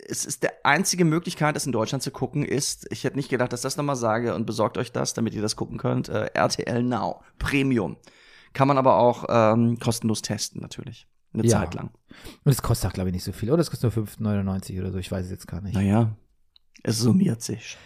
es 0.08 0.24
ist 0.24 0.42
der 0.42 0.52
einzige 0.64 1.04
Möglichkeit, 1.04 1.56
das 1.56 1.66
in 1.66 1.72
Deutschland 1.72 2.02
zu 2.02 2.10
gucken, 2.10 2.44
ist, 2.44 2.86
ich 2.90 3.04
hätte 3.04 3.16
nicht 3.16 3.28
gedacht, 3.28 3.52
dass 3.52 3.60
ich 3.60 3.64
das 3.64 3.76
nochmal 3.76 3.96
sage 3.96 4.34
und 4.34 4.46
besorgt 4.46 4.78
euch 4.78 4.92
das, 4.92 5.14
damit 5.14 5.34
ihr 5.34 5.42
das 5.42 5.56
gucken 5.56 5.78
könnt, 5.78 6.08
äh, 6.08 6.26
RTL 6.34 6.82
Now, 6.82 7.22
Premium. 7.38 7.96
Kann 8.52 8.68
man 8.68 8.78
aber 8.78 8.96
auch 8.98 9.26
ähm, 9.28 9.78
kostenlos 9.78 10.22
testen, 10.22 10.60
natürlich. 10.60 11.06
Eine 11.34 11.44
Ja. 11.44 11.60
Zeit 11.60 11.74
lang. 11.74 11.90
Und 12.44 12.52
es 12.52 12.62
kostet 12.62 12.88
auch, 12.90 12.94
glaube 12.94 13.10
ich, 13.10 13.14
nicht 13.14 13.24
so 13.24 13.32
viel. 13.32 13.50
Oder 13.50 13.60
es 13.60 13.70
kostet 13.70 13.94
nur 13.96 14.06
5,99 14.06 14.80
oder 14.80 14.90
so. 14.92 14.98
Ich 14.98 15.10
weiß 15.12 15.26
es 15.26 15.30
jetzt 15.30 15.46
gar 15.46 15.60
nicht. 15.60 15.74
Naja, 15.74 16.16
es 16.82 16.98
summiert 16.98 17.42
sich. 17.42 17.76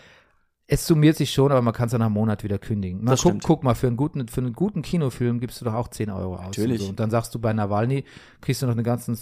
Es 0.68 0.86
summiert 0.86 1.16
sich 1.16 1.32
schon, 1.32 1.50
aber 1.50 1.62
man 1.62 1.74
kann 1.74 1.86
es 1.86 1.90
dann 1.90 1.98
nach 1.98 2.06
einem 2.06 2.14
Monat 2.14 2.44
wieder 2.44 2.60
kündigen. 2.60 3.02
Mal 3.02 3.10
Das 3.10 3.22
guck, 3.22 3.42
guck 3.42 3.64
mal, 3.64 3.74
für 3.74 3.88
einen, 3.88 3.96
guten, 3.96 4.28
für 4.28 4.40
einen 4.40 4.52
guten 4.52 4.82
Kinofilm 4.82 5.40
gibst 5.40 5.60
du 5.60 5.64
doch 5.64 5.74
auch 5.74 5.88
10 5.88 6.10
Euro 6.10 6.36
aus. 6.36 6.44
Natürlich. 6.46 6.80
Und, 6.80 6.84
so. 6.84 6.90
und 6.90 7.00
dann 7.00 7.10
sagst 7.10 7.34
du 7.34 7.40
bei 7.40 7.52
Nawalny, 7.52 8.04
kriegst 8.40 8.62
du 8.62 8.66
noch 8.66 8.74
einen 8.74 8.84
ganzen 8.84 9.18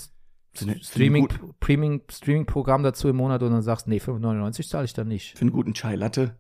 Streaming, 0.54 1.28
Streaming, 1.62 2.02
Streaming-Programm 2.10 2.82
dazu 2.82 3.08
im 3.08 3.16
Monat 3.16 3.42
und 3.42 3.52
dann 3.52 3.62
sagst 3.62 3.86
nee, 3.86 3.98
5,99 3.98 4.68
zahle 4.68 4.84
ich 4.86 4.92
dann 4.92 5.08
nicht. 5.08 5.36
Für 5.36 5.42
einen 5.42 5.52
guten 5.52 5.74
Chai 5.74 5.94
Latte. 5.94 6.36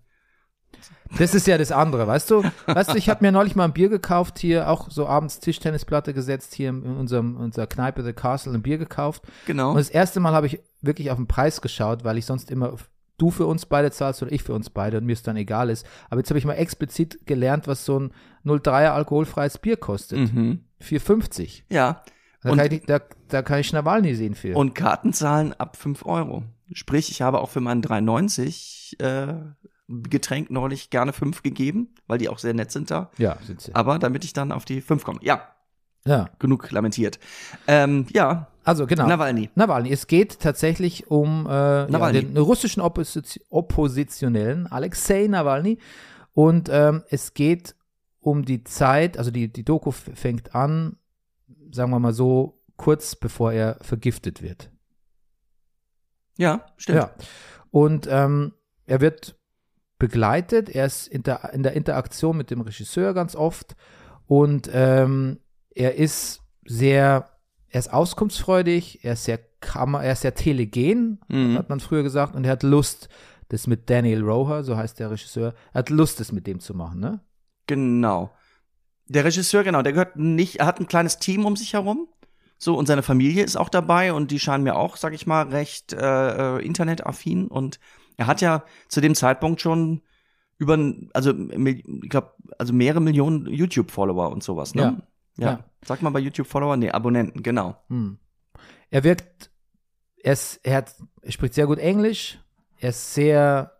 Das 1.18 1.34
ist 1.34 1.46
ja 1.46 1.56
das 1.56 1.72
andere, 1.72 2.06
weißt 2.06 2.30
du? 2.30 2.42
Weißt 2.66 2.92
du, 2.92 2.96
ich 2.98 3.08
habe 3.08 3.24
mir 3.24 3.32
neulich 3.32 3.56
mal 3.56 3.64
ein 3.64 3.72
Bier 3.72 3.88
gekauft 3.88 4.38
hier, 4.38 4.68
auch 4.68 4.90
so 4.90 5.06
abends 5.06 5.40
Tischtennisplatte 5.40 6.12
gesetzt, 6.12 6.52
hier 6.54 6.68
in 6.68 6.82
unserem, 6.82 7.36
unserer 7.36 7.66
Kneipe 7.66 8.04
The 8.04 8.12
Castle 8.12 8.52
ein 8.52 8.62
Bier 8.62 8.76
gekauft. 8.76 9.22
Genau. 9.46 9.70
Und 9.70 9.76
das 9.78 9.88
erste 9.88 10.20
Mal 10.20 10.32
habe 10.32 10.46
ich 10.46 10.60
wirklich 10.82 11.10
auf 11.10 11.16
den 11.16 11.26
Preis 11.26 11.62
geschaut, 11.62 12.04
weil 12.04 12.18
ich 12.18 12.26
sonst 12.26 12.50
immer 12.50 12.76
du 13.16 13.30
für 13.30 13.46
uns 13.46 13.66
beide 13.66 13.90
zahlst 13.90 14.22
oder 14.22 14.30
ich 14.30 14.42
für 14.42 14.52
uns 14.52 14.70
beide 14.70 14.98
und 14.98 15.04
mir 15.06 15.14
es 15.14 15.22
dann 15.22 15.36
egal 15.36 15.70
ist. 15.70 15.86
Aber 16.10 16.20
jetzt 16.20 16.30
habe 16.30 16.38
ich 16.38 16.44
mal 16.44 16.54
explizit 16.54 17.26
gelernt, 17.26 17.66
was 17.66 17.84
so 17.84 17.98
ein 17.98 18.12
03er 18.44 18.90
alkoholfreies 18.90 19.58
Bier 19.58 19.76
kostet. 19.76 20.32
Mhm. 20.32 20.64
4,50. 20.82 21.62
Ja. 21.70 22.02
Da, 22.42 22.50
Und- 22.50 22.58
kann 22.58 22.70
ich, 22.72 22.84
da, 22.86 23.00
da 23.28 23.42
kann 23.42 23.60
ich 23.60 23.72
Nawalny 23.72 24.14
sehen 24.14 24.34
für. 24.34 24.56
Und 24.56 24.74
Kartenzahlen 24.74 25.52
ab 25.54 25.76
5 25.76 26.04
Euro. 26.06 26.42
Sprich, 26.72 27.10
ich 27.10 27.22
habe 27.22 27.40
auch 27.40 27.50
für 27.50 27.60
meinen 27.60 27.82
3,90 27.82 29.02
äh, 29.02 29.34
Getränk 29.88 30.50
neulich 30.50 30.90
gerne 30.90 31.12
5 31.12 31.42
gegeben, 31.42 31.94
weil 32.06 32.18
die 32.18 32.28
auch 32.28 32.38
sehr 32.38 32.54
nett 32.54 32.70
sind 32.70 32.90
da. 32.90 33.10
ja, 33.16 33.38
sind 33.46 33.60
sie. 33.60 33.74
Aber 33.74 33.98
damit 33.98 34.24
ich 34.24 34.32
dann 34.32 34.52
auf 34.52 34.64
die 34.64 34.80
5 34.80 35.02
komme. 35.04 35.20
Ja, 35.22 35.54
Ja, 36.04 36.28
genug 36.38 36.70
lamentiert. 36.70 37.18
Ähm, 37.66 38.06
ja, 38.12 38.48
also 38.64 38.86
genau. 38.86 39.06
Nawalny. 39.06 39.48
Nawalny. 39.54 39.90
Es 39.90 40.06
geht 40.06 40.40
tatsächlich 40.40 41.10
um 41.10 41.46
äh, 41.46 41.90
ja, 41.90 42.12
den 42.12 42.36
russischen 42.36 42.82
Opposi 42.82 43.40
Oppositionellen 43.48 44.66
Alexei 44.66 45.26
Nawalny. 45.26 45.78
Und 46.34 46.68
ähm, 46.70 47.02
es 47.08 47.32
geht 47.32 47.74
um 48.20 48.44
die 48.44 48.64
Zeit, 48.64 49.16
also 49.16 49.30
die, 49.30 49.50
die 49.50 49.64
Doku 49.64 49.90
fängt 49.90 50.54
an, 50.54 50.96
sagen 51.72 51.90
wir 51.90 51.98
mal 51.98 52.12
so, 52.12 52.57
kurz 52.78 53.14
bevor 53.14 53.52
er 53.52 53.76
vergiftet 53.82 54.40
wird. 54.40 54.70
Ja, 56.38 56.64
stimmt. 56.78 56.98
Ja. 56.98 57.14
Und 57.70 58.08
ähm, 58.10 58.54
er 58.86 59.00
wird 59.02 59.36
begleitet, 59.98 60.70
er 60.70 60.86
ist 60.86 61.08
in 61.08 61.22
der, 61.24 61.52
in 61.52 61.62
der 61.62 61.74
Interaktion 61.74 62.36
mit 62.36 62.50
dem 62.50 62.60
Regisseur 62.62 63.12
ganz 63.12 63.34
oft 63.36 63.76
und 64.26 64.70
ähm, 64.72 65.40
er 65.74 65.96
ist 65.96 66.40
sehr, 66.64 67.30
er 67.68 67.78
ist 67.80 67.92
auskunftsfreudig, 67.92 69.04
er 69.04 69.14
ist 69.14 69.24
sehr 69.24 69.38
kammer, 69.60 70.04
er 70.04 70.12
ist 70.12 70.22
sehr 70.22 70.34
telegen, 70.34 71.20
Mhm. 71.28 71.58
hat 71.58 71.68
man 71.68 71.80
früher 71.80 72.02
gesagt, 72.04 72.36
und 72.36 72.44
er 72.44 72.52
hat 72.52 72.62
Lust, 72.62 73.08
das 73.48 73.66
mit 73.66 73.90
Daniel 73.90 74.22
Roher, 74.22 74.62
so 74.62 74.76
heißt 74.76 75.00
der 75.00 75.10
Regisseur, 75.10 75.54
er 75.72 75.78
hat 75.80 75.90
Lust, 75.90 76.20
das 76.20 76.30
mit 76.32 76.46
dem 76.46 76.60
zu 76.60 76.74
machen, 76.74 77.00
ne? 77.00 77.20
Genau. 77.66 78.30
Der 79.06 79.24
Regisseur, 79.24 79.64
genau, 79.64 79.82
der 79.82 79.92
gehört 79.92 80.16
nicht, 80.16 80.60
er 80.60 80.66
hat 80.66 80.78
ein 80.78 80.86
kleines 80.86 81.18
Team 81.18 81.44
um 81.46 81.56
sich 81.56 81.72
herum. 81.72 82.08
So, 82.58 82.76
und 82.76 82.86
seine 82.86 83.02
Familie 83.02 83.44
ist 83.44 83.56
auch 83.56 83.68
dabei 83.68 84.12
und 84.12 84.30
die 84.30 84.40
scheinen 84.40 84.64
mir 84.64 84.74
auch, 84.76 84.96
sag 84.96 85.14
ich 85.14 85.26
mal, 85.26 85.48
recht 85.48 85.92
äh, 85.92 86.56
äh, 86.58 86.64
internetaffin. 86.64 87.46
Und 87.46 87.78
er 88.16 88.26
hat 88.26 88.40
ja 88.40 88.64
zu 88.88 89.00
dem 89.00 89.14
Zeitpunkt 89.14 89.60
schon 89.60 90.02
über, 90.58 90.76
also 91.14 91.32
ich 91.32 92.10
glaube, 92.10 92.34
also 92.58 92.72
mehrere 92.72 93.00
Millionen 93.00 93.46
YouTube-Follower 93.46 94.30
und 94.30 94.42
sowas, 94.42 94.74
ne? 94.74 94.82
Ja. 94.82 95.02
Ja. 95.36 95.50
Ja. 95.52 95.64
Sag 95.84 96.02
mal 96.02 96.10
bei 96.10 96.18
YouTube-Follower, 96.18 96.76
nee, 96.76 96.90
Abonnenten, 96.90 97.44
genau. 97.44 97.76
Hm. 97.88 98.18
Er 98.90 99.04
wirkt, 99.04 99.52
er, 100.16 100.32
ist, 100.32 100.58
er, 100.64 100.78
hat, 100.78 100.96
er 101.22 101.30
spricht 101.30 101.54
sehr 101.54 101.68
gut 101.68 101.78
Englisch, 101.78 102.40
er 102.78 102.88
ist 102.88 103.14
sehr, 103.14 103.72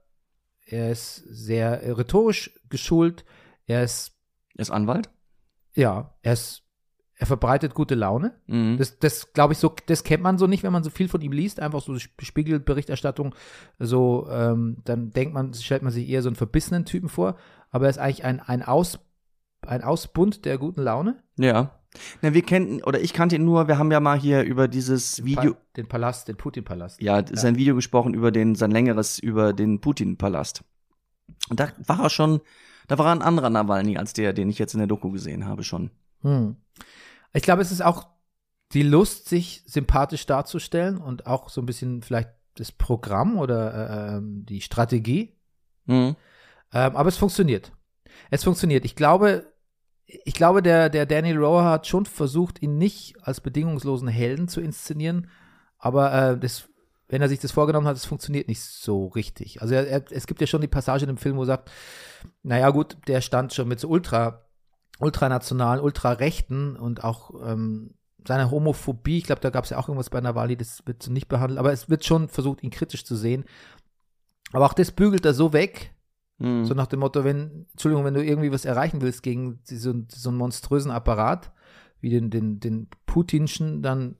er 0.66 0.92
ist 0.92 1.16
sehr 1.16 1.98
rhetorisch 1.98 2.52
geschult, 2.68 3.24
er 3.66 3.82
ist, 3.82 4.12
Er 4.54 4.62
ist 4.62 4.70
Anwalt. 4.70 5.10
ja, 5.74 6.14
er 6.22 6.34
ist, 6.34 6.62
er 7.18 7.26
verbreitet 7.26 7.74
gute 7.74 7.96
Laune. 7.96 8.34
Mhm. 8.46 8.76
Das, 8.78 8.98
das 8.98 9.32
glaube 9.32 9.52
ich, 9.52 9.58
so, 9.58 9.74
das 9.86 10.04
kennt 10.04 10.22
man 10.22 10.38
so 10.38 10.46
nicht, 10.46 10.62
wenn 10.62 10.72
man 10.72 10.84
so 10.84 10.90
viel 10.90 11.08
von 11.08 11.20
ihm 11.20 11.32
liest, 11.32 11.60
einfach 11.60 11.82
so 11.82 11.98
Spiegelberichterstattung, 11.98 13.34
so, 13.78 14.28
ähm, 14.30 14.78
dann 14.84 15.10
denkt 15.10 15.34
man, 15.34 15.52
stellt 15.52 15.82
man 15.82 15.92
sich 15.92 16.08
eher 16.08 16.22
so 16.22 16.28
einen 16.28 16.36
verbissenen 16.36 16.84
Typen 16.84 17.08
vor, 17.08 17.36
aber 17.70 17.86
er 17.86 17.90
ist 17.90 17.98
eigentlich 17.98 18.24
ein, 18.24 18.40
ein, 18.40 18.62
Aus, 18.62 19.00
ein 19.66 19.82
Ausbund 19.82 20.44
der 20.44 20.58
guten 20.58 20.82
Laune. 20.82 21.22
ja. 21.36 21.74
Na, 22.20 22.34
wir 22.34 22.42
kennen, 22.42 22.82
oder 22.82 23.00
ich 23.00 23.14
kannte 23.14 23.36
ihn 23.36 23.46
nur, 23.46 23.66
wir 23.66 23.78
haben 23.78 23.90
ja 23.90 23.98
mal 23.98 24.18
hier 24.18 24.42
über 24.42 24.68
dieses 24.68 25.24
Video, 25.24 25.54
Pa 25.54 25.60
den 25.76 25.88
Palast, 25.88 26.28
den 26.28 26.36
Putin-Palast. 26.36 27.00
Ja, 27.00 27.24
sein 27.32 27.56
Video 27.56 27.74
gesprochen 27.74 28.12
über 28.12 28.30
den, 28.30 28.54
sein 28.56 28.70
längeres, 28.70 29.18
über 29.18 29.54
den 29.54 29.80
Putin-Palast. 29.80 30.64
Und 31.48 31.58
da 31.58 31.72
war 31.86 32.00
er 32.00 32.10
schon, 32.10 32.42
Da 32.88 32.98
war 32.98 33.12
ein 33.12 33.22
anderer 33.22 33.50
Nawalny 33.50 33.96
als 33.96 34.14
der, 34.14 34.32
den 34.32 34.48
ich 34.48 34.58
jetzt 34.58 34.74
in 34.74 34.78
der 34.78 34.86
Doku 34.86 35.10
gesehen 35.10 35.46
habe 35.46 35.62
schon. 35.62 35.90
Hm. 36.22 36.56
Ich 37.32 37.42
glaube, 37.42 37.62
es 37.62 37.70
ist 37.70 37.82
auch 37.82 38.08
die 38.72 38.82
Lust, 38.82 39.28
sich 39.28 39.62
sympathisch 39.66 40.26
darzustellen 40.26 40.98
und 40.98 41.26
auch 41.26 41.48
so 41.48 41.62
ein 41.62 41.66
bisschen 41.66 42.02
vielleicht 42.02 42.30
das 42.54 42.72
Programm 42.72 43.38
oder 43.38 43.72
äh, 43.74 44.16
ähm, 44.16 44.44
die 44.44 44.60
Strategie. 44.60 45.36
Mhm. 45.86 46.16
Ähm, 46.72 46.96
aber 46.96 47.08
es 47.08 47.16
funktioniert. 47.16 47.72
Es 48.30 48.44
funktioniert. 48.44 48.84
Ich 48.84 48.96
glaube, 48.96 49.52
ich 50.06 50.34
glaube, 50.34 50.62
der, 50.62 50.88
der 50.88 51.06
Daniel 51.06 51.38
Rowe 51.38 51.64
hat 51.64 51.86
schon 51.86 52.06
versucht, 52.06 52.62
ihn 52.62 52.78
nicht 52.78 53.16
als 53.22 53.40
bedingungslosen 53.40 54.08
Helden 54.08 54.48
zu 54.48 54.60
inszenieren, 54.60 55.28
aber 55.78 56.12
äh, 56.12 56.38
das, 56.38 56.68
wenn 57.08 57.22
er 57.22 57.28
sich 57.28 57.40
das 57.40 57.52
vorgenommen 57.52 57.86
hat, 57.86 57.96
es 57.96 58.06
funktioniert 58.06 58.48
nicht 58.48 58.62
so 58.62 59.06
richtig. 59.08 59.60
Also 59.60 59.74
er, 59.74 59.86
er, 59.86 60.04
es 60.10 60.26
gibt 60.26 60.40
ja 60.40 60.46
schon 60.46 60.62
die 60.62 60.66
Passage 60.66 61.04
in 61.04 61.08
dem 61.08 61.18
Film, 61.18 61.36
wo 61.36 61.42
er 61.42 61.46
sagt, 61.46 61.70
naja 62.42 62.70
gut, 62.70 62.96
der 63.06 63.20
stand 63.20 63.52
schon 63.52 63.68
mit 63.68 63.80
so 63.80 63.88
ultra, 63.88 64.47
ultranationalen, 65.00 65.82
ultrarechten 65.82 66.76
und 66.76 67.04
auch 67.04 67.30
ähm, 67.44 67.94
seine 68.26 68.50
Homophobie, 68.50 69.18
ich 69.18 69.24
glaube, 69.24 69.40
da 69.40 69.50
gab 69.50 69.64
es 69.64 69.70
ja 69.70 69.78
auch 69.78 69.88
irgendwas 69.88 70.10
bei 70.10 70.20
Nawali, 70.20 70.56
das 70.56 70.82
wird 70.86 71.02
so 71.02 71.12
nicht 71.12 71.28
behandelt, 71.28 71.58
aber 71.58 71.72
es 71.72 71.88
wird 71.88 72.04
schon 72.04 72.28
versucht, 72.28 72.62
ihn 72.62 72.70
kritisch 72.70 73.04
zu 73.04 73.16
sehen. 73.16 73.44
Aber 74.52 74.66
auch 74.66 74.72
das 74.74 74.90
bügelt 74.92 75.24
er 75.24 75.34
so 75.34 75.52
weg, 75.52 75.94
Mhm. 76.40 76.64
so 76.64 76.72
nach 76.74 76.86
dem 76.86 77.00
Motto, 77.00 77.24
wenn, 77.24 77.66
Entschuldigung, 77.72 78.04
wenn 78.04 78.14
du 78.14 78.24
irgendwie 78.24 78.52
was 78.52 78.64
erreichen 78.64 79.00
willst 79.02 79.24
gegen 79.24 79.58
so, 79.64 79.92
so 80.08 80.28
einen 80.28 80.38
monströsen 80.38 80.92
Apparat, 80.92 81.50
wie 82.00 82.10
den, 82.10 82.30
den, 82.30 82.60
den 82.60 82.86
Putinschen, 83.06 83.82
dann 83.82 84.14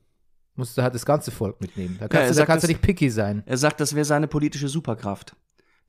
musst 0.56 0.76
du 0.76 0.82
halt 0.82 0.94
das 0.96 1.06
ganze 1.06 1.30
Volk 1.30 1.60
mitnehmen. 1.60 1.96
Da 2.00 2.08
kannst, 2.08 2.32
du, 2.32 2.34
da 2.34 2.46
kannst 2.46 2.64
du 2.64 2.66
das- 2.66 2.74
nicht 2.74 2.82
picky 2.82 3.08
sein. 3.10 3.44
Er 3.46 3.56
sagt, 3.56 3.78
das 3.80 3.94
wäre 3.94 4.04
seine 4.04 4.26
politische 4.26 4.66
Superkraft. 4.68 5.36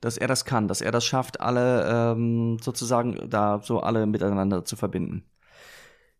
Dass 0.00 0.16
er 0.16 0.28
das 0.28 0.44
kann, 0.44 0.66
dass 0.66 0.80
er 0.80 0.92
das 0.92 1.04
schafft, 1.04 1.40
alle 1.40 2.12
ähm, 2.12 2.58
sozusagen 2.60 3.28
da 3.28 3.60
so 3.62 3.80
alle 3.80 4.06
miteinander 4.06 4.64
zu 4.64 4.76
verbinden. 4.76 5.24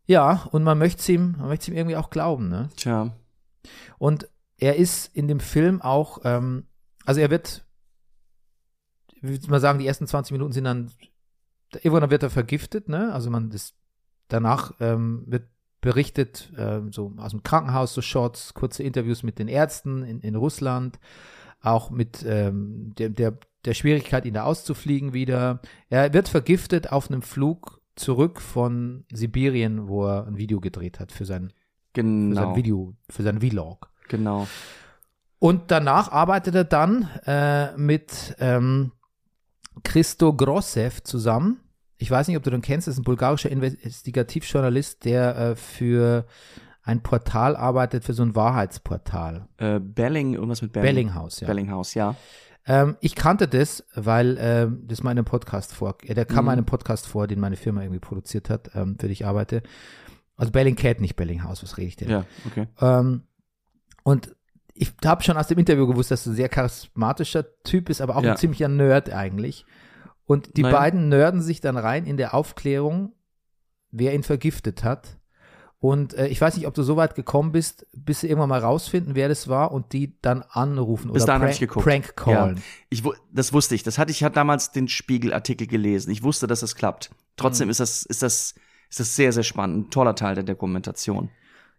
Ja, 0.05 0.47
und 0.51 0.63
man 0.63 0.77
möchte 0.77 0.99
es 0.99 1.09
ihm, 1.09 1.35
man 1.37 1.47
möchte 1.47 1.71
ihm 1.71 1.77
irgendwie 1.77 1.95
auch 1.95 2.09
glauben, 2.09 2.49
ne? 2.49 2.69
Tja. 2.75 3.15
Und 3.97 4.27
er 4.57 4.75
ist 4.75 5.15
in 5.15 5.27
dem 5.27 5.39
Film 5.39 5.81
auch, 5.81 6.19
ähm, 6.23 6.65
also 7.05 7.21
er 7.21 7.29
wird, 7.29 7.65
ich 9.13 9.23
würde 9.23 9.49
mal 9.49 9.59
sagen, 9.59 9.79
die 9.79 9.87
ersten 9.87 10.07
20 10.07 10.33
Minuten 10.33 10.51
sind 10.51 10.65
dann, 10.65 10.91
irgendwann 11.81 12.11
wird 12.11 12.23
er 12.23 12.29
vergiftet, 12.29 12.89
ne? 12.89 13.13
Also 13.13 13.29
man, 13.29 13.49
das, 13.49 13.73
danach 14.27 14.73
ähm, 14.79 15.23
wird 15.27 15.47
berichtet, 15.81 16.53
ähm, 16.57 16.91
so 16.91 17.13
aus 17.17 17.31
dem 17.31 17.43
Krankenhaus, 17.43 17.93
so 17.93 18.01
Shots, 18.01 18.53
kurze 18.53 18.83
Interviews 18.83 19.23
mit 19.23 19.39
den 19.39 19.47
Ärzten 19.47 20.03
in, 20.03 20.21
in 20.21 20.35
Russland, 20.35 20.99
auch 21.61 21.89
mit 21.89 22.23
ähm, 22.27 22.93
der, 22.97 23.09
der, 23.09 23.37
der 23.65 23.73
Schwierigkeit, 23.73 24.25
ihn 24.25 24.33
da 24.33 24.43
auszufliegen 24.43 25.13
wieder. 25.13 25.61
Er 25.89 26.13
wird 26.13 26.27
vergiftet 26.27 26.91
auf 26.91 27.09
einem 27.09 27.21
Flug 27.21 27.81
zurück 27.95 28.41
von 28.41 29.05
Sibirien, 29.11 29.87
wo 29.87 30.05
er 30.07 30.25
ein 30.27 30.37
Video 30.37 30.59
gedreht 30.59 30.99
hat 30.99 31.11
für 31.11 31.25
sein, 31.25 31.49
für 31.93 32.01
Genau. 32.01 32.35
sein 32.41 32.55
Video, 32.55 32.93
für 33.09 33.23
sein 33.23 33.41
Vlog. 33.41 33.89
Genau. 34.07 34.47
Und 35.39 35.71
danach 35.71 36.11
arbeitet 36.11 36.55
er 36.55 36.63
dann 36.63 37.09
äh, 37.25 37.75
mit 37.77 38.35
ähm, 38.39 38.91
Christo 39.83 40.33
Grossev 40.33 41.01
zusammen. 41.03 41.59
Ich 41.97 42.09
weiß 42.09 42.27
nicht, 42.27 42.37
ob 42.37 42.43
du 42.43 42.49
den 42.51 42.61
kennst, 42.61 42.87
das 42.87 42.95
ist 42.95 42.99
ein 43.01 43.05
bulgarischer 43.05 43.49
Investigativjournalist, 43.51 45.05
der 45.05 45.35
äh, 45.37 45.55
für 45.55 46.25
ein 46.83 47.01
Portal 47.03 47.55
arbeitet, 47.55 48.03
für 48.03 48.13
so 48.13 48.23
ein 48.23 48.35
Wahrheitsportal. 48.35 49.47
Äh, 49.57 49.79
Belling, 49.79 50.33
irgendwas 50.33 50.61
mit 50.61 50.73
Belling. 50.73 50.87
Bellinghaus, 50.95 51.39
ja. 51.39 51.47
Bellinghaus, 51.47 51.93
ja. 51.93 52.15
Ähm, 52.65 52.95
ich 53.01 53.15
kannte 53.15 53.47
das, 53.47 53.83
weil 53.95 54.37
ähm, 54.39 54.83
das 54.87 55.01
mal 55.03 55.11
in 55.11 55.17
einem 55.17 55.25
Podcast 55.25 55.73
vor, 55.73 55.95
äh, 56.03 56.13
der 56.13 56.25
kam 56.25 56.39
Mhm. 56.39 56.45
mal 56.45 56.53
in 56.53 56.59
einem 56.59 56.65
Podcast 56.65 57.07
vor, 57.07 57.27
den 57.27 57.39
meine 57.39 57.55
Firma 57.55 57.81
irgendwie 57.81 57.99
produziert 57.99 58.49
hat, 58.49 58.71
ähm, 58.75 58.95
für 58.99 59.07
den 59.07 59.11
ich 59.11 59.25
arbeite. 59.25 59.63
Also 60.37 60.51
Bellingcat, 60.51 61.01
nicht 61.01 61.15
Bellinghaus, 61.15 61.63
was 61.63 61.77
rede 61.77 61.87
ich 61.87 61.95
denn? 61.95 62.09
Ja, 62.09 62.25
okay. 62.47 62.67
Ähm, 62.79 63.23
und 64.03 64.35
ich 64.73 64.93
habe 65.05 65.23
schon 65.23 65.37
aus 65.37 65.47
dem 65.47 65.59
Interview 65.59 65.85
gewusst, 65.85 66.09
dass 66.11 66.25
er 66.25 66.31
ein 66.31 66.35
sehr 66.35 66.49
charismatischer 66.49 67.45
Typ 67.63 67.89
ist, 67.89 68.01
aber 68.01 68.15
auch 68.15 68.23
Ja. 68.23 68.31
ein 68.31 68.37
ziemlicher 68.37 68.67
Nerd 68.67 69.11
eigentlich. 69.11 69.65
Und 70.25 70.55
die 70.57 70.63
Naja. 70.63 70.77
beiden 70.77 71.09
nerden 71.09 71.41
sich 71.41 71.61
dann 71.61 71.77
rein 71.77 72.05
in 72.05 72.17
der 72.17 72.33
Aufklärung, 72.33 73.11
wer 73.91 74.13
ihn 74.15 74.23
vergiftet 74.23 74.83
hat. 74.83 75.17
Und 75.81 76.13
äh, 76.13 76.27
ich 76.27 76.39
weiß 76.39 76.55
nicht, 76.57 76.67
ob 76.67 76.75
du 76.75 76.83
so 76.83 76.95
weit 76.95 77.15
gekommen 77.15 77.51
bist, 77.51 77.87
bis 77.91 78.19
sie 78.19 78.27
irgendwann 78.27 78.49
mal 78.49 78.59
rausfinden, 78.59 79.15
wer 79.15 79.27
das 79.29 79.47
war 79.47 79.71
und 79.71 79.93
die 79.93 80.15
dann 80.21 80.43
anrufen 80.43 81.11
Bis 81.11 81.23
oder 81.23 81.39
prank, 81.39 81.67
prank 81.69 82.15
callen. 82.15 82.57
Ja. 82.57 82.61
Ich, 82.89 83.03
das 83.33 83.51
wusste 83.51 83.73
ich. 83.73 83.81
Das 83.81 83.97
hatte 83.97 84.11
ich 84.11 84.23
hatte 84.23 84.35
damals 84.35 84.71
den 84.71 84.87
Spiegelartikel 84.87 85.65
gelesen. 85.65 86.11
Ich 86.11 86.21
wusste, 86.21 86.45
dass 86.45 86.59
das 86.59 86.75
klappt. 86.75 87.09
Trotzdem 87.35 87.65
Mhm. 87.65 87.71
ist 87.71 87.79
das, 87.79 88.03
ist 88.03 88.21
das, 88.21 88.53
ist 88.91 88.99
das 88.99 89.15
sehr, 89.15 89.33
sehr 89.33 89.41
spannend. 89.41 89.87
Ein 89.87 89.89
toller 89.89 90.13
Teil 90.13 90.35
der 90.35 90.43
Dokumentation. 90.43 91.31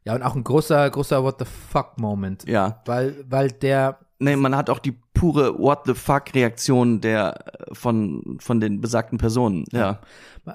Ja, 0.04 0.16
und 0.16 0.22
auch 0.24 0.34
ein 0.34 0.42
großer, 0.42 0.90
großer 0.90 1.22
What 1.22 1.36
the 1.38 1.44
fuck 1.44 1.96
Moment. 1.96 2.48
Ja. 2.48 2.82
Weil, 2.86 3.24
weil 3.28 3.52
der, 3.52 4.00
Nee, 4.18 4.34
man 4.34 4.56
hat 4.56 4.68
auch 4.68 4.80
die 4.80 5.00
pure 5.22 5.56
What 5.56 5.82
the 5.86 5.94
fuck 5.94 6.34
Reaktion 6.34 7.00
der, 7.00 7.36
äh, 7.46 7.74
von, 7.74 8.38
von 8.40 8.60
den 8.60 8.80
besagten 8.80 9.18
Personen. 9.18 9.64
Ja. 9.70 10.00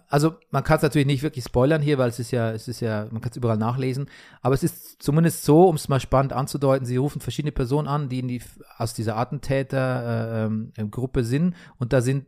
Also 0.10 0.36
man 0.51 0.65
kann 0.65 0.75
es 0.75 0.84
natürlich 0.84 1.08
nicht 1.08 1.23
wirklich 1.23 1.45
spoilern 1.45 1.82
hier, 1.82 1.97
weil 1.97 2.10
es 2.10 2.19
ist 2.19 2.32
ja, 2.32 2.51
es 2.51 2.67
ist 2.67 2.82
ja, 2.82 3.08
man 3.10 3.21
kann 3.21 3.32
es 3.32 3.38
überall 3.38 3.56
nachlesen. 3.56 4.10
Aber 4.41 4.56
es 4.56 4.63
ist 4.63 5.01
zumindest 5.01 5.45
so, 5.45 5.69
um 5.69 5.75
es 5.75 5.88
mal 5.88 6.01
spannend 6.01 6.34
anzudeuten, 6.34 6.86
sie 6.86 6.97
rufen 6.97 7.21
verschiedene 7.21 7.53
Personen 7.53 7.88
an, 7.88 8.10
die, 8.10 8.19
in 8.19 8.27
die 8.27 8.41
aus 8.77 8.93
dieser 8.93 9.15
Attentäter-Gruppe 9.15 10.75
äh, 10.77 10.82
ähm, 10.82 10.91
Gruppe 10.91 11.23
sind. 11.23 11.56
Und 11.77 11.93
da 11.93 12.01
sind, 12.01 12.25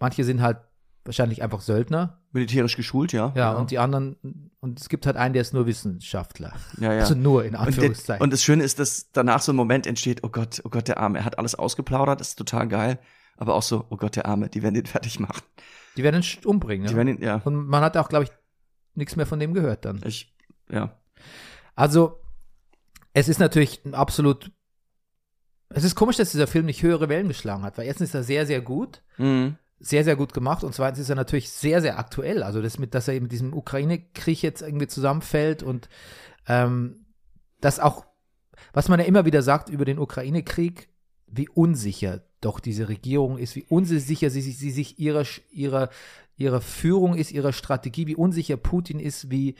manche 0.00 0.24
sind 0.24 0.42
halt 0.42 0.58
wahrscheinlich 1.06 1.42
einfach 1.42 1.60
Söldner. 1.60 2.20
Militärisch 2.32 2.76
geschult, 2.76 3.12
ja. 3.12 3.32
Ja, 3.36 3.52
und 3.52 3.70
die 3.70 3.78
anderen, 3.78 4.50
und 4.60 4.80
es 4.80 4.88
gibt 4.88 5.06
halt 5.06 5.16
einen, 5.16 5.32
der 5.32 5.42
ist 5.42 5.54
nur 5.54 5.66
Wissenschaftler. 5.66 6.52
ja, 6.78 6.92
ja. 6.92 7.00
Also 7.00 7.14
nur 7.14 7.44
in 7.44 7.54
Und, 7.54 7.60
Anführungszeichen. 7.60 8.22
und 8.22 8.32
das 8.32 8.42
Schöne 8.42 8.62
ist, 8.64 8.78
dass 8.78 9.10
danach 9.12 9.40
so 9.42 9.52
ein 9.52 9.56
Moment 9.56 9.86
entsteht, 9.86 10.22
oh 10.24 10.28
Gott, 10.28 10.60
oh 10.64 10.68
Gott, 10.68 10.88
der 10.88 10.98
Arme, 10.98 11.18
er 11.18 11.24
hat 11.24 11.38
alles 11.38 11.54
ausgeplaudert, 11.54 12.20
das 12.20 12.28
ist 12.30 12.36
total 12.36 12.68
geil. 12.68 12.98
Aber 13.38 13.54
auch 13.54 13.62
so, 13.62 13.84
oh 13.90 13.96
Gott, 13.96 14.16
der 14.16 14.26
Arme, 14.26 14.48
die 14.48 14.62
werden 14.62 14.74
den 14.74 14.86
fertig 14.86 15.20
machen. 15.20 15.42
die 15.96 16.02
werden 16.02 16.22
ihn 16.22 16.44
umbringen. 16.44 16.86
Die 16.86 16.92
Ja? 16.92 16.96
werden 16.96 17.08
ihn, 17.16 17.22
ja. 17.22 17.40
Und 17.44 17.66
man 17.66 17.82
hat 17.82 17.96
auch, 17.96 18.08
glaube 18.08 18.24
ich, 18.24 18.30
nichts 18.94 19.16
mehr 19.16 19.26
von 19.26 19.38
dem 19.38 19.52
gehört 19.54 19.84
dann. 19.84 20.00
Ich, 20.04 20.34
ja. 20.70 20.96
Also, 21.74 22.20
es 23.12 23.28
ist 23.28 23.38
natürlich 23.40 23.84
ein 23.84 23.94
absolut. 23.94 24.50
Es 25.68 25.84
ist 25.84 25.94
komisch, 25.96 26.16
dass 26.16 26.30
dieser 26.30 26.46
Film 26.46 26.64
nicht 26.66 26.82
höhere 26.82 27.08
Wellen 27.08 27.28
geschlagen 27.28 27.62
hat, 27.64 27.76
weil 27.76 27.86
erstens 27.86 28.10
ist 28.10 28.14
er 28.14 28.22
sehr, 28.22 28.46
sehr 28.46 28.60
gut, 28.62 29.02
Mhm. 29.18 29.56
Sehr, 29.78 30.04
sehr 30.04 30.16
gut 30.16 30.32
gemacht 30.32 30.64
und 30.64 30.74
zweitens 30.74 31.00
ist 31.00 31.10
er 31.10 31.16
natürlich 31.16 31.50
sehr, 31.50 31.80
sehr 31.82 31.98
aktuell. 31.98 32.42
Also, 32.42 32.62
das 32.62 32.78
mit, 32.78 32.94
dass 32.94 33.08
er 33.08 33.20
mit 33.20 33.32
diesem 33.32 33.52
Ukraine-Krieg 33.52 34.42
jetzt 34.42 34.62
irgendwie 34.62 34.86
zusammenfällt 34.86 35.62
und 35.62 35.88
ähm, 36.48 37.06
das 37.60 37.80
auch, 37.80 38.06
was 38.72 38.88
man 38.88 39.00
ja 39.00 39.06
immer 39.06 39.24
wieder 39.24 39.42
sagt 39.42 39.68
über 39.68 39.84
den 39.84 39.98
Ukraine-Krieg, 39.98 40.88
wie 41.26 41.48
unsicher 41.48 42.22
doch 42.40 42.60
diese 42.60 42.88
Regierung 42.88 43.38
ist, 43.38 43.56
wie 43.56 43.64
unsicher 43.68 44.30
sie, 44.30 44.40
sich- 44.40 44.58
sie 44.58 44.70
sich 44.70 44.98
ihrer, 44.98 45.24
ihrer, 45.50 45.90
ihrer 46.36 46.60
Führung 46.60 47.14
ist, 47.14 47.32
ihrer 47.32 47.52
Strategie, 47.52 48.06
wie 48.06 48.14
unsicher 48.16 48.56
Putin 48.56 49.00
ist, 49.00 49.30
wie, 49.30 49.56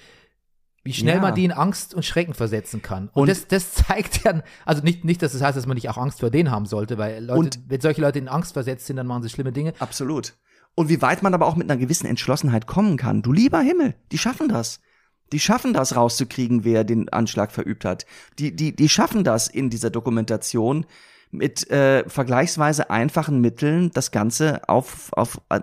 wie 0.86 0.92
schnell 0.94 1.16
Ja. 1.16 1.20
man 1.20 1.34
die 1.34 1.44
in 1.44 1.52
Angst 1.52 1.92
und 1.94 2.04
Schrecken 2.04 2.32
versetzen 2.32 2.80
kann. 2.80 3.08
Und, 3.12 3.22
Und- 3.22 3.28
das, 3.28 3.46
das 3.48 3.72
zeigt 3.86 4.24
ja, 4.24 4.40
also 4.64 4.82
nicht, 4.82 5.04
nicht, 5.04 5.20
dass 5.20 5.32
das 5.32 5.42
heißt, 5.42 5.56
dass 5.56 5.66
man 5.66 5.74
nicht 5.74 5.88
auch 5.90 5.98
Angst 5.98 6.20
vor 6.20 6.30
denen 6.30 6.50
haben 6.50 6.64
sollte, 6.66 6.96
weil 6.96 7.22
Leute, 7.24 7.38
Und- 7.38 7.60
wenn 7.68 7.80
solche 7.80 8.00
Leute 8.00 8.18
in 8.18 8.28
Angst 8.28 8.54
versetzt 8.54 8.86
sind, 8.86 8.96
dann 8.96 9.06
machen 9.06 9.22
sie 9.22 9.28
schlimme 9.28 9.52
Dinge. 9.52 9.74
Absolut. 9.78 10.34
Und 10.74 10.88
wie 10.88 11.02
weit 11.02 11.22
man 11.22 11.34
aber 11.34 11.46
auch 11.46 11.56
mit 11.56 11.70
einer 11.70 11.78
gewissen 11.80 12.06
Entschlossenheit 12.06 12.66
kommen 12.66 12.96
kann. 12.96 13.22
Du 13.22 13.32
lieber 13.32 13.60
Himmel, 13.60 13.94
die 14.12 14.18
schaffen 14.18 14.48
das. 14.48 14.80
Die 15.32 15.40
schaffen 15.40 15.72
das 15.72 15.96
rauszukriegen, 15.96 16.64
wer 16.64 16.84
den 16.84 17.08
Anschlag 17.08 17.50
verübt 17.50 17.84
hat. 17.84 18.06
Die, 18.38 18.54
die, 18.54 18.76
die 18.76 18.88
schaffen 18.88 19.24
das 19.24 19.48
in 19.48 19.70
dieser 19.70 19.90
Dokumentation 19.90 20.86
mit 21.32 21.68
äh, 21.70 22.08
vergleichsweise 22.08 22.88
einfachen 22.90 23.40
Mitteln, 23.40 23.90
das 23.92 24.12
Ganze 24.12 24.68
auf, 24.68 25.12
auf, 25.14 25.40
äh, 25.48 25.60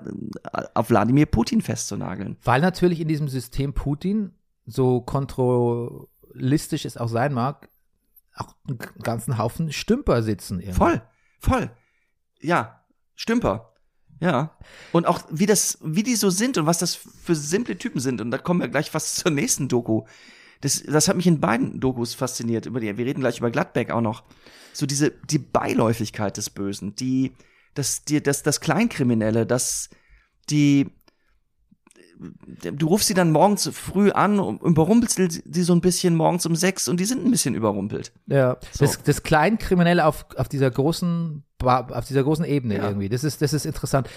auf 0.73 0.89
Wladimir 0.89 1.25
Putin 1.27 1.61
festzunageln. 1.61 2.35
Weil 2.43 2.59
natürlich 2.59 2.99
in 2.99 3.07
diesem 3.07 3.29
System 3.29 3.73
Putin, 3.73 4.31
so 4.65 5.01
kontrollistisch 5.01 6.85
es 6.85 6.97
auch 6.97 7.09
sein 7.09 7.33
mag, 7.33 7.69
auch 8.35 8.55
einen 8.67 8.79
ganzen 9.01 9.37
Haufen 9.37 9.71
Stümper 9.71 10.23
sitzen. 10.23 10.59
Irgendwie. 10.59 10.77
Voll, 10.77 11.01
voll. 11.39 11.71
Ja, 12.39 12.83
Stümper. 13.15 13.73
Ja. 14.19 14.55
Und 14.91 15.05
auch 15.05 15.21
wie 15.29 15.45
das, 15.45 15.77
wie 15.81 16.03
die 16.03 16.15
so 16.15 16.29
sind 16.29 16.57
und 16.57 16.65
was 16.65 16.77
das 16.77 16.95
für 16.95 17.35
simple 17.35 17.77
Typen 17.77 17.99
sind. 17.99 18.21
Und 18.21 18.31
da 18.31 18.37
kommen 18.37 18.61
wir 18.61 18.69
gleich 18.69 18.89
fast 18.89 19.15
zur 19.17 19.31
nächsten 19.31 19.67
Doku. 19.67 20.03
Das, 20.61 20.81
das 20.81 21.07
hat 21.09 21.17
mich 21.17 21.27
in 21.27 21.41
beiden 21.41 21.79
Dokus 21.79 22.13
fasziniert. 22.13 22.65
Über 22.65 22.79
die, 22.79 22.97
wir 22.97 23.05
reden 23.05 23.19
gleich 23.19 23.39
über 23.39 23.51
Gladbeck 23.51 23.91
auch 23.91 24.01
noch. 24.01 24.23
So 24.71 24.85
diese, 24.85 25.11
die 25.11 25.39
Beiläufigkeit 25.39 26.37
des 26.37 26.49
Bösen, 26.49 26.95
die, 26.95 27.33
das, 27.73 28.05
die, 28.05 28.23
das, 28.23 28.43
das 28.43 28.61
Kleinkriminelle, 28.61 29.45
das, 29.45 29.89
die, 30.49 30.89
du 32.19 32.87
rufst 32.87 33.07
sie 33.07 33.13
dann 33.13 33.31
morgens 33.31 33.69
früh 33.73 34.11
an 34.11 34.39
und 34.39 34.61
überrumpelst 34.61 35.19
sie 35.51 35.63
so 35.63 35.73
ein 35.73 35.81
bisschen 35.81 36.15
morgens 36.15 36.45
um 36.45 36.55
sechs 36.55 36.87
und 36.87 36.99
die 36.99 37.05
sind 37.05 37.25
ein 37.25 37.31
bisschen 37.31 37.55
überrumpelt. 37.55 38.11
Ja, 38.27 38.57
So. 38.71 38.85
das, 38.85 39.01
das 39.03 39.23
Kleinkriminelle 39.23 40.05
auf, 40.05 40.25
auf 40.37 40.47
dieser 40.47 40.69
großen, 40.71 41.43
auf 41.61 42.05
dieser 42.05 42.23
großen 42.23 42.45
Ebene 42.45 42.77
Ja. 42.77 42.87
irgendwie. 42.87 43.09
Das 43.09 43.23
ist, 43.23 43.41
das 43.41 43.53
ist 43.53 43.65
interessant. 43.65 44.09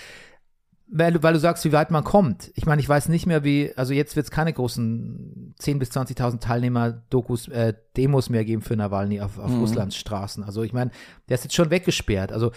weil, 0.88 1.12
du- 1.14 1.22
weil 1.24 1.32
du 1.32 1.40
sagst, 1.40 1.64
wie 1.64 1.72
weit 1.72 1.90
man 1.90 2.04
kommt. 2.04 2.52
Ich 2.54 2.64
meine, 2.64 2.80
ich 2.80 2.88
weiß 2.88 3.08
nicht 3.08 3.26
mehr, 3.26 3.42
wie, 3.42 3.72
also 3.76 3.92
jetzt 3.92 4.14
wird 4.14 4.26
es 4.26 4.30
keine 4.30 4.52
großen 4.52 5.54
10.000 5.60 5.78
bis 5.80 5.90
20.000 5.90 6.38
Teilnehmer-Dokus, 6.38 7.48
äh, 7.48 7.74
Demos 7.96 8.30
mehr 8.30 8.44
geben 8.44 8.62
für 8.62 8.76
Nawalny 8.76 9.20
auf, 9.20 9.36
auf 9.40 9.50
Mhm. 9.50 9.58
Russlands 9.60 9.96
Straßen. 9.96 10.44
Also 10.44 10.62
ich 10.62 10.72
meine, 10.72 10.92
der 11.28 11.34
ist 11.38 11.42
jetzt 11.44 11.56
schon 11.56 11.70
weggesperrt. 11.70 12.30
Also 12.30 12.52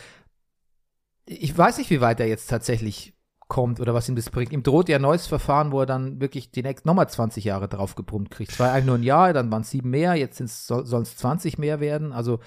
ich 1.25 1.57
weiß 1.57 1.77
nicht, 1.79 1.89
wie 1.89 2.01
weit 2.01 2.19
er 2.19 2.27
jetzt 2.27 2.47
tatsächlich 2.47 3.13
kommt 3.49 3.81
oder 3.81 3.93
was 3.93 4.07
ihm 4.07 4.15
das 4.15 4.29
bringt. 4.29 4.53
Ihm 4.53 4.63
droht 4.63 4.87
ja 4.87 4.95
ein 4.95 5.01
neues 5.01 5.27
Verfahren, 5.27 5.73
wo 5.73 5.81
er 5.81 5.85
dann 5.85 6.21
wirklich 6.21 6.51
die 6.51 6.63
nächsten 6.63 6.87
nochmal 6.87 7.09
20 7.09 7.43
Jahre 7.43 7.67
draufgebrummt 7.67 8.31
kriegt. 8.31 8.51
Es 8.53 8.59
war 8.59 8.71
eigentlich 8.71 8.85
nur 8.85 8.95
ein 8.95 9.03
Jahr, 9.03 9.33
dann 9.33 9.51
waren 9.51 9.63
es 9.63 9.71
sieben 9.71 9.89
mehr, 9.89 10.15
jetzt 10.15 10.37
soll 10.67 11.01
es 11.01 11.17
20 11.17 11.57
mehr 11.57 11.81
werden. 11.81 12.13
Also 12.13 12.39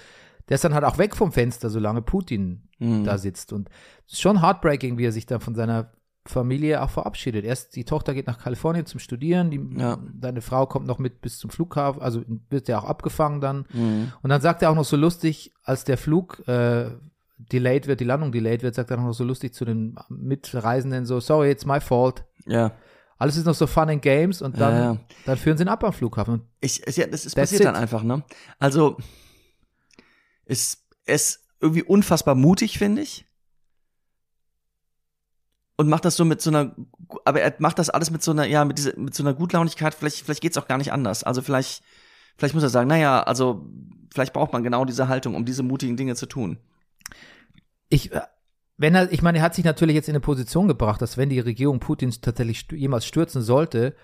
der 0.48 0.54
ist 0.54 0.64
dann 0.64 0.74
halt 0.74 0.84
auch 0.84 0.98
weg 0.98 1.14
vom 1.14 1.30
Fenster, 1.32 1.68
solange 1.68 2.00
Putin 2.02 2.68
Mhm. 2.78 3.04
da 3.04 3.16
sitzt. 3.18 3.52
Und 3.52 3.68
es 4.06 4.14
ist 4.14 4.22
schon 4.22 4.40
heartbreaking, 4.42 4.96
wie 4.98 5.04
er 5.06 5.12
sich 5.12 5.26
dann 5.26 5.40
von 5.40 5.54
seiner 5.54 5.92
Familie 6.26 6.82
auch 6.82 6.90
verabschiedet. 6.90 7.44
Erst 7.44 7.74
die 7.76 7.84
Tochter 7.84 8.14
geht 8.14 8.26
nach 8.28 8.38
Kalifornien 8.38 8.86
zum 8.86 9.00
Studieren, 9.00 9.50
die, 9.50 9.60
Ja. 9.80 9.98
deine 10.14 10.40
Frau 10.40 10.66
kommt 10.66 10.86
noch 10.86 10.98
mit 11.00 11.20
bis 11.20 11.38
zum 11.38 11.50
Flughafen, 11.50 12.00
also 12.00 12.22
wird 12.48 12.68
ja 12.68 12.78
auch 12.78 12.84
abgefangen 12.84 13.40
dann. 13.40 13.66
Mhm. 13.72 14.12
Und 14.22 14.30
dann 14.30 14.40
sagt 14.40 14.62
er 14.62 14.70
auch 14.70 14.74
noch 14.76 14.84
so 14.84 14.96
lustig, 14.96 15.52
als 15.64 15.82
der 15.84 15.98
Flug 15.98 16.46
äh, 16.48 16.90
delayed 17.38 17.86
wird, 17.86 18.00
die 18.00 18.04
Landung 18.04 18.32
delayed 18.32 18.62
wird, 18.62 18.74
sagt 18.74 18.90
er 18.90 18.96
noch 18.96 19.12
so 19.12 19.24
lustig 19.24 19.54
zu 19.54 19.64
den 19.64 19.96
Mitreisenden 20.08 21.06
so, 21.06 21.20
sorry, 21.20 21.50
it's 21.50 21.64
my 21.66 21.80
fault. 21.80 22.24
Ja. 22.46 22.72
Alles 23.18 23.36
ist 23.36 23.46
noch 23.46 23.54
so 23.54 23.66
fun 23.66 23.88
and 23.88 24.02
games 24.02 24.42
und 24.42 24.58
dann, 24.60 24.74
Ja, 24.74 24.92
ja. 24.94 25.00
dann 25.26 25.36
führen 25.38 25.56
sie 25.56 25.64
ihn 25.64 25.68
ab 25.68 25.84
am 25.84 25.92
Flughafen. 25.92 26.42
Ich, 26.60 26.86
es, 26.86 26.96
ja, 26.96 27.06
das 27.06 27.24
ist 27.24 27.34
That's 27.34 27.50
passiert 27.50 27.66
dann 27.66 27.76
it. 27.76 27.80
einfach, 27.82 28.02
ne? 28.02 28.24
Also, 28.58 28.96
es 30.44 30.84
ist 31.06 31.46
irgendwie 31.60 31.84
unfassbar 31.84 32.34
mutig, 32.34 32.78
finde 32.78 33.02
ich. 33.02 33.26
Und 35.76 35.88
macht 35.88 36.04
das 36.04 36.16
so 36.16 36.24
mit 36.24 36.40
so 36.40 36.50
einer, 36.50 36.74
aber 37.24 37.40
er 37.40 37.54
macht 37.58 37.78
das 37.78 37.90
alles 37.90 38.10
mit 38.10 38.22
so 38.22 38.30
einer, 38.32 38.44
ja, 38.44 38.64
mit 38.64 38.78
dieser, 38.78 38.96
mit 38.98 39.14
so 39.14 39.22
einer 39.22 39.34
Gutlaunigkeit, 39.34 39.94
vielleicht, 39.94 40.24
vielleicht 40.24 40.42
geht's 40.42 40.58
auch 40.58 40.68
gar 40.68 40.78
nicht 40.78 40.92
anders. 40.92 41.24
Also 41.24 41.42
vielleicht, 41.42 41.82
vielleicht 42.36 42.54
muss 42.54 42.62
er 42.62 42.68
sagen, 42.68 42.88
naja, 42.88 43.22
also, 43.22 43.66
vielleicht 44.12 44.32
braucht 44.32 44.52
man 44.52 44.62
genau 44.62 44.84
diese 44.84 45.08
Haltung, 45.08 45.34
um 45.34 45.44
diese 45.44 45.62
mutigen 45.62 45.96
Dinge 45.96 46.14
zu 46.14 46.26
tun. 46.26 46.58
Ich, 47.92 48.12
äh, 48.12 48.20
wenn 48.76 48.94
er, 48.94 49.12
ich 49.12 49.22
meine, 49.22 49.38
er 49.38 49.44
hat 49.44 49.54
sich 49.54 49.64
natürlich 49.64 49.94
jetzt 49.94 50.08
in 50.08 50.14
eine 50.14 50.20
Position 50.20 50.66
gebracht, 50.68 51.02
dass 51.02 51.16
wenn 51.16 51.28
die 51.28 51.40
Regierung 51.40 51.78
Putins 51.78 52.20
tatsächlich 52.20 52.66
jemals 52.72 53.06
stürzen 53.06 53.42
sollte, 53.42 53.94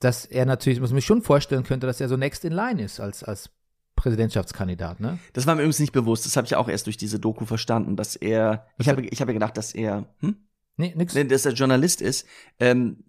dass 0.00 0.24
er 0.24 0.46
natürlich, 0.46 0.80
muss 0.80 0.90
man 0.90 0.98
sich 0.98 1.06
schon 1.06 1.22
vorstellen 1.22 1.64
könnte, 1.64 1.86
dass 1.86 2.00
er 2.00 2.08
so 2.08 2.16
next 2.16 2.44
in 2.44 2.52
line 2.52 2.80
ist 2.82 3.00
als, 3.00 3.24
als 3.24 3.50
Präsidentschaftskandidat, 3.96 5.00
ne? 5.00 5.18
Das 5.32 5.46
war 5.46 5.56
mir 5.56 5.62
übrigens 5.62 5.80
nicht 5.80 5.92
bewusst, 5.92 6.24
das 6.24 6.36
habe 6.36 6.46
ich 6.46 6.54
auch 6.54 6.68
erst 6.68 6.86
durch 6.86 6.96
diese 6.96 7.18
Doku 7.18 7.44
verstanden, 7.46 7.96
dass 7.96 8.14
er, 8.14 8.66
ich 8.78 8.88
habe, 8.88 9.04
ich 9.04 9.20
habe 9.20 9.32
gedacht, 9.32 9.56
dass 9.56 9.74
er, 9.74 10.14
hm? 10.20 10.36
Nee, 10.76 10.94
nix. 10.96 11.14
Dass 11.14 11.44
er 11.44 11.52
Journalist 11.52 12.00
ist, 12.00 12.24
ähm, 12.60 13.02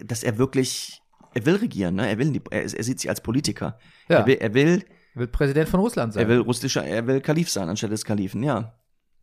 dass 0.00 0.22
er 0.22 0.38
wirklich, 0.38 1.02
er 1.34 1.44
will 1.44 1.56
regieren, 1.56 1.96
ne? 1.96 2.08
Er 2.08 2.18
will, 2.18 2.40
er, 2.50 2.62
er 2.62 2.84
sieht 2.84 3.00
sich 3.00 3.10
als 3.10 3.20
Politiker. 3.20 3.78
ja, 4.08 4.20
Er 4.20 4.26
will, 4.26 4.36
er 4.36 4.54
will, 4.54 4.84
wird 5.14 5.32
Präsident 5.32 5.68
von 5.68 5.80
Russland 5.80 6.12
sein. 6.12 6.22
er 6.24 6.28
will 6.28 6.40
russischer, 6.40 6.84
er 6.84 7.06
will 7.06 7.20
Kalif 7.20 7.50
sein 7.50 7.68
anstelle 7.68 7.90
des 7.92 8.04
Kalifen, 8.04 8.42
ja. 8.42 8.74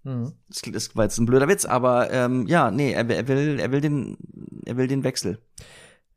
Mhm. 0.04 0.34
Das, 0.50 0.62
das 0.72 0.96
war 0.96 1.04
jetzt 1.06 1.18
ein 1.20 1.26
blöder 1.26 1.48
Witz, 1.48 1.66
aber 1.66 2.12
ähm, 2.12 2.48
ja, 2.48 2.72
nee, 2.72 2.92
er, 2.94 3.08
will- 3.08 3.16
er 3.18 3.28
will, 3.28 3.60
er 3.60 3.72
will 3.72 3.82
den, 3.82 4.18
er 4.66 4.78
will 4.78 4.88
den 4.88 5.04
Wechsel. 5.04 5.40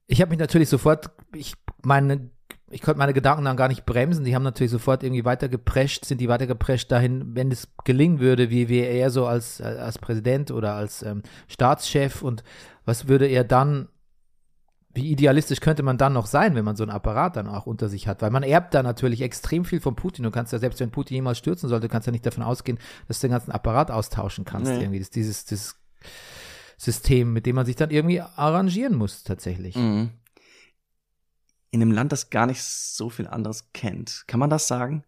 Ich 0.07 0.20
habe 0.20 0.31
mich 0.31 0.39
natürlich 0.39 0.68
sofort, 0.68 1.11
ich 1.35 1.55
meine, 1.83 2.31
ich 2.70 2.83
konnte 2.83 2.99
meine 2.99 3.12
Gedanken 3.14 3.45
dann 3.45 3.57
gar 3.57 3.68
nicht 3.68 3.85
bremsen. 3.87 4.25
Die 4.25 4.35
haben 4.35 4.43
natürlich 4.43 4.70
sofort 4.70 5.03
irgendwie 5.03 5.25
weiter 5.25 5.49
geprescht, 5.49 6.05
sind 6.07 6.20
die 6.20 6.29
weiter 6.29 6.47
geprescht 6.47 6.91
dahin, 6.91 7.35
wenn 7.37 7.51
es 7.53 7.68
gelingen 7.85 8.20
würde, 8.20 8.51
wie, 8.51 8.68
wie 8.68 8.81
er 8.81 9.11
so 9.11 9.27
als, 9.27 9.61
als 9.61 9.99
Präsident 9.99 10.51
oder 10.51 10.75
als 10.75 11.03
ähm, 11.03 11.22
Staatschef 11.49 12.22
und 12.22 12.43
was 12.85 13.07
würde 13.09 13.27
er 13.27 13.45
dann, 13.45 13.89
wie 14.95 15.11
idealistisch 15.11 15.61
könnte 15.61 15.82
man 15.82 15.99
dann 15.99 16.12
noch 16.12 16.26
sein, 16.26 16.55
wenn 16.55 16.64
man 16.64 16.76
so 16.76 16.84
einen 16.84 16.92
Apparat 16.92 17.36
dann 17.36 17.49
auch 17.49 17.66
unter 17.66 17.88
sich 17.88 18.07
hat? 18.07 18.22
Weil 18.22 18.30
man 18.30 18.42
erbt 18.42 18.74
da 18.74 18.82
natürlich 18.82 19.20
extrem 19.22 19.64
viel 19.64 19.80
von 19.80 19.97
Putin. 19.97 20.22
Du 20.22 20.30
kannst 20.30 20.53
ja, 20.53 20.59
selbst 20.59 20.80
wenn 20.80 20.90
Putin 20.90 21.16
jemals 21.16 21.38
stürzen 21.38 21.68
sollte, 21.68 21.88
kannst 21.88 22.07
du 22.07 22.11
ja 22.11 22.12
nicht 22.12 22.24
davon 22.26 22.45
ausgehen, 22.45 22.78
dass 23.09 23.20
du 23.20 23.26
den 23.26 23.32
ganzen 23.32 23.53
Apparat 23.53 23.90
austauschen 23.90 24.45
kannst. 24.45 24.70
Nee. 24.70 24.80
Irgendwie. 24.80 25.01
Das, 25.01 25.11
dieses, 25.11 25.45
dieses 25.45 25.76
System, 26.76 27.32
mit 27.32 27.47
dem 27.47 27.57
man 27.57 27.66
sich 27.66 27.76
dann 27.76 27.90
irgendwie 27.90 28.20
arrangieren 28.20 28.95
muss, 28.95 29.24
tatsächlich. 29.24 29.74
Mhm. 29.74 30.11
In 31.70 31.82
einem 31.82 31.92
Land, 31.92 32.12
das 32.12 32.30
gar 32.30 32.47
nicht 32.47 32.62
so 32.62 33.11
viel 33.11 33.26
anderes 33.26 33.72
kennt. 33.72 34.24
Kann 34.28 34.38
man 34.40 34.51
das 34.51 34.68
sagen? 34.68 35.05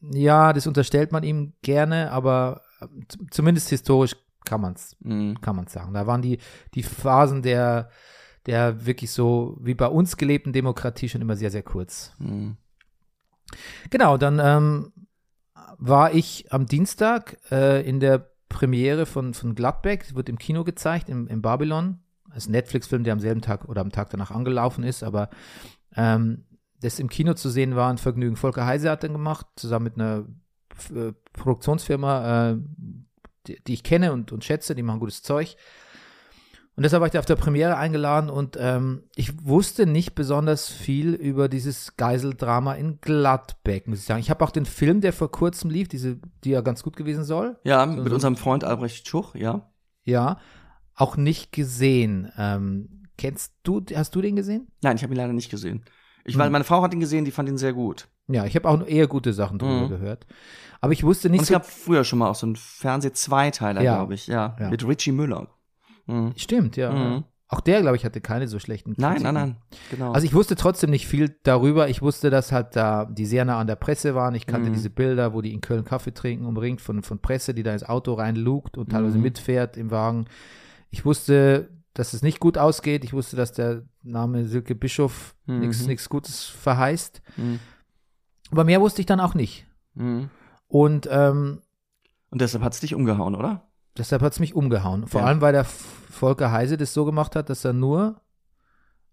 Ja, 0.00 0.52
das 0.52 0.66
unterstellt 0.66 1.12
man 1.12 1.24
ihm 1.24 1.54
gerne, 1.62 2.12
aber 2.12 2.62
ähm, 2.80 3.06
zumindest 3.30 3.68
historisch 3.68 4.16
kann 4.44 4.60
man 4.60 4.74
es 4.74 4.96
Mhm. 5.00 5.40
kann 5.40 5.56
man's 5.56 5.72
sagen. 5.72 5.94
Da 5.94 6.06
waren 6.06 6.22
die, 6.22 6.38
die 6.74 6.82
Phasen 6.82 7.42
der, 7.42 7.90
der 8.46 8.86
wirklich 8.86 9.10
so 9.10 9.56
wie 9.60 9.74
bei 9.74 9.86
uns 9.86 10.16
gelebten 10.16 10.52
Demokratie 10.52 11.08
schon 11.08 11.22
immer 11.22 11.36
sehr, 11.36 11.50
sehr 11.50 11.62
kurz. 11.62 12.12
Mhm. 12.18 12.56
Genau, 13.90 14.16
dann 14.16 14.40
ähm, 14.42 14.92
war 15.78 16.14
ich 16.14 16.52
am 16.52 16.66
Dienstag 16.66 17.38
äh, 17.50 17.86
in 17.86 18.00
der 18.00 18.30
Premiere 18.48 19.06
von, 19.06 19.34
von 19.34 19.54
Gladbeck, 19.54 20.14
wird 20.14 20.28
im 20.28 20.38
Kino 20.38 20.64
gezeigt, 20.64 21.08
im, 21.08 21.26
im 21.28 21.42
Babylon. 21.42 22.00
Das 22.28 22.44
ist 22.44 22.48
ein 22.48 22.52
Netflix-Film, 22.52 23.04
der 23.04 23.12
am 23.12 23.20
selben 23.20 23.42
Tag 23.42 23.66
oder 23.68 23.80
am 23.80 23.92
Tag 23.92 24.10
danach 24.10 24.30
angelaufen 24.30 24.84
ist, 24.84 25.02
aber 25.02 25.28
ähm, 25.94 26.44
das 26.80 26.98
im 26.98 27.08
Kino 27.08 27.34
zu 27.34 27.50
sehen 27.50 27.76
war 27.76 27.90
ein 27.90 27.98
Vergnügen. 27.98 28.36
Volker 28.36 28.66
Heise 28.66 28.90
hat 28.90 29.02
den 29.02 29.12
gemacht, 29.12 29.46
zusammen 29.56 29.84
mit 29.84 29.94
einer 29.94 30.26
F- 30.74 30.90
äh, 30.90 31.12
Produktionsfirma, 31.32 32.50
äh, 32.52 32.56
die, 33.46 33.62
die 33.64 33.74
ich 33.74 33.84
kenne 33.84 34.12
und, 34.12 34.32
und 34.32 34.44
schätze, 34.44 34.74
die 34.74 34.82
machen 34.82 35.00
gutes 35.00 35.22
Zeug. 35.22 35.56
Und 36.74 36.84
deshalb 36.84 37.00
war 37.02 37.06
ich 37.06 37.12
da 37.12 37.18
auf 37.18 37.26
der 37.26 37.36
Premiere 37.36 37.76
eingeladen 37.76 38.30
und 38.30 38.56
ähm, 38.58 39.02
ich 39.14 39.44
wusste 39.46 39.84
nicht 39.84 40.14
besonders 40.14 40.68
viel 40.70 41.12
über 41.12 41.48
dieses 41.50 41.96
Geiseldrama 41.98 42.72
in 42.74 42.98
Gladbeck, 43.02 43.86
muss 43.88 43.98
ich 43.98 44.04
sagen. 44.06 44.20
Ich 44.20 44.30
habe 44.30 44.42
auch 44.42 44.50
den 44.50 44.64
Film, 44.64 45.02
der 45.02 45.12
vor 45.12 45.30
kurzem 45.30 45.68
lief, 45.70 45.88
diese, 45.88 46.18
die 46.44 46.50
ja 46.50 46.62
ganz 46.62 46.82
gut 46.82 46.96
gewesen 46.96 47.24
soll, 47.24 47.58
Ja, 47.64 47.84
So- 47.86 47.92
mit 48.00 48.08
so- 48.08 48.14
unserem 48.14 48.36
Freund 48.36 48.64
Albrecht 48.64 49.06
Schuch, 49.06 49.34
ja. 49.34 49.70
ja, 50.04 50.38
auch 50.94 51.18
nicht 51.18 51.52
gesehen. 51.52 52.32
Ähm, 52.38 53.02
kennst 53.18 53.52
du, 53.64 53.82
hast 53.94 54.14
du 54.14 54.22
den 54.22 54.36
gesehen? 54.36 54.68
Nein, 54.82 54.96
ich 54.96 55.02
habe 55.02 55.12
ihn 55.12 55.18
leider 55.18 55.34
nicht 55.34 55.50
gesehen. 55.50 55.84
Ich, 56.24 56.38
weil 56.38 56.46
Hm. 56.46 56.52
meine 56.52 56.64
Frau 56.64 56.80
hat 56.82 56.94
ihn 56.94 57.00
gesehen, 57.00 57.26
die 57.26 57.32
fand 57.32 57.50
ihn 57.50 57.58
sehr 57.58 57.74
gut. 57.74 58.08
Ja, 58.28 58.46
ich 58.46 58.54
habe 58.56 58.68
auch 58.68 58.86
eher 58.86 59.08
gute 59.08 59.34
Sachen 59.34 59.58
drüber 59.58 59.82
Mhm. 59.86 59.88
gehört. 59.90 60.26
Aber 60.80 60.92
ich 60.94 61.04
wusste 61.04 61.28
Und 61.28 61.32
nicht 61.32 61.42
es 61.42 61.48
so. 61.48 61.54
gab 61.54 61.66
früher 61.66 62.04
schon 62.04 62.20
mal 62.20 62.30
auch 62.30 62.34
so 62.34 62.46
einen 62.46 62.56
Fernseh-Zweiteiler, 62.56 63.82
Ja. 63.82 63.96
glaube 63.96 64.14
ich, 64.14 64.26
ja, 64.26 64.56
Ja. 64.58 64.70
Mit 64.70 64.86
Richie 64.86 65.12
Müller. 65.12 65.48
Mhm. 66.12 66.32
Stimmt, 66.36 66.76
ja. 66.76 66.92
Mhm. 66.92 67.24
Auch 67.48 67.60
der, 67.60 67.82
glaube 67.82 67.96
ich, 67.96 68.04
hatte 68.06 68.22
keine 68.22 68.48
so 68.48 68.58
schlechten 68.58 68.94
Nein, 68.96 69.16
Kritiken. 69.16 69.34
nein, 69.34 69.48
nein, 69.50 69.56
genau. 69.90 70.12
Also 70.12 70.24
ich 70.24 70.32
wusste 70.32 70.56
trotzdem 70.56 70.88
nicht 70.88 71.06
viel 71.06 71.36
darüber. 71.42 71.88
Ich 71.90 72.00
wusste, 72.00 72.30
dass 72.30 72.50
halt 72.50 72.74
da 72.76 73.04
die 73.04 73.26
sehr 73.26 73.44
nah 73.44 73.58
an 73.58 73.66
der 73.66 73.76
Presse 73.76 74.14
waren. 74.14 74.34
Ich 74.34 74.46
kannte 74.46 74.70
Mhm. 74.70 74.74
diese 74.74 74.88
Bilder, 74.88 75.34
wo 75.34 75.42
die 75.42 75.52
in 75.52 75.60
Köln 75.60 75.84
Kaffee 75.84 76.14
trinken, 76.14 76.46
umringt 76.46 76.80
von, 76.80 77.02
von 77.02 77.18
Presse, 77.18 77.52
die 77.52 77.62
da 77.62 77.74
ins 77.74 77.84
Auto 77.84 78.14
reinlugt 78.14 78.78
und 78.78 78.90
teilweise 78.90 79.18
Mhm. 79.18 79.24
mitfährt 79.24 79.76
im 79.76 79.90
Wagen. 79.90 80.24
Ich 80.88 81.04
wusste, 81.04 81.68
dass 81.92 82.14
es 82.14 82.22
nicht 82.22 82.40
gut 82.40 82.56
ausgeht. 82.56 83.04
Ich 83.04 83.12
wusste, 83.12 83.36
dass 83.36 83.52
der 83.52 83.82
Name 84.02 84.46
Silke 84.46 84.74
Bischof 84.74 85.34
Mhm. 85.44 85.60
nichts 85.86 86.08
Gutes 86.08 86.44
verheißt. 86.46 87.20
Mhm. 87.36 87.58
Aber 88.50 88.64
mehr 88.64 88.80
wusste 88.80 89.00
ich 89.02 89.06
dann 89.06 89.20
auch 89.20 89.34
nicht. 89.34 89.66
Und 90.68 91.08
ähm, 91.10 91.60
Und 92.30 92.40
deshalb 92.40 92.64
hat's 92.64 92.80
dich 92.80 92.94
umgehauen, 92.94 93.34
oder? 93.34 93.68
Deshalb 93.98 94.22
hat 94.22 94.32
es 94.32 94.40
mich 94.40 94.54
umgehauen. 94.54 95.06
Vor 95.06 95.20
Ja. 95.22 95.26
allem, 95.26 95.40
weil 95.40 95.52
der 95.52 95.64
Volker 95.64 96.52
Heise 96.52 96.76
das 96.76 96.94
so 96.94 97.04
gemacht 97.04 97.36
hat, 97.36 97.50
dass 97.50 97.64
er 97.64 97.72
nur 97.72 98.20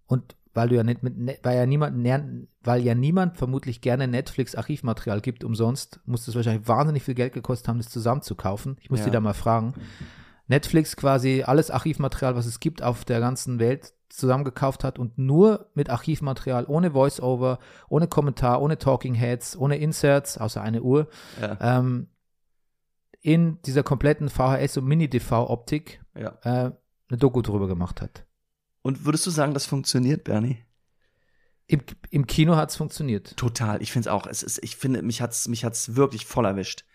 und 0.05 0.36
weil 0.53 0.69
du 0.69 0.75
ja 0.75 0.84
nicht 0.84 1.03
mit, 1.03 1.17
Ne- 1.17 1.38
weil 1.43 1.57
ja 1.57 1.65
niemand, 1.65 2.47
weil 2.63 2.82
ja 2.84 2.95
niemand 2.95 3.38
vermutlich 3.38 3.82
gerne 3.82 4.07
Netflix 4.07 4.55
Archivmaterial 4.55 5.21
gibt 5.21 5.43
umsonst, 5.43 5.99
muss 6.05 6.25
das 6.25 6.36
wahrscheinlich 6.36 6.67
wahnsinnig 6.67 7.03
viel 7.03 7.13
Geld 7.13 7.34
gekostet 7.34 7.67
haben, 7.67 7.77
das 7.77 7.89
zusammenzukaufen. 7.89 8.77
Ich 8.82 8.89
muss 8.89 8.99
Ja. 8.99 9.05
die 9.05 9.11
da 9.11 9.19
mal 9.19 9.34
fragen. 9.34 9.73
Netflix 10.47 10.95
quasi 10.95 11.43
alles 11.45 11.69
Archivmaterial, 11.69 12.36
was 12.36 12.47
es 12.47 12.59
gibt 12.59 12.82
auf 12.82 13.05
der 13.05 13.19
ganzen 13.19 13.59
Welt 13.59 13.93
zusammengekauft 14.09 14.84
hat 14.84 14.97
und 14.97 15.19
nur 15.19 15.69
mit 15.75 15.91
Archivmaterial, 15.91 16.65
ohne 16.67 16.91
Voice-Over, 16.91 17.59
ohne 17.89 18.07
Kommentar, 18.07 18.59
ohne 18.59 18.80
Talking 18.80 19.13
Heads, 19.13 19.55
ohne 19.55 19.77
Inserts, 19.77 20.39
außer 20.39 20.63
eine 20.63 20.82
Uhr, 20.82 21.07
Ja. 21.39 21.57
ähm, 21.61 22.07
in 23.22 23.61
dieser 23.63 23.84
kompletten 23.84 24.30
VHS- 24.30 24.78
und 24.80 24.86
Mini-DV-Optik 24.86 26.01
ja. 26.15 26.38
äh, 26.43 26.72
eine 27.09 27.17
Doku 27.17 27.41
drüber 27.41 27.67
gemacht 27.67 28.01
hat. 28.01 28.26
Und 28.82 29.05
würdest 29.05 29.26
du 29.26 29.32
sagen, 29.32 29.53
das 29.53 29.65
funktioniert, 29.65 30.24
Bernie? 30.24 30.63
Im, 31.67 31.82
im 32.09 32.26
Kino 32.26 32.55
hat 32.55 32.70
es 32.72 32.78
funktioniert. 32.78 33.36
Total. 33.38 33.82
Ich 33.82 33.91
finde 33.91 34.09
es 34.09 34.13
auch. 34.13 34.26
Es 34.26 34.41
ist, 34.41 34.63
ich 34.63 34.76
finde, 34.76 35.01
mich 35.01 35.22
hat's, 35.22 35.47
mich 35.47 35.63
hat's 35.65 35.95
wirklich 35.95 36.26
voll 36.26 36.45
erwischt. 36.45 36.86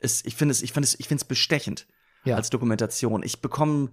Es, 0.00 0.24
ich 0.24 0.34
finde 0.36 0.52
es, 0.52 0.62
ich 0.62 0.72
finde 0.72 0.86
es, 0.86 0.98
ich 0.98 1.08
finde 1.08 1.22
es 1.22 1.28
bestechend 1.28 1.86
Ja. 2.24 2.36
als 2.36 2.50
Dokumentation. 2.50 3.22
Ich 3.22 3.40
bekomme, 3.40 3.90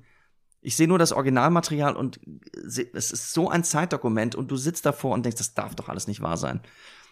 ich 0.61 0.76
sehe 0.76 0.88
nur 0.88 0.99
das 0.99 1.13
Originalmaterial 1.13 1.95
und 1.95 2.20
seh- 2.63 2.89
es 2.93 3.11
ist 3.11 3.32
so 3.32 3.49
ein 3.49 3.63
Zeitdokument 3.63 4.36
und 4.36 4.51
du 4.51 4.57
sitzt 4.57 4.86
davor 4.86 5.13
und 5.13 5.24
denkst, 5.24 5.38
das 5.38 5.53
darf 5.53 5.76
doch 5.76 5.88
alles 5.88 6.07
nicht 6.07 6.20
wahr 6.22 6.36
sein. 6.36 6.61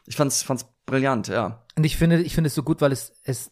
Ich 0.05 0.15
fand's, 0.17 0.41
fand's 0.43 0.65
brillant, 0.85 1.27
ja. 1.27 1.65
Und 1.77 1.85
ich 1.85 1.95
finde, 1.95 2.21
ich 2.21 2.33
finde 2.35 2.47
es 2.49 2.55
so 2.55 2.63
gut, 2.63 2.81
weil 2.81 2.91
es, 2.91 3.13
es, 3.23 3.51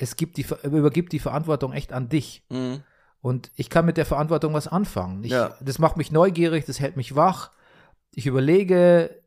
es 0.00 0.16
gibt 0.16 0.38
die, 0.38 0.46
übergibt 0.62 1.12
die 1.12 1.18
Verantwortung 1.18 1.72
echt 1.72 1.92
an 1.92 2.08
dich. 2.08 2.42
Mhm. 2.48 2.82
Und 3.20 3.50
ich 3.54 3.68
kann 3.68 3.84
mit 3.84 3.98
der 3.98 4.06
Verantwortung 4.06 4.54
was 4.54 4.66
anfangen. 4.66 5.22
Ich, 5.22 5.30
Ja. 5.30 5.54
Das 5.60 5.78
macht 5.78 5.98
mich 5.98 6.10
neugierig, 6.10 6.64
das 6.64 6.80
hält 6.80 6.96
mich 6.96 7.14
wach. 7.14 7.50
Ich 8.14 8.26
überlege, 8.26 9.22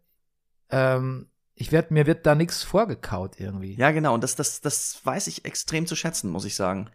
ähm, 0.71 1.27
ich 1.53 1.71
werd, 1.71 1.91
mir 1.91 2.07
wird 2.07 2.25
da 2.25 2.33
nichts 2.33 2.63
vorgekaut 2.63 3.39
irgendwie. 3.39 3.75
Ja, 3.75 3.91
genau. 3.91 4.15
Und 4.15 4.23
das, 4.23 4.35
das, 4.35 4.61
das 4.61 4.99
weiß 5.03 5.27
ich 5.27 5.45
extrem 5.45 5.85
zu 5.85 5.95
schätzen, 5.95 6.31
muss 6.31 6.45
ich 6.45 6.55
sagen. 6.55 6.89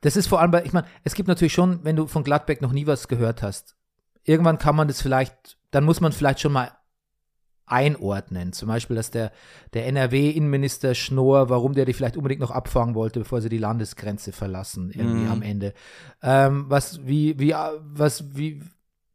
Das 0.00 0.16
ist 0.16 0.26
vor 0.26 0.40
allem 0.40 0.50
bei, 0.50 0.64
ich 0.64 0.72
meine, 0.72 0.88
es 1.04 1.14
gibt 1.14 1.28
natürlich 1.28 1.52
schon, 1.52 1.84
wenn 1.84 1.94
du 1.94 2.08
von 2.08 2.24
Gladbeck 2.24 2.60
noch 2.60 2.72
nie 2.72 2.88
was 2.88 3.06
gehört 3.06 3.40
hast, 3.40 3.76
irgendwann 4.24 4.58
kann 4.58 4.74
man 4.74 4.88
das 4.88 5.00
vielleicht, 5.00 5.58
dann 5.70 5.84
muss 5.84 6.00
man 6.00 6.10
vielleicht 6.10 6.40
schon 6.40 6.52
mal 6.52 6.72
einordnen. 7.72 8.52
Zum 8.52 8.68
Beispiel, 8.68 8.94
dass 8.94 9.10
der, 9.10 9.32
der 9.72 9.86
NRW-Innenminister 9.86 10.94
Schnorr, 10.94 11.48
warum 11.48 11.72
der 11.74 11.86
die 11.86 11.94
vielleicht 11.94 12.16
unbedingt 12.16 12.40
noch 12.40 12.50
abfangen 12.50 12.94
wollte, 12.94 13.18
bevor 13.20 13.40
sie 13.40 13.48
die 13.48 13.58
Landesgrenze 13.58 14.30
verlassen, 14.32 14.90
irgendwie 14.90 15.24
Mhm. 15.24 15.30
am 15.32 15.42
Ende. 15.42 15.72
Ähm, 16.22 16.66
was, 16.68 17.04
wie, 17.06 17.38
wie, 17.40 17.54
was, 17.80 18.36
wie, 18.36 18.62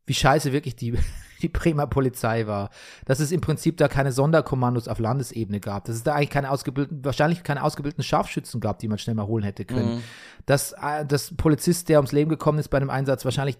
wie 0.05 0.13
scheiße 0.13 0.51
wirklich 0.51 0.75
die, 0.75 0.97
die 1.41 1.49
Bremer 1.49 1.85
Polizei 1.87 2.47
war. 2.47 2.71
Dass 3.05 3.19
es 3.19 3.31
im 3.31 3.41
Prinzip 3.41 3.77
da 3.77 3.87
keine 3.87 4.11
Sonderkommandos 4.11 4.87
auf 4.87 4.99
Landesebene 4.99 5.59
gab. 5.59 5.85
Dass 5.85 5.95
es 5.95 6.03
da 6.03 6.15
eigentlich 6.15 6.31
keine 6.31 6.49
ausgebildeten, 6.49 7.05
wahrscheinlich 7.05 7.43
keine 7.43 7.63
ausgebildeten 7.63 8.03
Scharfschützen 8.03 8.59
gab, 8.59 8.79
die 8.79 8.87
man 8.87 8.97
schnell 8.97 9.15
mal 9.15 9.27
holen 9.27 9.43
hätte 9.43 9.63
können. 9.65 9.95
Mhm. 9.97 10.03
Dass 10.47 10.71
äh, 10.73 11.05
das 11.07 11.35
Polizist, 11.37 11.89
der 11.89 11.99
ums 11.99 12.11
Leben 12.11 12.29
gekommen 12.29 12.57
ist 12.59 12.69
bei 12.69 12.77
einem 12.77 12.89
Einsatz, 12.89 13.23
wahrscheinlich 13.23 13.57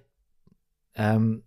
ähm, 0.95 1.43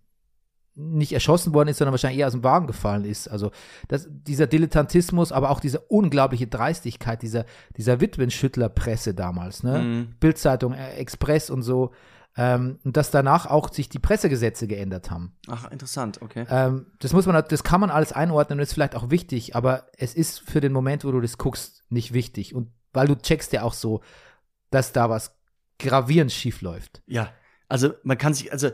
nicht 0.81 1.12
erschossen 1.12 1.55
worden 1.55 1.68
ist, 1.68 1.78
sondern 1.78 1.93
wahrscheinlich 1.93 2.20
eher 2.20 2.26
aus 2.26 2.33
dem 2.33 2.45
Wagen 2.45 2.66
gefallen 2.66 3.05
ist. 3.05 3.28
Also 3.28 3.51
das, 3.89 4.09
dieser 4.11 4.47
Dilettantismus, 4.47 5.33
aber 5.33 5.51
auch 5.51 5.61
diese 5.61 5.81
unglaubliche 5.81 6.47
Dreistigkeit 6.47 7.22
dieser, 7.22 7.45
dieser 7.76 8.01
Witwenschüttler-Presse 8.01 9.14
damals, 9.14 9.62
ne? 9.62 9.78
Mhm. 9.78 10.14
Bildzeitung, 10.20 10.74
äh, 10.74 10.95
Express 10.95 11.51
und 11.51 11.62
so. 11.62 11.93
Ähm, 12.37 12.78
und 12.85 12.97
dass 12.97 13.11
danach 13.11 13.47
auch 13.47 13.72
sich 13.72 13.89
die 13.89 13.99
Pressegesetze 13.99 14.66
geändert 14.66 15.11
haben. 15.11 15.37
Ach, 15.49 15.70
interessant, 15.70 16.22
okay. 16.22 16.47
Ähm, 16.49 16.87
das 17.01 17.12
muss 17.12 17.26
man, 17.26 17.43
das 17.49 17.64
kann 17.64 17.81
man 17.81 17.91
alles 17.91 18.12
einordnen 18.12 18.59
und 18.59 18.62
ist 18.62 18.72
vielleicht 18.72 18.95
auch 18.95 19.11
wichtig, 19.11 19.57
aber 19.57 19.87
es 19.97 20.14
ist 20.14 20.41
für 20.41 20.61
den 20.61 20.72
Moment, 20.72 21.05
wo 21.05 21.11
du 21.11 21.20
das 21.20 21.39
guckst, 21.39 21.85
nicht 21.89 22.12
wichtig. 22.12 22.55
Und 22.55 22.70
weil 22.93 23.09
du 23.09 23.16
checkst 23.16 23.53
ja 23.53 23.62
auch 23.62 23.74
so, 23.74 24.01
dass 24.70 24.93
da 24.93 25.11
was 25.11 25.37
gravierend 25.81 26.31
schief 26.31 26.61
läuft. 26.62 27.03
Ja, 27.07 27.33
also 27.68 27.95
man 28.05 28.18
kann 28.18 28.35
sich, 28.35 28.53
also 28.53 28.70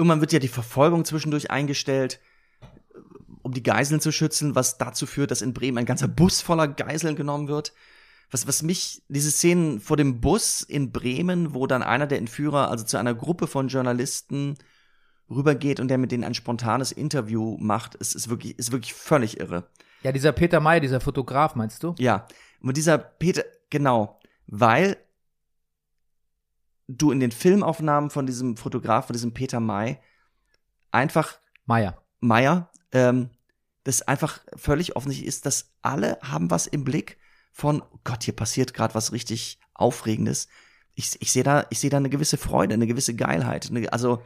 irgendwann 0.00 0.22
wird 0.22 0.32
ja 0.32 0.38
die 0.38 0.48
Verfolgung 0.48 1.04
zwischendurch 1.04 1.50
eingestellt, 1.50 2.20
um 3.42 3.52
die 3.52 3.62
Geiseln 3.62 4.00
zu 4.00 4.12
schützen, 4.12 4.54
was 4.54 4.78
dazu 4.78 5.04
führt, 5.04 5.30
dass 5.30 5.42
in 5.42 5.52
Bremen 5.52 5.76
ein 5.76 5.84
ganzer 5.84 6.08
Bus 6.08 6.40
voller 6.40 6.68
Geiseln 6.68 7.16
genommen 7.16 7.48
wird. 7.48 7.74
Was, 8.30 8.46
was 8.46 8.62
mich, 8.62 9.02
diese 9.08 9.30
Szenen 9.30 9.78
vor 9.78 9.98
dem 9.98 10.22
Bus 10.22 10.62
in 10.62 10.90
Bremen, 10.90 11.52
wo 11.52 11.66
dann 11.66 11.82
einer 11.82 12.06
der 12.06 12.16
Entführer, 12.16 12.70
also 12.70 12.86
zu 12.86 12.96
einer 12.96 13.14
Gruppe 13.14 13.46
von 13.46 13.68
Journalisten 13.68 14.56
rübergeht 15.28 15.80
und 15.80 15.88
der 15.88 15.98
mit 15.98 16.12
denen 16.12 16.24
ein 16.24 16.34
spontanes 16.34 16.92
Interview 16.92 17.58
macht, 17.60 17.94
ist, 17.96 18.14
ist 18.14 18.30
wirklich, 18.30 18.58
ist 18.58 18.72
wirklich 18.72 18.94
völlig 18.94 19.38
irre. 19.38 19.68
Ja, 20.02 20.12
dieser 20.12 20.32
Peter 20.32 20.60
May, 20.60 20.80
dieser 20.80 21.00
Fotograf, 21.00 21.56
meinst 21.56 21.82
du? 21.82 21.94
Ja, 21.98 22.26
und 22.62 22.74
dieser 22.78 22.96
Peter, 22.96 23.44
genau, 23.68 24.18
weil 24.46 24.96
du 26.96 27.12
in 27.12 27.20
den 27.20 27.30
Filmaufnahmen 27.30 28.10
von 28.10 28.26
diesem 28.26 28.56
Fotograf, 28.56 29.06
von 29.06 29.14
diesem 29.14 29.32
Peter 29.32 29.60
May, 29.60 29.98
einfach 30.90 31.38
Meier. 31.66 32.02
Meyer, 32.20 32.70
ähm, 32.92 33.30
das 33.84 34.02
einfach 34.02 34.40
völlig 34.56 34.96
offensichtlich 34.96 35.28
ist, 35.28 35.46
dass 35.46 35.72
alle 35.82 36.18
haben 36.22 36.50
was 36.50 36.66
im 36.66 36.84
Blick 36.84 37.18
von, 37.52 37.82
oh 37.82 37.98
Gott, 38.04 38.24
hier 38.24 38.36
passiert 38.36 38.74
gerade 38.74 38.94
was 38.94 39.12
richtig 39.12 39.58
Aufregendes. 39.74 40.48
Ich, 40.94 41.16
ich 41.20 41.32
sehe 41.32 41.42
da, 41.42 41.66
ich 41.70 41.78
sehe 41.78 41.90
da 41.90 41.96
eine 41.96 42.10
gewisse 42.10 42.36
Freude, 42.36 42.74
eine 42.74 42.86
gewisse 42.86 43.14
Geilheit. 43.14 43.70
Eine, 43.70 43.92
also, 43.92 44.22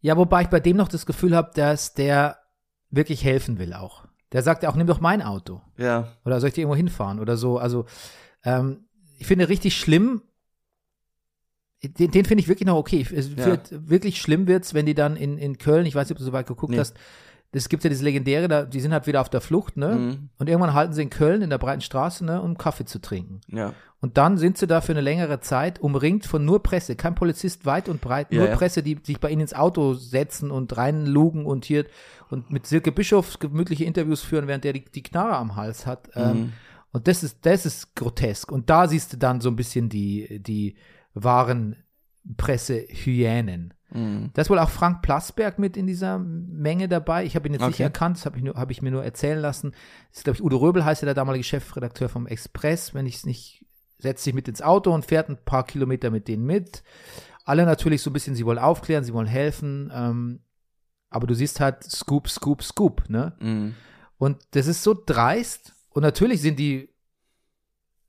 Ja, 0.00 0.16
wobei 0.16 0.42
ich 0.42 0.48
bei 0.48 0.60
dem 0.60 0.76
noch 0.76 0.88
das 0.88 1.06
Gefühl 1.06 1.34
habe, 1.34 1.50
dass 1.54 1.94
der 1.94 2.38
wirklich 2.90 3.24
helfen 3.24 3.58
will 3.58 3.72
auch. 3.72 4.06
Der 4.32 4.42
sagt 4.42 4.62
ja 4.62 4.68
auch, 4.68 4.76
nimm 4.76 4.86
doch 4.86 5.00
mein 5.00 5.22
Auto. 5.22 5.62
ja, 5.76 6.12
Oder 6.24 6.40
soll 6.40 6.48
ich 6.48 6.54
dir 6.54 6.62
irgendwo 6.62 6.76
hinfahren 6.76 7.18
oder 7.20 7.36
so. 7.36 7.58
Also, 7.58 7.86
ähm, 8.44 8.86
ich 9.18 9.26
finde 9.26 9.48
richtig 9.48 9.76
schlimm, 9.76 10.22
den, 11.92 12.10
den 12.10 12.24
finde 12.24 12.42
ich 12.42 12.48
wirklich 12.48 12.66
noch 12.66 12.76
okay. 12.76 13.06
Es 13.14 13.30
Ja. 13.36 13.46
wird, 13.46 13.88
wirklich 13.90 14.20
schlimm 14.20 14.46
wird's, 14.46 14.74
wenn 14.74 14.86
die 14.86 14.94
dann 14.94 15.16
in, 15.16 15.38
in 15.38 15.58
Köln, 15.58 15.86
ich 15.86 15.94
weiß 15.94 16.08
nicht, 16.08 16.12
ob 16.12 16.18
du 16.18 16.24
so 16.24 16.32
weit 16.32 16.46
geguckt 16.46 16.72
Nee. 16.72 16.78
hast, 16.78 16.96
es 17.52 17.68
gibt 17.68 17.84
ja 17.84 17.90
diese 17.90 18.02
legendäre, 18.02 18.48
da, 18.48 18.64
die 18.64 18.80
sind 18.80 18.92
halt 18.92 19.06
wieder 19.06 19.20
auf 19.20 19.28
der 19.28 19.40
Flucht, 19.40 19.76
ne? 19.76 19.94
Mhm. 19.94 20.28
Und 20.38 20.48
irgendwann 20.48 20.74
halten 20.74 20.92
sie 20.92 21.02
in 21.02 21.10
Köln 21.10 21.40
in 21.40 21.50
der 21.50 21.58
breiten 21.58 21.82
Straße, 21.82 22.24
ne, 22.24 22.42
um 22.42 22.58
Kaffee 22.58 22.84
zu 22.84 23.00
trinken. 23.00 23.42
ja, 23.46 23.72
Und 24.00 24.16
dann 24.18 24.38
sind 24.38 24.58
sie 24.58 24.66
da 24.66 24.80
für 24.80 24.90
eine 24.90 25.00
längere 25.02 25.38
Zeit 25.38 25.78
umringt 25.80 26.26
von 26.26 26.44
nur 26.44 26.64
Presse, 26.64 26.96
kein 26.96 27.14
Polizist 27.14 27.64
weit 27.64 27.88
und 27.88 28.00
breit, 28.00 28.32
Ja, 28.32 28.40
nur 28.40 28.48
ja. 28.48 28.56
Presse, 28.56 28.82
die 28.82 28.98
sich 29.04 29.20
bei 29.20 29.30
ihnen 29.30 29.42
ins 29.42 29.54
Auto 29.54 29.94
setzen 29.94 30.50
und 30.50 30.76
reinlugen 30.76 31.46
und 31.46 31.64
hier 31.64 31.86
und 32.28 32.50
mit 32.50 32.66
Silke 32.66 32.90
Bischof 32.90 33.38
gemütliche 33.38 33.84
Interviews 33.84 34.20
führen, 34.22 34.48
während 34.48 34.64
der 34.64 34.72
die, 34.72 34.84
die 34.86 35.02
Knarre 35.04 35.36
am 35.36 35.54
Hals 35.54 35.86
hat. 35.86 36.08
Ähm, 36.16 36.36
Mhm. 36.36 36.52
und 36.90 37.06
das 37.06 37.22
ist, 37.22 37.38
das 37.42 37.66
ist 37.66 37.94
grotesk. 37.94 38.50
Und 38.50 38.68
da 38.68 38.88
siehst 38.88 39.12
du 39.12 39.16
dann 39.16 39.40
so 39.40 39.48
ein 39.48 39.54
bisschen 39.54 39.88
die, 39.88 40.40
die 40.42 40.74
wahren 41.14 41.76
Pressehyänen. 42.36 43.74
mhm. 43.90 44.30
Da 44.34 44.42
ist 44.42 44.50
wohl 44.50 44.58
auch 44.58 44.70
Frank 44.70 45.02
Plasberg 45.02 45.58
mit 45.58 45.76
in 45.76 45.86
dieser 45.86 46.18
Menge 46.18 46.88
dabei. 46.88 47.24
Ich 47.24 47.34
habe 47.36 47.46
ihn 47.48 47.52
jetzt 47.54 47.62
nicht 47.62 47.74
Okay. 47.76 47.82
erkannt, 47.84 48.16
das 48.16 48.26
habe 48.26 48.38
ich, 48.38 48.44
habe 48.54 48.72
ich 48.72 48.82
mir 48.82 48.90
nur 48.90 49.04
erzählen 49.04 49.38
lassen. 49.38 49.72
Das 50.10 50.18
ist, 50.18 50.24
glaube 50.24 50.36
ich, 50.38 50.42
Udo 50.44 50.56
Röbel 50.58 50.84
heißt 50.84 51.02
ja 51.02 51.06
der 51.06 51.14
damalige 51.14 51.44
Chefredakteur 51.44 52.08
vom 52.08 52.26
Express. 52.26 52.94
Wenn 52.94 53.06
ich 53.06 53.16
es 53.16 53.26
nicht, 53.26 53.64
setzt 53.98 54.24
sich 54.24 54.34
mit 54.34 54.48
ins 54.48 54.62
Auto 54.62 54.92
und 54.92 55.04
fährt 55.04 55.28
ein 55.28 55.38
paar 55.44 55.64
Kilometer 55.64 56.10
mit 56.10 56.28
denen 56.28 56.44
mit. 56.44 56.82
Alle 57.44 57.66
natürlich 57.66 58.02
so 58.02 58.10
ein 58.10 58.14
bisschen, 58.14 58.34
sie 58.34 58.46
wollen 58.46 58.58
aufklären, 58.58 59.04
sie 59.04 59.12
wollen 59.12 59.26
helfen. 59.26 59.92
Ähm, 59.94 60.40
aber 61.10 61.26
du 61.26 61.34
siehst 61.34 61.60
halt 61.60 61.84
Scoop, 61.84 62.28
Scoop, 62.28 62.62
Scoop, 62.62 63.08
ne? 63.08 63.34
Mhm. 63.40 63.74
Und 64.16 64.38
das 64.52 64.66
ist 64.66 64.82
so 64.82 64.94
dreist. 65.06 65.74
Und 65.90 66.02
natürlich 66.02 66.40
sind 66.40 66.58
die, 66.58 66.88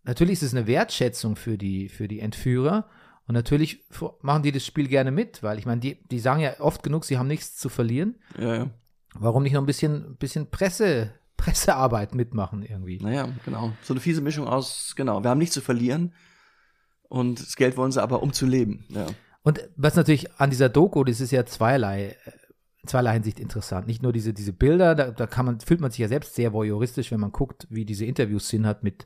natürlich 0.05 0.33
ist 0.33 0.43
es 0.43 0.53
eine 0.53 0.67
Wertschätzung 0.67 1.35
für 1.35 1.57
die, 1.57 1.89
für 1.89 2.07
die 2.07 2.19
Entführer. 2.19 2.87
Und 3.27 3.33
natürlich 3.33 3.83
machen 4.21 4.43
die 4.43 4.51
das 4.51 4.65
Spiel 4.65 4.87
gerne 4.87 5.11
mit, 5.11 5.41
weil 5.41 5.57
ich 5.57 5.65
meine, 5.65 5.81
die, 5.81 6.03
die 6.09 6.19
sagen 6.19 6.41
ja 6.41 6.59
oft 6.59 6.83
genug, 6.83 7.05
sie 7.05 7.17
haben 7.17 7.27
nichts 7.27 7.55
zu 7.55 7.69
verlieren. 7.69 8.15
ja, 8.39 8.55
ja. 8.55 8.69
Warum 9.17 9.43
nicht 9.43 9.53
noch 9.53 9.61
ein 9.61 9.65
bisschen, 9.65 10.17
bisschen 10.17 10.51
Presse, 10.51 11.11
Pressearbeit 11.37 12.13
mitmachen 12.15 12.63
irgendwie? 12.63 12.99
Naja, 12.99 13.29
genau. 13.45 13.71
So 13.81 13.93
eine 13.93 14.01
fiese 14.01 14.21
Mischung 14.21 14.47
aus, 14.47 14.93
genau, 14.95 15.23
wir 15.23 15.29
haben 15.29 15.37
nichts 15.37 15.53
zu 15.53 15.61
verlieren 15.61 16.13
und 17.07 17.39
das 17.39 17.55
Geld 17.55 17.77
wollen 17.77 17.91
sie 17.91 18.03
aber, 18.03 18.21
um 18.21 18.33
zu 18.33 18.45
leben. 18.45 18.85
Ja. 18.89 19.07
Und 19.43 19.61
was 19.77 19.95
natürlich 19.95 20.33
an 20.39 20.49
dieser 20.49 20.69
Doku, 20.69 21.03
das 21.03 21.21
ist 21.21 21.31
ja 21.31 21.45
zweierlei, 21.45 22.17
in 22.85 22.87
zweierlei 22.87 23.13
Hinsicht 23.13 23.39
interessant. 23.39 23.87
Nicht 23.87 24.03
nur 24.03 24.13
diese, 24.13 24.31
diese 24.31 24.53
Bilder, 24.53 24.93
da, 24.95 25.09
da 25.11 25.25
kann 25.27 25.45
man, 25.47 25.59
fühlt 25.59 25.81
man 25.81 25.89
sich 25.91 25.99
ja 25.99 26.07
selbst 26.07 26.35
sehr 26.35 26.53
voyeuristisch, 26.53 27.11
wenn 27.11 27.19
man 27.19 27.31
guckt, 27.31 27.65
wie 27.71 27.83
diese 27.83 28.05
Interviews 28.05 28.47
Sinn 28.47 28.67
hat 28.67 28.83
mit, 28.83 29.05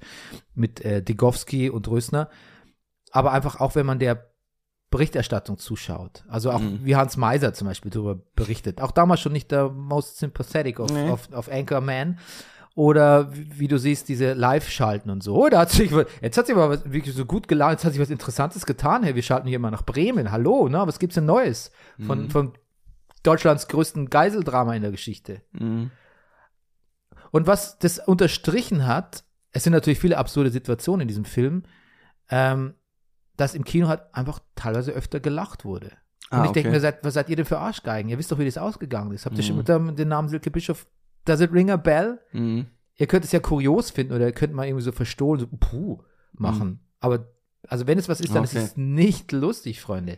mit 0.53 0.83
äh, 0.83 1.01
Digowski 1.01 1.69
und 1.69 1.87
Rösner. 1.87 2.29
Aber 3.11 3.31
einfach 3.31 3.59
auch, 3.61 3.75
wenn 3.75 3.85
man 3.85 3.99
der 3.99 4.25
Berichterstattung 4.91 5.57
zuschaut. 5.57 6.23
Also 6.27 6.51
auch 6.51 6.59
Mhm. 6.61 6.79
wie 6.83 6.95
Hans 6.95 7.15
Meiser 7.15 7.53
zum 7.53 7.67
Beispiel 7.67 7.91
darüber 7.91 8.15
berichtet. 8.35 8.81
Auch 8.81 8.91
damals 8.91 9.19
schon 9.21 9.31
nicht 9.33 9.51
der 9.51 9.69
most 9.69 10.17
sympathetic 10.17 10.79
of, 10.79 10.91
Nee. 10.91 11.09
of, 11.09 11.31
of 11.31 11.49
Anchorman. 11.49 12.17
Oder 12.75 13.35
wie, 13.35 13.59
wie 13.59 13.67
du 13.67 13.77
siehst, 13.77 14.07
diese 14.09 14.33
Live-Schalten 14.33 15.09
und 15.09 15.21
so. 15.21 15.35
Oh, 15.35 15.49
da 15.49 15.59
hat 15.61 15.69
sich, 15.71 15.91
was- 15.91 16.05
jetzt 16.21 16.37
hat 16.37 16.47
sich 16.47 16.55
aber 16.55 16.69
was, 16.69 16.91
wirklich 16.91 17.13
so 17.13 17.25
gut 17.25 17.47
geladen, 17.47 17.73
jetzt 17.73 17.83
hat 17.85 17.91
sich 17.93 18.01
was 18.01 18.09
Interessantes 18.09 18.65
getan. 18.65 19.03
Hey, 19.03 19.15
wir 19.15 19.21
schalten 19.21 19.47
hier 19.47 19.59
mal 19.59 19.71
nach 19.71 19.83
Bremen. 19.85 20.31
Hallo, 20.31 20.67
na, 20.69 20.87
was 20.87 20.97
gibt's 20.99 21.15
denn 21.15 21.25
Neues 21.25 21.71
von, 22.05 22.23
Mhm. 22.23 22.29
von 22.29 22.53
Deutschlands 23.23 23.67
größten 23.67 24.09
Geiseldrama 24.09 24.75
in 24.75 24.81
der 24.81 24.91
Geschichte? 24.91 25.41
Mhm. 25.51 25.91
Und 27.31 27.47
was 27.47 27.77
das 27.79 27.99
unterstrichen 27.99 28.87
hat, 28.87 29.23
es 29.51 29.63
sind 29.63 29.73
natürlich 29.73 29.99
viele 29.99 30.17
absurde 30.17 30.49
Situationen 30.51 31.01
in 31.01 31.07
diesem 31.07 31.25
Film, 31.25 31.63
ähm, 32.29 32.73
dass 33.37 33.55
im 33.55 33.63
Kino 33.63 33.87
halt 33.87 34.01
einfach 34.13 34.39
teilweise 34.55 34.91
öfter 34.91 35.19
gelacht 35.19 35.65
wurde. 35.65 35.91
Und 36.31 36.39
Ah, 36.39 36.45
ich 36.45 36.51
denke 36.51 36.69
okay. 36.69 36.75
mir, 36.77 36.81
seid, 36.81 37.03
was 37.03 37.13
seid 37.15 37.29
ihr 37.29 37.35
denn 37.35 37.45
für 37.45 37.57
Arschgeigen? 37.59 38.09
Ihr 38.09 38.17
wisst 38.19 38.31
doch, 38.31 38.37
wie 38.39 38.45
das 38.45 38.57
ausgegangen 38.57 39.11
ist. 39.13 39.25
Habt 39.25 39.35
ihr 39.37 39.43
Mhm. 39.43 39.47
schon 39.47 39.57
mit 39.57 39.67
dem, 39.67 39.95
den 39.95 40.07
Namen 40.07 40.29
Silke 40.29 40.51
Bischof, 40.51 40.85
does 41.25 41.41
it 41.41 41.51
ring 41.51 41.71
a 41.71 41.77
bell? 41.77 42.19
Mhm. 42.33 42.67
Ihr 42.95 43.07
könnt 43.07 43.25
es 43.25 43.31
ja 43.31 43.39
kurios 43.39 43.91
finden 43.91 44.13
oder 44.13 44.25
ihr 44.27 44.33
könnt 44.33 44.53
mal 44.53 44.67
irgendwie 44.67 44.83
so 44.83 44.91
verstohlen, 44.91 45.39
so 45.39 45.47
puh, 45.47 46.03
machen. 46.33 46.81
Aber 46.99 47.27
also 47.67 47.87
wenn 47.87 47.97
es 47.97 48.09
was 48.09 48.19
ist, 48.21 48.35
dann 48.35 48.43
Okay. 48.43 48.57
ist 48.57 48.63
es 48.71 48.77
nicht 48.77 49.31
lustig, 49.31 49.81
Freunde. 49.81 50.17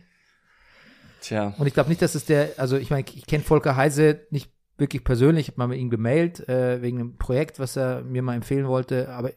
Tja. 1.22 1.54
Und 1.56 1.66
ich 1.66 1.72
glaube 1.74 1.88
nicht, 1.88 2.02
dass 2.02 2.14
es 2.14 2.24
der, 2.26 2.50
also 2.58 2.76
ich 2.76 2.90
meine, 2.90 3.04
ich 3.14 3.26
kenne 3.26 3.42
Volker 3.44 3.76
Heise 3.76 4.26
nicht 4.30 4.50
wirklich 4.76 5.04
persönlich, 5.04 5.46
ich 5.46 5.54
habe 5.54 5.60
mal 5.60 5.68
mit 5.68 5.78
ihm 5.78 5.88
gemailt, 5.90 6.46
äh, 6.48 6.82
wegen 6.82 6.98
einem 6.98 7.16
Projekt, 7.16 7.58
was 7.58 7.76
er 7.76 8.02
mir 8.02 8.22
mal 8.22 8.34
empfehlen 8.34 8.66
wollte, 8.66 9.08
aber 9.10 9.30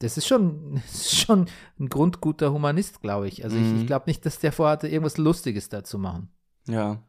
das 0.00 0.18
ist 0.18 0.26
schon, 0.28 0.82
ist 0.92 1.18
schon 1.18 1.46
ein 1.80 1.88
grundguter 1.88 2.52
Humanist, 2.52 3.00
glaube 3.00 3.28
ich. 3.28 3.42
Also 3.44 3.56
ich, 3.56 3.62
Mhm. 3.64 3.80
ich 3.80 3.86
glaube 3.86 4.04
nicht, 4.06 4.24
dass 4.26 4.38
der 4.38 4.52
vorhatte, 4.52 4.88
irgendwas 4.88 5.16
Lustiges 5.16 5.68
da 5.70 5.82
zu 5.82 5.98
machen. 5.98 6.28
Ja. 6.68 7.02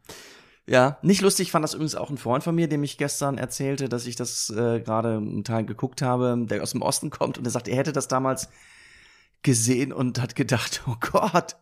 Ja, 0.69 0.97
nicht 1.01 1.21
lustig 1.21 1.51
fand 1.51 1.63
das 1.63 1.73
übrigens 1.73 1.95
auch 1.95 2.09
ein 2.09 2.17
Freund 2.17 2.43
von 2.43 2.53
mir, 2.53 2.67
dem 2.67 2.83
ich 2.83 2.97
gestern 2.97 3.37
erzählte, 3.37 3.87
dass 3.87 4.05
ich 4.05 4.17
das 4.17 4.49
äh, 4.49 4.81
gerade 4.81 5.15
einen 5.15 5.45
Teil 5.45 5.65
geguckt 5.65 6.01
habe, 6.01 6.37
der 6.45 6.61
aus 6.61 6.71
dem 6.71 6.81
Osten 6.81 7.09
kommt 7.09 7.37
und 7.37 7.47
er 7.47 7.51
sagt, 7.51 7.67
er 7.69 7.77
hätte 7.77 7.93
das 7.93 8.09
damals 8.09 8.49
gesehen 9.43 9.93
und 9.93 10.21
hat 10.21 10.35
gedacht, 10.35 10.83
oh 10.87 10.95
Gott, 10.99 11.55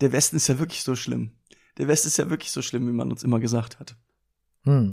der 0.00 0.12
Westen 0.12 0.36
ist 0.36 0.48
ja 0.48 0.58
wirklich 0.58 0.82
so 0.84 0.94
schlimm. 0.96 1.32
Der 1.78 1.88
Westen 1.88 2.08
ist 2.08 2.16
ja 2.18 2.28
wirklich 2.28 2.50
so 2.50 2.60
schlimm, 2.62 2.86
wie 2.88 2.92
man 2.92 3.10
uns 3.10 3.22
immer 3.22 3.38
gesagt 3.40 3.78
hat. 3.80 3.96
Hm. 4.64 4.92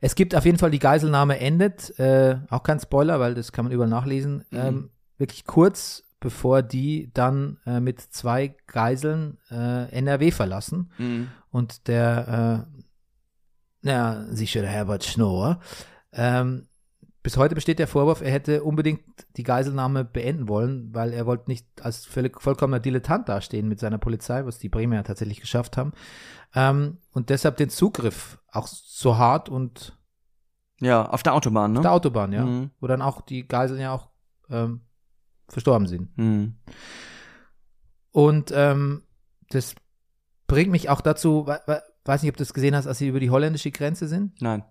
Es 0.00 0.14
gibt 0.14 0.34
auf 0.34 0.44
jeden 0.44 0.58
Fall, 0.58 0.70
die 0.70 0.78
Geiselnahme 0.78 1.38
endet, 1.38 1.98
äh, 1.98 2.38
auch 2.50 2.62
kein 2.62 2.80
Spoiler, 2.80 3.20
weil 3.20 3.34
das 3.34 3.52
kann 3.52 3.64
man 3.66 3.72
überall 3.72 3.90
nachlesen, 3.90 4.44
Mhm. 4.50 4.58
ähm, 4.58 4.90
wirklich 5.18 5.44
kurz 5.44 6.04
bevor 6.20 6.62
die 6.62 7.10
dann 7.14 7.58
äh, 7.66 7.80
mit 7.80 8.00
zwei 8.00 8.54
Geiseln 8.68 9.38
äh, 9.50 9.90
NRW 9.90 10.30
verlassen. 10.30 10.92
Und 11.50 11.88
der, 11.88 12.66
äh, 12.70 12.82
na, 13.82 14.26
sicher 14.32 14.64
Herbert 14.64 15.02
Schnorr, 15.04 15.58
ähm, 16.12 16.68
bis 17.22 17.36
heute 17.36 17.54
besteht 17.54 17.78
der 17.78 17.86
Vorwurf, 17.86 18.20
er 18.20 18.32
hätte 18.32 18.64
unbedingt 18.64 19.00
die 19.36 19.44
Geiselnahme 19.44 20.04
beenden 20.04 20.48
wollen, 20.48 20.92
weil 20.92 21.12
er 21.12 21.24
wollte 21.26 21.48
nicht 21.48 21.66
als 21.80 22.04
völlig, 22.04 22.40
vollkommener 22.40 22.80
Dilettant 22.80 23.28
dastehen 23.28 23.68
mit 23.68 23.78
seiner 23.78 23.98
Polizei, 23.98 24.44
was 24.44 24.58
die 24.58 24.68
Bremer 24.68 24.96
ja 24.96 25.02
tatsächlich 25.02 25.40
geschafft 25.40 25.76
haben. 25.76 25.92
Ähm, 26.54 26.98
und 27.12 27.30
deshalb 27.30 27.56
den 27.56 27.70
Zugriff 27.70 28.38
auch 28.50 28.66
so 28.66 29.18
hart 29.18 29.48
und 29.48 29.96
Ja, 30.80 31.08
auf 31.08 31.22
der 31.22 31.34
Autobahn, 31.34 31.72
ne? 31.72 31.78
auf 31.78 31.82
der 31.82 31.92
Autobahn, 31.92 32.32
ja. 32.32 32.44
Mhm. 32.44 32.70
Wo 32.80 32.86
dann 32.88 33.02
auch 33.02 33.20
die 33.20 33.46
Geiseln 33.46 33.80
ja 33.80 33.92
auch 33.92 34.08
ähm, 34.50 34.80
verstorben 35.48 35.86
sind. 35.86 36.16
Mhm. 36.18 36.56
Und 38.10 38.52
ähm, 38.54 39.02
das 39.50 39.74
bringt 40.46 40.70
mich 40.70 40.88
auch 40.90 41.00
dazu, 41.00 41.46
we 41.46 41.60
we 41.66 41.82
weiß 42.04 42.22
nicht, 42.22 42.30
ob 42.30 42.36
du 42.36 42.42
das 42.42 42.52
gesehen 42.52 42.74
hast, 42.74 42.88
als 42.88 42.98
sie 42.98 43.06
über 43.06 43.20
die 43.20 43.30
holländische 43.30 43.70
Grenze 43.70 44.08
sind. 44.08 44.42
Nein. 44.42 44.64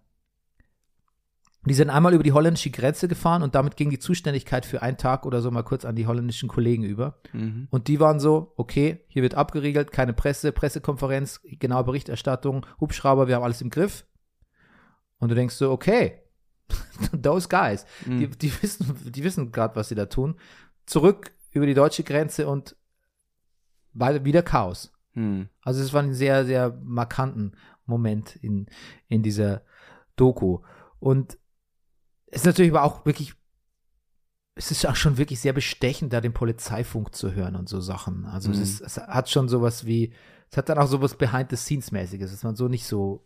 Die 1.66 1.76
sind 1.76 1.91
einmal 1.91 2.16
über 2.16 2.24
die 2.24 2.32
holländische 2.32 2.72
Grenze 2.72 3.07
gefahren 3.07 3.43
und 3.43 3.53
damit 3.53 3.76
ging 3.78 3.91
die 3.91 3.99
Zuständigkeit 3.99 4.66
für 4.66 4.82
einen 4.82 4.97
Tag 4.97 5.28
oder 5.28 5.41
so 5.41 5.51
mal 5.51 5.62
kurz 5.62 5.86
an 5.86 5.95
die 5.95 6.07
holländischen 6.07 6.49
Kollegen 6.49 6.84
über. 6.84 7.20
Mhm. 7.34 7.68
Und 7.70 7.88
die 7.88 7.99
waren 7.99 8.20
so, 8.20 8.53
okay, 8.55 9.05
hier 9.09 9.22
wird 9.22 9.36
abgeriegelt, 9.36 9.91
keine 9.91 10.14
Presse, 10.14 10.51
Pressekonferenz, 10.51 11.39
genaue 11.43 11.84
Berichterstattung, 11.84 12.66
Hubschrauber, 12.80 13.28
wir 13.28 13.36
haben 13.36 13.43
alles 13.43 13.62
im 13.62 13.70
Griff. 13.70 14.05
Und 15.20 15.30
du 15.30 15.36
denkst 15.36 15.53
so, 15.53 15.72
okay, 15.72 16.24
those 17.22 17.47
guys, 17.47 17.86
die, 18.05 18.28
Mhm. 18.28 18.38
die 18.39 18.64
wissen, 18.64 19.12
die 19.12 19.24
wissen 19.24 19.51
gerade, 19.51 19.76
was 19.76 19.89
sie 19.89 19.95
da 19.95 20.07
tun. 20.07 20.36
Zurück 20.88 21.32
über 21.51 21.68
die 21.68 21.76
deutsche 21.76 22.03
Grenze 22.03 22.47
und 22.47 22.76
wieder 23.93 24.41
Chaos. 24.41 24.91
Mhm. 25.14 25.49
Also 25.62 25.84
es 25.84 25.93
war 25.93 26.01
ein 26.01 26.14
sehr, 26.14 26.43
sehr 26.45 26.76
markanten 26.82 27.55
Moment 27.86 28.36
in, 28.38 28.68
in 29.07 29.22
dieser 29.22 29.62
Doku. 30.16 30.62
Und 30.99 31.38
ist 32.32 32.46
natürlich 32.46 32.72
aber 32.72 32.84
auch 32.84 33.06
wirklich, 33.06 33.34
es 34.56 34.72
ist 34.72 34.86
auch 34.86 34.96
schon 34.96 35.18
wirklich 35.18 35.40
sehr 35.40 35.54
bestechend, 35.54 36.14
da 36.14 36.22
den 36.22 36.34
Polizeifunk 36.34 37.16
zu 37.16 37.34
hören 37.34 37.56
und 37.56 37.70
so 37.70 37.80
Sachen. 37.80 38.26
Also 38.26 38.52
es, 38.52 38.58
Mhm. 38.58 38.64
ist, 38.64 38.82
es 38.82 38.98
hat 38.98 39.30
schon 39.30 39.48
sowas 39.50 39.86
wie, 39.86 40.14
es 40.50 40.58
hat 40.58 40.70
dann 40.70 40.78
auch 40.78 40.88
sowas 40.88 41.16
Behind-the-Scenes-mäßiges, 41.16 42.32
dass 42.32 42.44
man 42.44 42.56
so 42.56 42.68
nicht 42.68 42.86
so, 42.86 43.26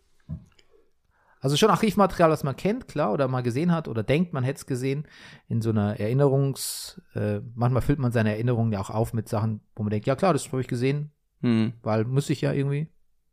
also 1.42 1.58
schon 1.58 1.70
Archivmaterial, 1.70 2.30
das 2.30 2.44
man 2.44 2.56
kennt, 2.56 2.88
klar, 2.88 3.12
oder 3.12 3.28
mal 3.28 3.42
gesehen 3.44 3.72
hat 3.72 3.88
oder 3.88 4.02
denkt, 4.04 4.34
man 4.34 4.44
hätte 4.44 4.58
es 4.58 4.66
gesehen, 4.66 5.08
in 5.48 5.62
so 5.62 5.70
einer 5.70 6.00
Erinnerungs, 6.00 7.02
äh, 7.14 7.42
manchmal 7.54 7.82
füllt 7.84 8.00
man 8.00 8.12
seine 8.12 8.32
Erinnerungen 8.32 8.72
ja 8.72 8.80
auch 8.80 8.90
auf 8.90 9.14
mit 9.14 9.30
Sachen, 9.30 9.62
wo 9.76 9.84
man 9.84 9.92
denkt, 9.92 10.08
ja 10.08 10.16
klar, 10.16 10.34
das 10.34 10.48
habe 10.52 10.62
ich 10.62 10.68
gesehen, 10.68 11.12
Mhm. 11.42 11.74
weil 11.84 12.06
muss 12.06 12.30
ich 12.30 12.42
ja 12.42 12.54
irgendwie, 12.54 12.88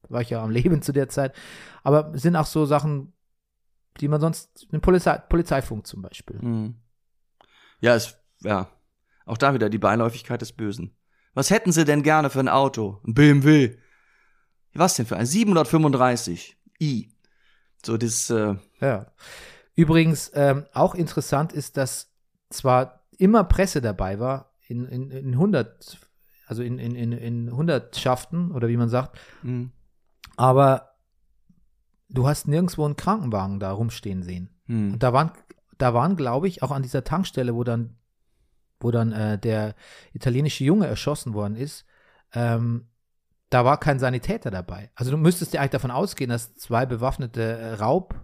war 0.08 0.20
ich 0.20 0.30
ja 0.30 0.42
am 0.42 0.50
Leben 0.78 0.82
zu 0.82 0.92
der 0.92 1.08
Zeit. 1.08 1.34
Aber 1.82 2.12
es 2.14 2.22
sind 2.22 2.36
auch 2.36 2.46
so 2.46 2.66
Sachen, 2.66 3.12
die 4.00 4.08
man 4.08 4.20
sonst, 4.20 4.68
den 4.72 4.80
Polizei, 4.80 5.18
Polizeifunk 5.18 5.86
zum 5.86 6.02
Beispiel. 6.02 6.38
Mhm. 6.40 6.76
Ja, 7.80 7.94
es, 7.94 8.16
ja. 8.40 8.68
Auch 9.24 9.38
da 9.38 9.54
wieder 9.54 9.70
die 9.70 9.78
Beiläufigkeit 9.78 10.40
des 10.40 10.52
Bösen. 10.52 10.96
Was 11.34 11.50
hätten 11.50 11.72
Sie 11.72 11.84
denn 11.84 12.02
gerne 12.02 12.30
für 12.30 12.40
ein 12.40 12.48
Auto? 12.48 13.00
Ein 13.06 13.14
BMW. 13.14 13.76
Was 14.74 14.96
denn 14.96 15.06
für 15.06 15.16
ein 15.16 15.26
735 15.26 16.56
i? 16.80 17.08
So 17.84 17.96
das, 17.96 18.30
äh, 18.30 18.56
Ja. 18.80 19.12
Übrigens, 19.74 20.30
ähm, 20.34 20.66
auch 20.74 20.94
interessant 20.94 21.52
ist, 21.52 21.76
dass 21.76 22.12
zwar 22.50 23.06
immer 23.16 23.44
Presse 23.44 23.80
dabei 23.80 24.18
war, 24.20 24.52
in, 24.66 24.86
in, 24.86 25.10
in 25.10 25.32
100, 25.32 25.98
also 26.46 26.62
in, 26.62 26.78
in, 26.78 26.94
in, 26.94 27.12
in 27.12 27.52
Hundertschaften 27.52 28.52
oder 28.52 28.68
wie 28.68 28.76
man 28.76 28.88
sagt, 28.88 29.18
mh. 29.42 29.70
aber 30.36 30.91
du 32.12 32.26
hast 32.26 32.46
nirgendwo 32.48 32.84
einen 32.84 32.96
Krankenwagen 32.96 33.58
da 33.60 33.72
rumstehen 33.72 34.22
sehen. 34.22 34.50
Hm. 34.66 34.92
Und 34.94 35.02
da 35.02 35.12
waren, 35.12 35.32
da 35.78 35.94
waren, 35.94 36.16
glaube 36.16 36.48
ich, 36.48 36.62
auch 36.62 36.70
an 36.70 36.82
dieser 36.82 37.04
Tankstelle, 37.04 37.54
wo 37.54 37.64
dann, 37.64 37.96
wo 38.80 38.90
dann 38.90 39.12
äh, 39.12 39.38
der 39.38 39.74
italienische 40.12 40.64
Junge 40.64 40.86
erschossen 40.86 41.34
worden 41.34 41.56
ist, 41.56 41.84
ähm, 42.34 42.88
da 43.50 43.64
war 43.64 43.78
kein 43.78 43.98
Sanitäter 43.98 44.50
dabei. 44.50 44.90
Also 44.94 45.10
du 45.10 45.16
müsstest 45.18 45.52
ja 45.52 45.60
eigentlich 45.60 45.70
davon 45.72 45.90
ausgehen, 45.90 46.30
dass 46.30 46.54
zwei 46.54 46.86
bewaffnete 46.86 47.42
äh, 47.42 47.74
Raub, 47.74 48.14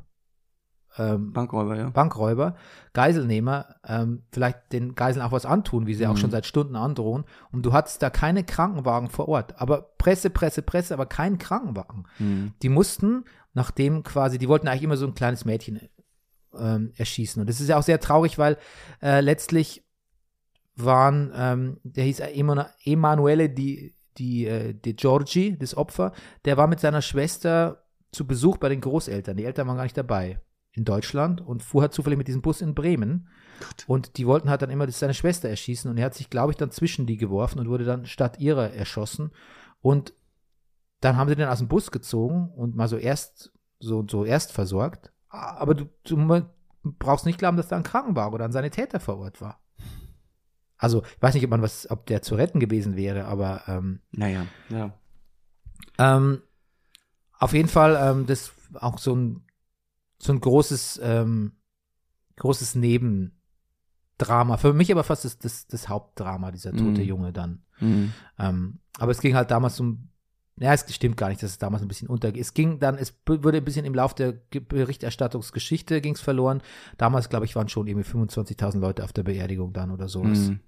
ähm, 0.96 1.32
Bankräuber, 1.32 1.76
ja. 1.76 1.90
Bankräuber, 1.90 2.56
Geiselnehmer, 2.94 3.76
ähm, 3.86 4.22
vielleicht 4.32 4.72
den 4.72 4.94
Geiseln 4.94 5.24
auch 5.24 5.32
was 5.32 5.44
antun, 5.46 5.86
wie 5.86 5.94
sie 5.94 6.06
auch 6.06 6.14
Mhm. 6.14 6.18
schon 6.18 6.30
seit 6.30 6.46
Stunden 6.46 6.76
androhen. 6.76 7.24
Und 7.52 7.64
du 7.66 7.72
hattest 7.72 8.02
da 8.02 8.10
keine 8.10 8.42
Krankenwagen 8.42 9.08
vor 9.10 9.28
Ort. 9.28 9.60
Aber 9.60 9.82
Presse, 9.98 10.30
Presse, 10.30 10.62
Presse, 10.62 10.94
aber 10.94 11.06
keinen 11.06 11.38
Krankenwagen 11.38 12.06
Hm. 12.16 12.52
die 12.62 12.68
mussten, 12.70 13.24
nachdem 13.58 14.02
quasi, 14.02 14.38
die 14.38 14.48
wollten 14.48 14.68
eigentlich 14.68 14.84
immer 14.84 14.96
so 14.96 15.06
ein 15.06 15.14
kleines 15.14 15.44
Mädchen 15.44 15.80
ähm, 16.58 16.92
erschießen. 16.96 17.40
Und 17.40 17.48
das 17.48 17.60
ist 17.60 17.68
ja 17.68 17.76
auch 17.76 17.82
sehr 17.82 18.00
traurig, 18.00 18.38
weil 18.38 18.56
äh, 19.02 19.20
letztlich 19.20 19.84
waren, 20.76 21.32
ähm, 21.34 21.80
der 21.82 22.04
hieß 22.04 22.20
Emanuele 22.20 23.50
Di, 23.50 23.94
Di, 24.16 24.46
äh, 24.46 24.74
Di 24.74 24.94
Giorgi, 24.94 25.58
das 25.58 25.76
Opfer, 25.76 26.12
der 26.44 26.56
war 26.56 26.68
mit 26.68 26.80
seiner 26.80 27.02
Schwester 27.02 27.84
zu 28.12 28.26
Besuch 28.26 28.56
bei 28.58 28.68
den 28.68 28.80
Großeltern. 28.80 29.36
Die 29.36 29.44
Eltern 29.44 29.66
waren 29.66 29.76
gar 29.76 29.82
nicht 29.82 29.98
dabei 29.98 30.40
in 30.72 30.84
Deutschland 30.84 31.40
und 31.40 31.62
fuhr 31.62 31.82
halt 31.82 31.92
zufällig 31.92 32.16
mit 32.16 32.28
diesem 32.28 32.42
Bus 32.42 32.60
in 32.60 32.74
Bremen. 32.74 33.28
Und 33.88 34.16
die 34.16 34.26
wollten 34.26 34.48
halt 34.48 34.62
dann 34.62 34.70
immer 34.70 34.88
seine 34.90 35.14
Schwester 35.14 35.48
erschießen 35.48 35.90
und 35.90 35.98
er 35.98 36.06
hat 36.06 36.14
sich, 36.14 36.30
glaube 36.30 36.52
ich, 36.52 36.56
dann 36.56 36.70
zwischen 36.70 37.06
die 37.06 37.16
geworfen 37.16 37.58
und 37.58 37.68
wurde 37.68 37.84
dann 37.84 38.06
statt 38.06 38.38
ihrer 38.38 38.72
erschossen. 38.72 39.32
Und 39.80 40.14
dann 41.00 41.16
haben 41.16 41.28
sie 41.28 41.36
den 41.36 41.48
aus 41.48 41.58
dem 41.58 41.68
Bus 41.68 41.90
gezogen 41.90 42.48
und 42.56 42.74
mal 42.76 42.88
so 42.88 42.96
erst 42.96 43.52
so 43.80 44.04
so 44.08 44.24
erst 44.24 44.52
versorgt. 44.52 45.12
Aber 45.28 45.74
du, 45.74 45.86
du 46.04 46.16
brauchst 46.82 47.26
nicht 47.26 47.38
glauben, 47.38 47.56
dass 47.56 47.68
da 47.68 47.76
ein 47.76 47.82
Krankenwagen 47.82 48.34
oder 48.34 48.44
ein 48.44 48.52
Sanitäter 48.52 48.98
vor 49.00 49.18
Ort 49.18 49.40
war. 49.40 49.60
Also, 50.80 51.02
ich 51.02 51.20
weiß 51.22 51.34
nicht, 51.34 51.44
ob 51.44 51.50
man 51.50 51.60
was, 51.62 51.90
ob 51.90 52.06
der 52.06 52.22
zu 52.22 52.36
retten 52.36 52.60
gewesen 52.60 52.96
wäre, 52.96 53.24
aber 53.26 53.62
ähm, 53.66 54.00
Naja, 54.12 54.46
ja. 54.70 54.92
ähm, 55.98 56.40
auf 57.38 57.52
jeden 57.52 57.68
Fall 57.68 57.96
ähm, 58.00 58.26
das 58.26 58.52
auch 58.74 58.98
so 58.98 59.14
ein 59.14 59.44
so 60.18 60.32
ein 60.32 60.40
großes 60.40 61.00
ähm, 61.02 61.52
großes 62.36 62.74
Nebendrama. 62.76 64.56
Für 64.56 64.72
mich 64.72 64.90
aber 64.92 65.04
fast 65.04 65.24
das, 65.24 65.38
das, 65.38 65.66
das 65.66 65.88
Hauptdrama, 65.88 66.50
dieser 66.52 66.72
tote 66.72 67.02
Mhm. 67.02 67.06
Junge 67.08 67.32
dann. 67.32 67.62
Hm. 67.78 68.12
Ähm, 68.38 68.78
aber 68.98 69.12
es 69.12 69.20
ging 69.20 69.34
halt 69.34 69.50
damals 69.50 69.78
um, 69.80 70.08
ja, 70.60 70.72
es 70.72 70.92
stimmt 70.94 71.16
gar 71.16 71.28
nicht, 71.28 71.42
dass 71.42 71.50
es 71.50 71.58
damals 71.58 71.82
ein 71.82 71.88
bisschen 71.88 72.08
untergeht. 72.08 72.40
Es 72.40 72.54
ging 72.54 72.78
dann, 72.78 72.96
es 72.96 73.14
wurde 73.26 73.58
ein 73.58 73.64
bisschen 73.64 73.84
im 73.84 73.94
Lauf 73.94 74.14
der 74.14 74.32
Ge- 74.32 74.60
Berichterstattungsgeschichte 74.60 76.00
ging 76.00 76.14
es 76.14 76.20
verloren. 76.20 76.62
Damals, 76.96 77.28
glaube 77.28 77.44
ich, 77.46 77.54
waren 77.56 77.68
schon 77.68 77.86
irgendwie 77.86 78.08
25.000 78.08 78.78
Leute 78.80 79.04
auf 79.04 79.12
der 79.12 79.22
Beerdigung 79.22 79.72
dann 79.72 79.90
oder 79.90 80.08
sowas. 80.08 80.48
Hm. 80.48 80.60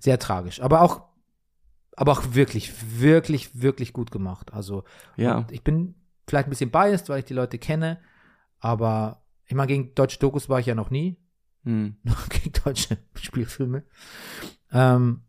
Sehr 0.00 0.18
tragisch. 0.18 0.60
Aber 0.60 0.82
auch, 0.82 1.02
aber 1.96 2.12
auch 2.12 2.34
wirklich, 2.34 2.72
wirklich, 3.00 3.60
wirklich 3.60 3.92
gut 3.92 4.10
gemacht. 4.10 4.52
Also, 4.52 4.82
Ja. 5.16 5.46
ich 5.50 5.62
bin 5.62 5.94
vielleicht 6.26 6.48
ein 6.48 6.50
bisschen 6.50 6.70
biased, 6.72 7.08
weil 7.08 7.20
ich 7.20 7.24
die 7.24 7.34
Leute 7.34 7.58
kenne, 7.58 8.00
aber 8.58 9.22
ich 9.46 9.54
meine, 9.54 9.68
gegen 9.68 9.94
deutsche 9.94 10.18
Dokus 10.18 10.48
war 10.48 10.58
ich 10.60 10.66
ja 10.66 10.74
noch 10.74 10.90
nie. 10.90 11.18
Hm. 11.64 11.96
gegen 12.30 12.52
deutsche 12.64 12.98
Spielfilme. 13.14 13.84
Ähm, 14.72 15.22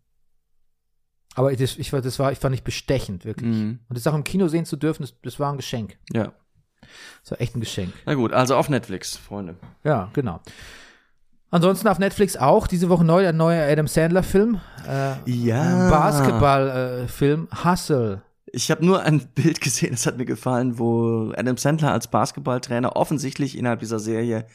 aber 1.36 1.52
ich, 1.52 1.58
das, 1.60 1.78
ich, 1.78 1.90
das 1.92 2.20
war, 2.20 2.32
ich 2.32 2.40
fand 2.40 2.54
ich 2.56 2.64
bestechend, 2.64 3.26
wirklich. 3.26 3.50
Hm. 3.56 3.80
Und 3.88 3.98
das 3.98 4.06
auch 4.08 4.16
im 4.16 4.24
Kino 4.24 4.48
sehen 4.48 4.66
zu 4.66 4.76
dürfen, 4.76 5.04
das, 5.04 5.14
das 5.24 5.40
war 5.40 5.52
ein 5.52 5.58
Geschenk. 5.58 5.98
Ja. 6.12 6.34
Das 7.22 7.32
war 7.32 7.42
echt 7.42 7.56
ein 7.56 7.60
Geschenk. 7.62 7.94
Na 8.06 8.16
gut, 8.16 8.34
also 8.34 8.56
auf 8.56 8.70
Netflix, 8.70 9.16
Freunde. 9.18 9.56
Ja, 9.84 10.10
genau. 10.14 10.42
Ansonsten 11.52 11.88
auf 11.90 12.00
Netflix 12.00 12.38
auch 12.38 12.66
diese 12.68 12.88
Woche 12.90 13.04
neu 13.04 13.28
ein 13.28 13.36
neuer 13.38 13.70
Adam 13.70 13.88
Sandler 13.88 14.24
Film. 14.24 14.60
Äh, 14.88 15.16
Ja. 15.30 15.90
Basketball-Film 15.90 17.48
Hustle. 17.64 18.22
Ich 18.54 18.72
habe 18.72 18.86
nur 18.86 19.02
ein 19.04 19.20
Bild 19.36 19.62
gesehen, 19.62 19.92
das 19.92 20.06
hat 20.06 20.18
mir 20.18 20.26
gefallen, 20.26 20.80
wo 20.80 21.32
Adam 21.36 21.58
Sandler 21.58 21.92
als 21.92 22.08
Basketballtrainer 22.08 22.96
offensichtlich 22.96 23.58
innerhalb 23.58 23.80
dieser 23.82 24.00
Serie 24.00 24.46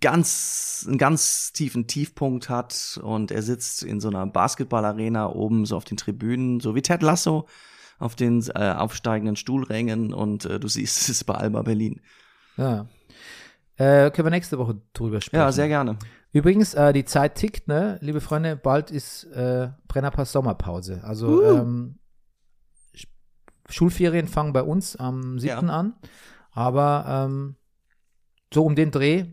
ganz 0.00 0.84
einen 0.86 0.98
ganz 0.98 1.52
tiefen 1.52 1.86
Tiefpunkt 1.86 2.48
hat 2.48 2.98
und 3.02 3.30
er 3.30 3.42
sitzt 3.42 3.82
in 3.82 4.00
so 4.00 4.08
einer 4.08 4.26
Basketballarena 4.26 5.28
oben 5.28 5.66
so 5.66 5.76
auf 5.76 5.84
den 5.84 5.96
Tribünen, 5.96 6.60
so 6.60 6.74
wie 6.74 6.82
Ted 6.82 7.02
Lasso 7.02 7.46
auf 7.98 8.16
den 8.16 8.42
äh, 8.54 8.72
aufsteigenden 8.72 9.36
Stuhlrängen 9.36 10.14
und 10.14 10.46
äh, 10.46 10.58
du 10.58 10.68
siehst, 10.68 10.98
es 11.02 11.08
ist 11.08 11.24
bei 11.24 11.34
Alba 11.34 11.62
Berlin. 11.62 12.00
Ja. 12.56 12.86
Äh, 13.76 14.10
können 14.10 14.26
wir 14.26 14.30
nächste 14.30 14.58
Woche 14.58 14.80
drüber 14.92 15.20
sprechen. 15.20 15.40
Ja, 15.40 15.52
sehr 15.52 15.68
gerne. 15.68 15.98
Übrigens, 16.32 16.74
äh, 16.74 16.92
die 16.92 17.04
Zeit 17.04 17.34
tickt, 17.34 17.68
ne, 17.68 17.98
liebe 18.00 18.20
Freunde, 18.20 18.56
bald 18.56 18.90
ist 18.90 19.24
äh, 19.24 19.70
Brennerpass 19.88 20.32
Sommerpause. 20.32 21.00
Also 21.02 21.42
ähm, 21.42 21.98
Schulferien 23.68 24.28
fangen 24.28 24.52
bei 24.52 24.62
uns 24.62 24.96
am 24.96 25.38
7. 25.38 25.48
Ja. 25.48 25.58
an. 25.58 25.94
Aber 26.52 27.04
ähm, 27.08 27.56
so 28.52 28.64
um 28.64 28.74
den 28.74 28.90
Dreh, 28.90 29.26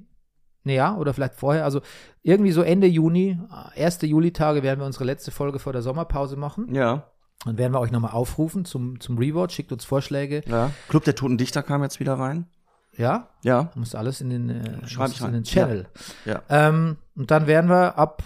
naja, 0.67 0.95
oder 0.97 1.13
vielleicht 1.13 1.35
vorher, 1.35 1.63
also 1.63 1.81
irgendwie 2.23 2.51
so 2.51 2.61
Ende 2.61 2.85
Juni, 2.87 3.39
äh, 3.75 3.79
erste 3.79 4.05
Julitage 4.05 4.61
werden 4.63 4.79
wir 4.79 4.85
unsere 4.85 5.05
letzte 5.05 5.31
Folge 5.31 5.59
vor 5.59 5.73
der 5.73 5.81
Sommerpause 5.81 6.35
machen. 6.35 6.73
Ja. 6.75 7.07
Dann 7.45 7.57
werden 7.57 7.73
wir 7.73 7.79
euch 7.79 7.91
nochmal 7.91 8.11
aufrufen 8.11 8.65
zum, 8.65 8.99
zum 8.99 9.17
Rewatch, 9.17 9.55
schickt 9.55 9.71
uns 9.71 9.85
Vorschläge. 9.85 10.41
Ja. 10.47 10.71
Club 10.89 11.03
der 11.05 11.15
Toten 11.15 11.37
Dichter 11.37 11.63
kam 11.63 11.81
jetzt 11.83 11.99
wieder 11.99 12.13
rein. 12.15 12.47
Ja, 12.97 13.29
Ja. 13.43 13.69
muss 13.75 13.93
alles 13.95 14.21
in 14.21 14.29
den, 14.29 14.49
äh, 14.49 14.87
Schreib 14.87 15.11
ich 15.11 15.21
in 15.21 15.31
den 15.33 15.43
Channel. 15.43 15.85
Ja. 16.25 16.41
Ähm, 16.49 16.97
und 17.15 17.29
dann 17.29 17.45
werden 17.47 17.69
wir 17.69 17.97
ab, 17.97 18.23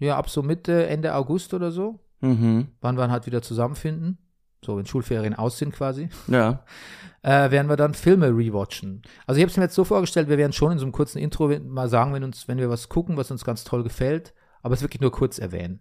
ja, 0.00 0.16
ab 0.16 0.28
so 0.28 0.42
Mitte, 0.42 0.86
Ende 0.88 1.14
August 1.14 1.54
oder 1.54 1.70
so, 1.70 2.00
Mhm. 2.20 2.68
wann 2.80 2.96
wir 2.96 3.08
halt 3.10 3.26
wieder 3.26 3.42
zusammenfinden, 3.42 4.18
so 4.64 4.76
wenn 4.76 4.86
Schulferien 4.86 5.34
aus 5.34 5.58
sind 5.58 5.72
quasi, 5.74 6.08
Ja. 6.28 6.64
äh, 7.22 7.50
werden 7.50 7.68
wir 7.68 7.76
dann 7.76 7.94
Filme 7.94 8.28
rewatchen. 8.28 9.02
Also 9.26 9.38
ich 9.38 9.42
habe 9.42 9.50
es 9.50 9.56
mir 9.56 9.64
jetzt 9.64 9.74
so 9.74 9.84
vorgestellt, 9.84 10.28
wir 10.28 10.38
werden 10.38 10.52
schon 10.52 10.72
in 10.72 10.78
so 10.78 10.84
einem 10.84 10.92
kurzen 10.92 11.18
Intro 11.18 11.48
mal 11.60 11.88
sagen, 11.88 12.12
wenn 12.14 12.24
uns, 12.24 12.48
wenn 12.48 12.58
wir 12.58 12.70
was 12.70 12.88
gucken, 12.88 13.16
was 13.16 13.30
uns 13.30 13.44
ganz 13.44 13.64
toll 13.64 13.82
gefällt, 13.82 14.34
aber 14.62 14.74
es 14.74 14.82
wirklich 14.82 15.00
nur 15.00 15.12
kurz 15.12 15.38
erwähnen. 15.38 15.80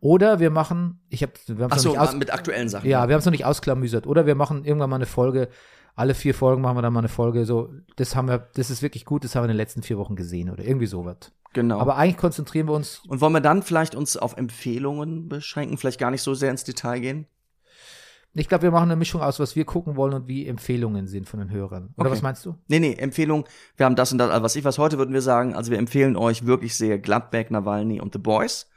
Oder 0.00 0.40
wir 0.40 0.50
machen, 0.50 1.00
ich 1.08 1.22
habe, 1.22 1.32
wir 1.46 1.64
haben 1.64 1.78
so, 1.78 1.96
aus, 1.96 2.14
mit 2.14 2.32
aktuellen 2.32 2.68
Sachen. 2.68 2.88
ja, 2.88 3.08
wir 3.08 3.14
haben 3.14 3.20
es 3.20 3.26
noch 3.26 3.32
nicht 3.32 3.44
ausklamüsert. 3.44 4.06
Oder 4.06 4.26
wir 4.26 4.34
machen 4.34 4.64
irgendwann 4.64 4.90
mal 4.90 4.96
eine 4.96 5.06
Folge, 5.06 5.48
alle 5.94 6.14
vier 6.14 6.34
Folgen 6.34 6.62
machen 6.62 6.76
wir 6.76 6.82
dann 6.82 6.92
mal 6.92 7.00
eine 7.00 7.08
Folge, 7.08 7.44
so, 7.44 7.70
das 7.96 8.16
haben 8.16 8.28
wir, 8.28 8.48
das 8.54 8.70
ist 8.70 8.80
wirklich 8.80 9.04
gut, 9.04 9.24
das 9.24 9.34
haben 9.34 9.42
wir 9.42 9.46
in 9.46 9.50
den 9.50 9.56
letzten 9.58 9.82
vier 9.82 9.98
Wochen 9.98 10.16
gesehen 10.16 10.48
oder 10.50 10.64
irgendwie 10.64 10.86
sowas. 10.86 11.32
Genau. 11.52 11.78
Aber 11.78 11.96
eigentlich 11.96 12.16
konzentrieren 12.16 12.68
wir 12.68 12.74
uns, 12.74 13.02
Und 13.08 13.20
wollen 13.20 13.32
wir 13.32 13.40
dann 13.40 13.62
vielleicht 13.62 13.94
uns 13.94 14.16
auf 14.16 14.36
Empfehlungen 14.36 15.28
beschränken, 15.28 15.76
vielleicht 15.76 15.98
gar 15.98 16.10
nicht 16.10 16.22
so 16.22 16.32
sehr 16.34 16.50
ins 16.50 16.64
Detail 16.64 17.00
gehen? 17.00 17.26
Ich 18.34 18.48
glaube, 18.48 18.62
wir 18.62 18.70
machen 18.70 18.84
eine 18.90 18.96
Mischung 18.96 19.20
aus, 19.22 19.40
was 19.40 19.56
wir 19.56 19.64
gucken 19.64 19.96
wollen 19.96 20.14
und 20.14 20.28
wie 20.28 20.46
Empfehlungen 20.46 21.06
sind 21.06 21.28
von 21.28 21.40
den 21.40 21.50
Hörern. 21.50 21.92
Oder 21.96 22.06
Okay. 22.06 22.10
was 22.12 22.22
meinst 22.22 22.46
du? 22.46 22.54
Nee, 22.68 22.78
nee, 22.78 22.94
Empfehlung, 22.94 23.44
wir 23.76 23.86
haben 23.86 23.96
das 23.96 24.12
und 24.12 24.18
das, 24.18 24.30
also 24.30 24.42
was 24.42 24.56
ich 24.56 24.64
was 24.64 24.78
heute 24.78 24.98
würden 24.98 25.12
wir 25.14 25.22
sagen, 25.22 25.54
also 25.54 25.70
wir 25.70 25.78
empfehlen 25.78 26.16
euch 26.16 26.46
wirklich 26.46 26.74
sehr 26.76 26.98
Gladbeck, 26.98 27.50
Nawalny 27.50 28.00
und 28.00 28.12
The 28.12 28.18
Boys 28.20 28.68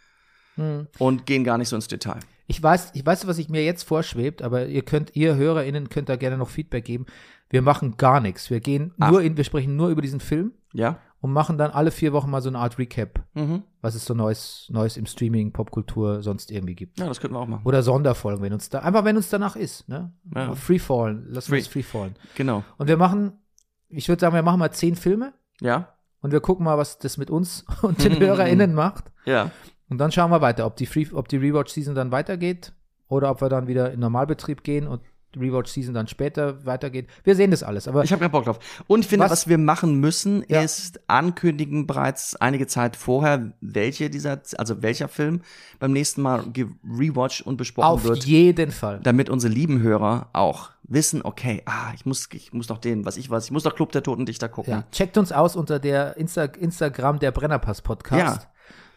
Hm. 0.56 0.88
und 1.00 1.26
gehen 1.26 1.44
gar 1.44 1.58
nicht 1.58 1.70
so 1.70 1.76
ins 1.76 1.88
Detail. 1.88 2.20
Ich 2.46 2.62
weiß, 2.62 2.92
ich 2.94 3.04
weiß, 3.06 3.26
was 3.26 3.38
ich 3.40 3.50
mir 3.50 3.64
jetzt 3.64 3.84
vorschwebt, 3.84 4.42
aber 4.42 4.68
ihr 4.68 4.84
könnt, 4.84 5.16
ihr 5.16 5.36
HörerInnen 5.36 5.90
könnt 5.90 6.10
da 6.10 6.16
gerne 6.16 6.38
noch 6.38 6.50
Feedback 6.50 6.86
geben. 6.86 7.06
Wir 7.50 7.62
machen 7.64 7.98
gar 7.98 8.20
nichts. 8.20 8.50
Wir 8.52 8.60
gehen 8.60 8.94
Ach. 9.00 9.10
nur 9.12 9.22
in, 9.22 9.36
wir 9.38 9.44
sprechen 9.46 9.76
nur 9.76 9.90
über 9.90 10.02
diesen 10.02 10.20
Film 10.20 10.52
Ja? 10.74 11.00
Und 11.24 11.32
machen 11.32 11.58
dann 11.58 11.72
alle 11.72 11.90
vier 11.92 12.12
Wochen 12.12 12.30
mal 12.30 12.42
so 12.42 12.50
eine 12.50 12.60
Art 12.60 12.78
Recap, 12.78 13.24
Mhm. 13.34 13.64
was 13.82 13.96
es 13.96 14.04
so 14.04 14.14
Neues, 14.14 14.68
Neues 14.70 14.98
im 14.98 15.06
Streaming, 15.06 15.54
Popkultur, 15.54 16.22
sonst 16.22 16.52
irgendwie 16.52 16.76
gibt. 16.76 17.00
Ja, 17.00 17.08
das 17.08 17.22
könnten 17.22 17.36
wir 17.38 17.40
auch 17.40 17.48
machen. 17.48 17.62
Oder 17.64 17.82
Sonderfolgen, 17.82 18.44
wenn 18.44 18.52
uns 18.52 18.68
da, 18.68 18.80
einfach 18.80 19.06
wenn 19.06 19.16
uns 19.16 19.30
danach 19.30 19.56
ist, 19.56 19.88
ne? 19.88 20.12
Ja. 20.36 20.54
Freefallen, 20.54 21.26
lass 21.30 21.48
Free. 21.48 21.60
uns 21.60 21.68
freefallen. 21.68 22.16
Genau. 22.36 22.66
Und 22.78 22.90
wir 22.90 22.98
machen, 22.98 23.40
ich 23.88 24.10
würde 24.10 24.20
sagen, 24.20 24.36
wir 24.36 24.44
machen 24.44 24.60
mal 24.60 24.72
zehn 24.72 24.96
Filme 24.98 25.32
Ja? 25.62 25.94
und 26.20 26.32
wir 26.34 26.42
gucken 26.42 26.66
mal, 26.66 26.78
was 26.78 27.00
das 27.00 27.18
mit 27.18 27.30
uns 27.30 27.64
und 27.84 28.04
den 28.04 28.20
HörerInnen 28.20 28.74
macht. 28.74 29.06
Ja. 29.26 29.50
Und 29.90 30.00
dann 30.00 30.12
schauen 30.12 30.30
wir 30.30 30.42
weiter, 30.42 30.66
ob 30.66 30.76
die, 30.76 30.86
Free, 30.86 31.08
ob 31.14 31.30
die 31.30 31.38
Rewatch-Season 31.38 31.96
dann 31.96 32.12
weitergeht 32.12 32.74
oder 33.08 33.30
ob 33.32 33.40
wir 33.42 33.48
dann 33.48 33.68
wieder 33.68 33.92
in 33.94 34.02
Normalbetrieb 34.02 34.62
gehen 34.64 34.88
und 34.88 35.02
Rewatch-Season 35.38 35.94
dann 35.94 36.08
später 36.08 36.66
weitergeht. 36.66 37.08
Wir 37.24 37.36
sehen 37.36 37.52
das 37.52 37.64
alles. 37.64 37.88
Aber 37.88 38.04
Ich 38.04 38.12
habe 38.12 38.20
keinen 38.22 38.32
Bock 38.32 38.46
drauf. 38.46 38.60
Und 38.88 39.02
ich 39.02 39.08
finde, 39.08 39.26
Was- 39.26 39.32
was, 39.32 39.48
wir 39.48 39.58
machen 39.58 40.00
müssen, 40.00 40.44
Ja. 40.48 40.62
ist 40.62 41.00
ankündigen 41.08 41.88
bereits 41.88 42.36
einige 42.36 42.68
Zeit 42.68 42.96
vorher, 42.96 43.52
welche 43.62 44.10
dieser, 44.10 44.42
also 44.58 44.82
welcher 44.82 45.08
Film 45.08 45.42
beim 45.80 45.92
nächsten 45.92 46.22
Mal 46.22 46.44
gerewatcht 46.52 47.42
und 47.46 47.58
besprochen 47.58 47.88
auf 47.88 48.04
wird. 48.04 48.24
jeden 48.26 48.72
Fall. 48.72 49.00
damit 49.04 49.30
unsere 49.30 49.54
lieben 49.54 49.82
Hörer 49.82 50.30
auch 50.34 50.70
wissen, 50.84 51.22
okay, 51.24 51.62
ah, 51.66 51.92
ich 51.96 52.06
muss, 52.06 52.28
ich 52.34 52.54
muss 52.54 52.68
doch 52.68 52.78
den, 52.78 53.06
was 53.06 53.18
ich 53.18 53.30
weiß, 53.30 53.46
ich 53.46 53.52
muss 53.52 53.64
doch 53.64 53.76
Club 53.76 53.92
der 53.94 54.04
Toten 54.04 54.26
Dichter 54.26 54.50
gucken. 54.50 54.72
Ja. 54.74 54.84
Checkt 54.92 55.18
uns 55.18 55.32
aus 55.32 55.56
unter 55.56 55.80
der 55.80 56.18
Insta 56.18 56.44
Instagram 56.46 57.20
der 57.20 57.32
Brennerpass-Podcast. 57.32 58.42
Ja. 58.42 58.50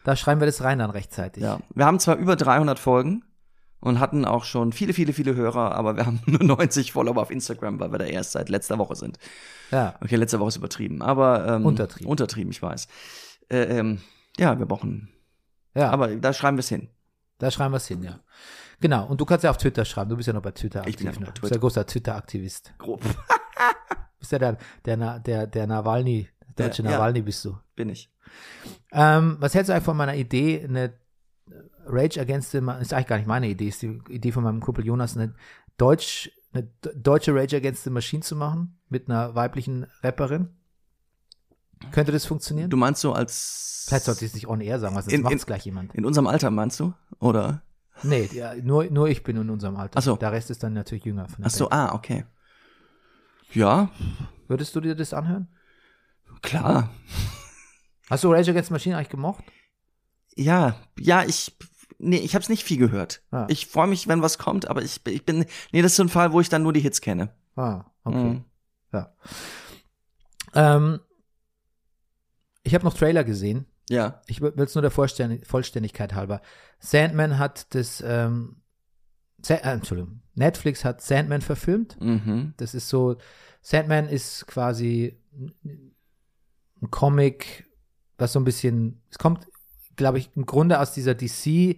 Da 0.05 0.15
schreiben 0.17 0.41
wir 0.41 0.47
das 0.47 0.63
rein 0.63 0.79
dann 0.79 0.91
rechtzeitig. 0.91 1.43
Ja. 1.43 1.59
Wir 1.75 1.85
haben 1.87 1.99
zwar 1.99 2.17
über 2.17 2.37
300 2.37 2.79
Folgen 2.79 3.25
und 3.87 4.01
hatten 4.01 4.25
auch 4.25 4.45
schon 4.45 4.73
viele, 4.73 4.93
viele, 4.93 5.13
viele 5.13 5.35
Hörer, 5.37 5.75
aber 5.75 5.97
wir 5.97 6.07
haben 6.07 6.21
nur 6.27 6.43
90 6.43 6.93
Follower 6.93 7.23
auf 7.23 7.31
Instagram, 7.31 7.79
weil 7.79 7.93
wir 7.93 7.99
da 7.99 8.05
erst 8.05 8.33
seit 8.33 8.49
letzter 8.49 8.79
Woche 8.79 8.97
sind. 8.97 9.19
ja. 9.71 9.95
Okay, 10.03 10.17
letzte 10.17 10.41
Woche 10.41 10.49
ist 10.49 10.57
übertrieben, 10.57 11.03
aber 11.03 11.47
ähm, 11.47 11.65
Untertrieben. 11.65 12.11
Untertrieben, 12.11 12.51
ich 12.51 12.61
weiß. 12.61 12.89
Äh, 13.49 13.79
ähm, 13.79 14.01
ja, 14.39 14.59
wir 14.59 14.67
brauchen, 14.67 15.09
ja. 15.75 15.91
aber 15.91 16.17
da 16.17 16.33
schreiben 16.33 16.57
wir 16.57 16.61
es 16.61 16.69
hin. 16.69 16.89
Da 17.39 17.51
schreiben 17.51 17.73
wir 17.73 17.79
es 17.79 17.87
hin, 17.87 18.03
ja. 18.03 18.21
Genau. 18.81 19.07
Und 19.07 19.21
du 19.21 19.25
kannst 19.25 19.45
ja 19.45 19.51
auf 19.51 19.57
Twitter 19.57 19.85
schreiben. 19.85 20.11
Du 20.11 20.17
bist 20.17 20.27
ja 20.27 20.33
noch 20.33 20.43
bei 20.43 20.51
Twitter 20.51 20.81
aktiv. 20.81 20.95
Ich 20.95 20.99
bin 20.99 21.07
ja 21.07 21.13
noch 21.13 21.21
bei 21.21 21.27
ne? 21.27 21.33
Du 21.33 21.33
bist 21.33 21.43
Twitter. 21.43 21.55
ja 21.55 21.61
großer 21.61 21.87
Twitter-Aktivist. 21.87 22.75
Grob 22.79 23.03
Du 23.05 24.21
bist 24.21 24.33
ja 24.33 24.39
der, 24.39 24.59
der, 24.85 25.19
der, 25.21 25.47
der 25.47 25.67
Nawalny, 25.67 26.29
der 26.59 26.69
deutsche 26.69 26.83
ja. 26.83 26.91
Nawalny 26.91 27.23
bist 27.23 27.45
du. 27.45 27.57
bin 27.75 27.91
ich. 27.91 28.11
Ähm, 28.93 29.37
was 29.39 29.55
hältst 29.55 29.69
du 29.69 29.75
eigentlich 29.75 29.85
von 29.85 29.97
meiner 29.97 30.17
Idee, 30.17 30.65
eine 30.65 30.95
Rage 31.87 32.21
Against 32.21 32.51
the 32.53 32.61
Ma- 32.61 32.79
ist 32.79 32.93
eigentlich 32.93 33.07
gar 33.07 33.17
nicht 33.19 33.27
meine 33.27 33.49
Idee, 33.49 33.69
ist 33.69 33.83
die 33.83 34.01
Idee 34.09 34.33
von 34.33 34.45
meinem 34.45 34.61
Kumpel 34.61 34.85
Jonas, 34.85 35.17
eine, 35.17 35.35
Deutsch, 35.77 36.31
eine 36.53 36.65
deutsche 36.95 37.35
Rage 37.35 37.57
Against 37.57 37.85
the 37.85 37.91
Machine 37.91 38.23
zu 38.23 38.37
machen 38.37 38.79
mit 38.89 39.09
einer 39.09 39.35
weiblichen 39.35 39.87
Rapperin? 40.03 40.49
Könnte 41.93 42.13
das 42.13 42.25
funktionieren? 42.27 42.71
Du 42.71 42.77
meinst 42.77 43.01
so 43.03 43.13
als 43.13 43.85
Vielleicht 43.89 44.07
sollte 44.07 44.25
ich 44.25 44.31
es 44.31 44.35
nicht 44.35 44.49
on 44.49 44.61
air 44.61 44.79
sagen, 44.81 44.95
weil 44.97 45.03
sonst 45.03 45.23
macht 45.23 45.35
es 45.35 45.47
gleich 45.47 45.65
jemand. 45.67 45.95
in 45.95 46.05
unserem 46.05 46.27
Alter 46.27 46.51
meinst 46.51 46.81
du? 46.81 46.93
Oder? 47.21 47.63
Nee, 48.03 48.29
ja, 48.33 48.55
nur, 48.55 48.85
nur 48.87 49.09
ich 49.09 49.23
bin 49.23 49.37
in 49.37 49.49
unserem 49.51 49.77
Alter. 49.77 49.99
Ach 49.99 50.03
so. 50.03 50.17
Der 50.17 50.33
Rest 50.33 50.51
ist 50.51 50.63
dann 50.63 50.73
natürlich 50.73 51.05
jünger. 51.05 51.29
Von 51.29 51.37
der 51.39 51.47
Ach 51.47 51.51
so, 51.51 51.69
Band. 51.69 51.91
ah, 51.91 51.95
okay. 51.95 52.25
Ja, 53.53 53.91
Würdest 54.49 54.75
du 54.77 54.81
dir 54.81 54.95
das 54.95 55.13
anhören? 55.15 55.49
klar. 56.43 56.91
Hast 58.11 58.23
du 58.25 58.33
Rage 58.33 58.51
Against 58.51 58.69
the 58.69 58.73
Machine 58.75 58.97
eigentlich 58.97 59.09
gemocht? 59.09 59.45
Ja, 60.37 60.77
ja, 60.99 61.25
ich, 61.25 61.57
nee, 61.99 62.19
ich 62.19 62.35
hab's 62.35 62.49
nicht 62.49 62.65
viel 62.65 62.79
gehört. 62.79 63.23
Ah. 63.31 63.47
Ich 63.49 63.67
freue 63.67 63.87
mich, 63.87 64.09
wenn 64.09 64.23
was 64.23 64.39
kommt, 64.39 64.69
aber 64.69 64.83
ich, 64.83 65.01
ich 65.07 65.25
bin, 65.25 65.45
nee, 65.73 65.83
das 65.83 65.93
ist 65.93 65.97
so 65.97 66.03
ein 66.05 66.09
Fall, 66.09 66.33
wo 66.33 66.41
ich 66.41 66.49
dann 66.49 66.63
nur 66.63 66.73
die 66.73 66.81
Hits 66.81 67.01
kenne. 67.01 67.31
Ah, 67.57 67.85
okay. 68.05 68.17
Mhm. 68.25 68.45
Ja. 68.93 69.13
Ähm, 70.55 71.01
ich 72.63 72.75
habe 72.75 72.85
noch 72.85 72.95
Trailer 72.95 73.25
gesehen. 73.25 73.67
Ja, 73.89 74.21
Ich 74.27 74.41
will 74.41 74.53
es 74.57 74.75
nur 74.75 74.83
der 74.83 74.91
Vollständig 74.91 75.47
Vollständigkeit 75.47 76.15
halber. 76.15 76.41
Sandman 76.81 77.39
hat 77.39 77.73
das, 77.75 78.03
ähm, 78.05 78.57
Sa 79.43 79.55
äh, 79.55 79.71
Entschuldigung, 79.71 80.23
Netflix 80.35 80.85
hat 80.85 81.01
Sandman 81.01 81.41
verfilmt. 81.41 81.97
mhm. 82.01 82.55
Das 82.57 82.75
ist 82.75 82.89
so, 82.89 83.17
Sandman 83.63 84.09
ist 84.09 84.47
quasi 84.49 85.17
ein 86.83 86.91
Comic, 86.91 87.71
was 88.19 88.33
so 88.33 88.41
ein 88.41 88.45
bisschen, 88.45 89.01
es 89.11 89.19
kommt, 89.19 89.47
glaube 89.97 90.19
ich, 90.19 90.31
im 90.37 90.47
Grunde 90.47 90.81
aus 90.81 90.93
dieser 90.95 91.15
DC, 91.15 91.77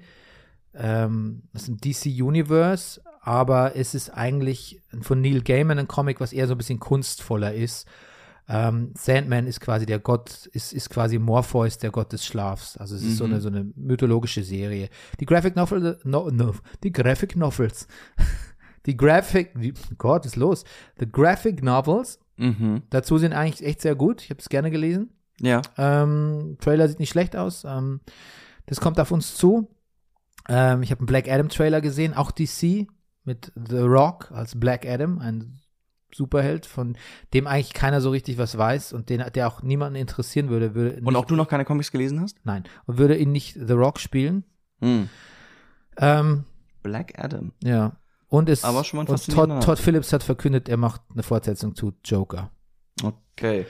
ähm, 0.74 1.42
aus 1.54 1.64
dem 1.66 1.78
DC 1.78 2.06
Universe, 2.22 3.00
aber 3.22 3.76
es 3.76 3.94
ist 3.94 4.10
eigentlich 4.10 4.80
von 5.00 5.20
Neil 5.20 5.42
Gaiman 5.42 5.78
ein 5.78 5.88
Comic, 5.88 6.20
was 6.20 6.32
eher 6.32 6.46
so 6.46 6.54
ein 6.54 6.58
bisschen 6.58 6.78
kunstvoller 6.80 7.54
ist. 7.54 7.86
Ähm, 8.50 8.94
Sandman 8.96 9.46
ist 9.46 9.60
quasi 9.60 9.84
der 9.84 9.98
Gott, 9.98 10.46
ist, 10.52 10.72
ist 10.72 10.88
quasi 10.88 11.18
Morpheus, 11.18 11.76
der 11.78 11.90
Gott 11.90 12.12
des 12.12 12.24
Schlafs. 12.24 12.78
Also 12.78 12.96
es 12.96 13.02
ist 13.02 13.18
so, 13.18 13.26
Mhm. 13.26 13.32
eine, 13.32 13.40
so 13.42 13.48
eine 13.48 13.64
mythologische 13.76 14.42
Serie. 14.42 14.88
Die 15.20 15.26
Graphic 15.26 15.54
Novel, 15.54 15.98
no, 16.04 16.30
no, 16.30 16.54
die 16.82 16.90
Graphic 16.92 17.36
Novels, 17.36 17.86
die 18.86 18.96
Graphic, 18.96 19.50
wie, 19.54 19.74
Gott, 19.98 20.24
ist 20.24 20.36
los? 20.36 20.64
The 20.98 21.06
Graphic 21.10 21.62
Novels 21.62 22.20
Mhm. 22.40 22.82
dazu 22.90 23.18
sind 23.18 23.32
eigentlich 23.32 23.66
echt 23.66 23.82
sehr 23.82 23.96
gut. 23.96 24.22
Ich 24.22 24.30
habe 24.30 24.38
es 24.40 24.48
gerne 24.48 24.70
gelesen. 24.70 25.10
Ja, 25.41 25.62
Ähm, 25.76 26.57
Trailer 26.61 26.89
sieht 26.89 26.99
nicht 26.99 27.11
schlecht 27.11 27.36
aus. 27.36 27.64
Ähm, 27.64 28.01
das 28.66 28.80
kommt 28.80 28.99
auf 28.99 29.11
uns 29.11 29.36
zu. 29.36 29.70
Ähm, 30.49 30.82
ich 30.82 30.91
habe 30.91 31.01
einen 31.01 31.07
Black 31.07 31.28
Adam 31.28 31.49
Trailer 31.49 31.80
gesehen, 31.80 32.14
auch 32.14 32.30
DC 32.30 32.89
mit 33.24 33.53
The 33.55 33.78
Rock 33.78 34.30
als 34.32 34.59
Black 34.59 34.86
Adam, 34.86 35.18
ein 35.18 35.61
Superheld, 36.12 36.64
von 36.66 36.97
dem 37.34 37.47
eigentlich 37.47 37.74
keiner 37.74 38.01
so 38.01 38.11
richtig 38.11 38.39
was 38.39 38.57
weiß 38.57 38.95
und 38.95 39.11
den, 39.11 39.22
der 39.34 39.47
auch 39.47 39.62
niemanden 39.62 39.97
interessieren 39.97 40.49
würde, 40.49 40.74
würde 40.74 40.97
und 40.97 41.05
nicht, 41.05 41.16
auch 41.16 41.26
du 41.26 41.36
noch 41.36 41.49
keine 41.49 41.66
Comics 41.66 41.93
gelesen 41.93 42.20
hast? 42.20 42.39
nein 42.45 42.64
und 42.86 42.97
würde 42.97 43.16
ihn 43.16 43.30
nicht 43.30 43.55
The 43.55 43.74
Rock 43.74 44.01
spielen. 44.01 44.45
Mhm. 44.80 45.11
Ähm, 45.99 46.45
Black 46.82 47.22
Adam. 47.22 47.53
ja 47.62 47.93
und 48.28 48.49
es 48.49 48.64
Aber 48.64 48.84
schon 48.84 48.99
mal 48.99 49.11
und 49.11 49.26
Todd, 49.26 49.62
Todd 49.62 49.78
Phillips 49.78 50.12
hat 50.12 50.22
verkündet, 50.22 50.68
er 50.68 50.76
macht 50.76 51.03
eine 51.12 51.22
Fortsetzung 51.22 51.74
zu 51.74 51.95
Joker. 52.05 52.51
Okay. 53.03 53.66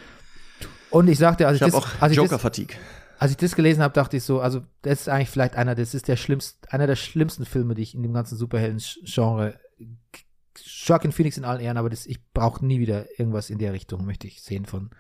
Und 0.91 1.09
ich 1.09 1.19
sagte, 1.19 1.47
als 1.47 1.57
Ich 1.57 1.63
ich, 1.67 1.73
habe 1.75 1.83
das, 1.83 1.97
auch 1.97 2.03
als 2.03 2.13
ich 2.13 2.19
das 2.19 2.25
Joker-Fatigue. 2.31 2.77
als 3.19 3.31
ich 3.33 3.37
das 3.37 3.55
gelesen 3.55 3.83
habe, 3.83 3.93
dachte 3.95 4.17
ich 4.17 4.23
so, 4.25 4.41
also 4.41 4.63
das 4.83 5.01
ist 5.03 5.09
eigentlich 5.09 5.31
vielleicht 5.31 5.57
einer, 5.57 5.75
das 5.75 5.95
ist 5.95 6.09
der 6.09 6.17
schlimmste, 6.17 6.71
einer 6.73 6.87
der 6.87 6.97
schlimmsten 6.97 7.45
Filme, 7.45 7.75
die 7.75 7.83
ich 7.83 7.95
in 7.95 8.03
dem 8.03 8.13
ganzen 8.13 8.37
Superhelden-Genre, 8.37 9.59
Joaquin 10.87 11.13
Phoenix 11.13 11.37
in 11.37 11.45
allen 11.45 11.61
Ehren, 11.61 11.77
aber 11.77 11.91
das, 11.91 12.07
ich 12.07 12.19
brauche 12.33 12.65
nie 12.65 12.81
wieder 12.81 13.07
irgendwas 13.19 13.51
in 13.51 13.59
der 13.59 13.73
Richtung, 13.73 14.05
möchte 14.05 14.27
ich 14.27 14.43
sehen 14.43 14.65
von 14.67 14.91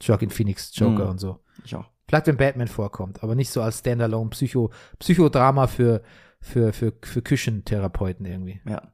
Joaquin 0.00 0.30
Phoenix, 0.30 0.70
Joker 0.74 1.04
Mhm. 1.04 1.10
und 1.10 1.18
so. 1.18 1.40
Ich 1.64 1.74
auch. 1.74 1.86
Vielleicht 2.08 2.26
wenn 2.26 2.36
Batman 2.36 2.68
vorkommt, 2.68 3.22
aber 3.22 3.34
nicht 3.34 3.50
so 3.50 3.62
als 3.62 3.78
Standalone 3.80 4.30
Psycho, 4.30 4.70
Psychodrama 4.98 5.66
für, 5.66 6.02
für, 6.40 6.72
für, 6.72 6.92
für 7.02 7.22
Küchentherapeuten 7.22 8.26
irgendwie. 8.26 8.60
Ja. 8.66 8.92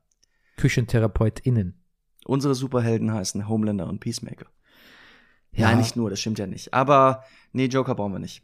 KüchentherapeutInnen. 0.56 1.80
Unsere 2.24 2.54
Superhelden 2.54 3.12
heißen 3.12 3.48
Homelander 3.48 3.86
und 3.88 4.00
Peacemaker. 4.00 4.46
Ja. 5.52 5.68
Nein, 5.68 5.78
nicht 5.78 5.96
nur, 5.96 6.10
das 6.10 6.20
stimmt 6.20 6.38
ja 6.38 6.46
nicht. 6.46 6.72
Aber 6.74 7.24
nee, 7.52 7.66
Joker 7.66 7.94
brauchen 7.94 8.12
wir 8.12 8.18
nicht. 8.18 8.42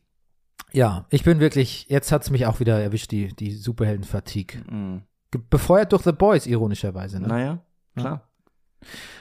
Ja, 0.73 1.07
ich 1.11 1.23
bin 1.23 1.39
wirklich, 1.39 1.87
jetzt 1.89 2.11
hat's 2.11 2.31
mich 2.31 2.47
auch 2.47 2.59
wieder 2.59 2.83
erwischt, 2.83 3.13
die, 3.13 3.29
die 3.35 3.53
Superhelden-Fatigue. 3.53 4.63
Mhm. 4.69 5.03
Befeuert 5.51 5.93
durch 5.93 6.03
The 6.03 6.13
Boys, 6.13 6.47
ironischerweise. 6.47 7.21
Ne? 7.21 7.29
Naja, 7.29 7.63
klar. 7.97 8.29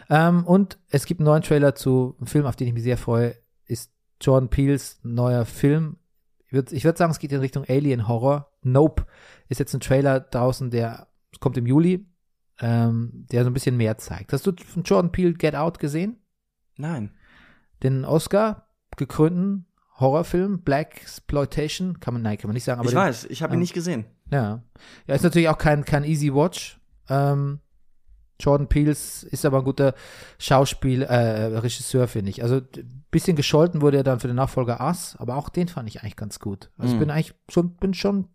Ähm, 0.09 0.45
und 0.45 0.77
es 0.89 1.05
gibt 1.05 1.19
einen 1.19 1.25
neuen 1.25 1.43
Trailer 1.43 1.75
zu 1.75 2.15
einem 2.17 2.27
Film, 2.27 2.45
auf 2.45 2.55
den 2.55 2.67
ich 2.67 2.73
mich 2.73 2.83
sehr 2.83 2.97
freue, 2.97 3.35
ist 3.65 3.91
Jordan 4.19 4.49
Peels 4.49 4.99
neuer 5.03 5.45
Film. 5.45 5.97
Ich 6.47 6.53
würde 6.53 6.71
würd 6.71 6.97
sagen, 6.97 7.11
es 7.11 7.19
geht 7.19 7.31
in 7.31 7.39
Richtung 7.39 7.65
Alien 7.67 8.07
Horror. 8.07 8.51
Nope 8.61 9.05
ist 9.49 9.59
jetzt 9.59 9.73
ein 9.73 9.79
Trailer 9.79 10.19
draußen, 10.19 10.71
der 10.71 11.07
kommt 11.39 11.57
im 11.57 11.65
Juli, 11.65 12.05
ähm, 12.59 13.25
der 13.31 13.43
so 13.43 13.49
ein 13.49 13.53
bisschen 13.53 13.77
mehr 13.77 13.97
zeigt. 13.97 14.33
Hast 14.33 14.45
du 14.45 14.53
von 14.55 14.83
Jordan 14.83 15.11
Peele 15.11 15.33
Get 15.33 15.55
Out 15.55 15.79
gesehen? 15.79 16.17
Nein. 16.77 17.11
Den 17.83 18.05
Oscar 18.05 18.67
gekrönten 18.97 19.65
Horrorfilm, 19.99 20.61
Black 20.61 21.01
Exploitation, 21.01 21.99
kann 21.99 22.13
man, 22.15 22.23
nein, 22.23 22.37
kann 22.37 22.47
man 22.47 22.55
nicht 22.55 22.63
sagen, 22.63 22.79
aber 22.79 22.89
ich 22.89 22.95
den, 22.95 22.99
weiß, 22.99 23.25
ich 23.25 23.43
habe 23.43 23.53
ihn 23.53 23.55
ähm, 23.55 23.59
nicht 23.59 23.73
gesehen. 23.73 24.05
ja. 24.31 24.63
Ja, 25.07 25.15
ist 25.15 25.23
natürlich 25.23 25.49
auch 25.49 25.57
kein, 25.57 25.85
kein 25.85 26.03
Easy 26.03 26.33
Watch. 26.33 26.79
Ähm, 27.09 27.59
Jordan 28.39 28.67
Peels 28.67 29.23
ist 29.23 29.45
aber 29.45 29.59
ein 29.59 29.63
guter 29.63 29.93
Schauspiel, 30.39 31.03
äh, 31.03 31.45
Regisseur, 31.57 32.07
finde 32.07 32.31
ich. 32.31 32.41
Also 32.41 32.55
ein 32.57 33.05
bisschen 33.11 33.35
gescholten 33.35 33.81
wurde 33.81 33.97
er 33.97 34.03
dann 34.03 34.19
für 34.19 34.27
den 34.27 34.35
Nachfolger 34.35 34.81
Us, 34.85 35.15
aber 35.19 35.35
auch 35.37 35.49
den 35.49 35.67
fand 35.67 35.87
ich 35.87 36.01
eigentlich 36.01 36.15
ganz 36.15 36.39
gut. 36.39 36.71
Also 36.77 36.89
ich 36.93 36.95
Mhm. 36.95 36.99
bin 36.99 37.11
eigentlich 37.11 37.35
schon, 37.49 37.75
bin 37.75 37.93
schon, 37.93 38.29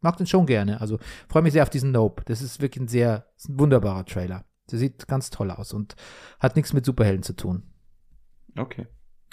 mag 0.00 0.16
den 0.16 0.26
schon 0.26 0.46
gerne. 0.46 0.80
Also 0.80 0.98
freue 1.28 1.42
mich 1.42 1.52
sehr 1.52 1.62
auf 1.62 1.70
diesen 1.70 1.92
Nope. 1.92 2.22
Das 2.26 2.40
ist 2.40 2.60
wirklich 2.62 2.82
ein 2.84 2.88
sehr, 2.88 3.26
ein 3.46 3.58
wunderbarer 3.60 4.06
Trailer. 4.06 4.44
Der 4.70 4.78
sieht 4.78 5.06
ganz 5.06 5.28
toll 5.30 5.50
aus 5.50 5.72
und 5.74 5.94
hat 6.40 6.56
nichts 6.56 6.72
mit 6.72 6.86
Superhelden 6.86 7.22
zu 7.22 7.34
tun. 7.36 7.62
Okay. 8.56 8.86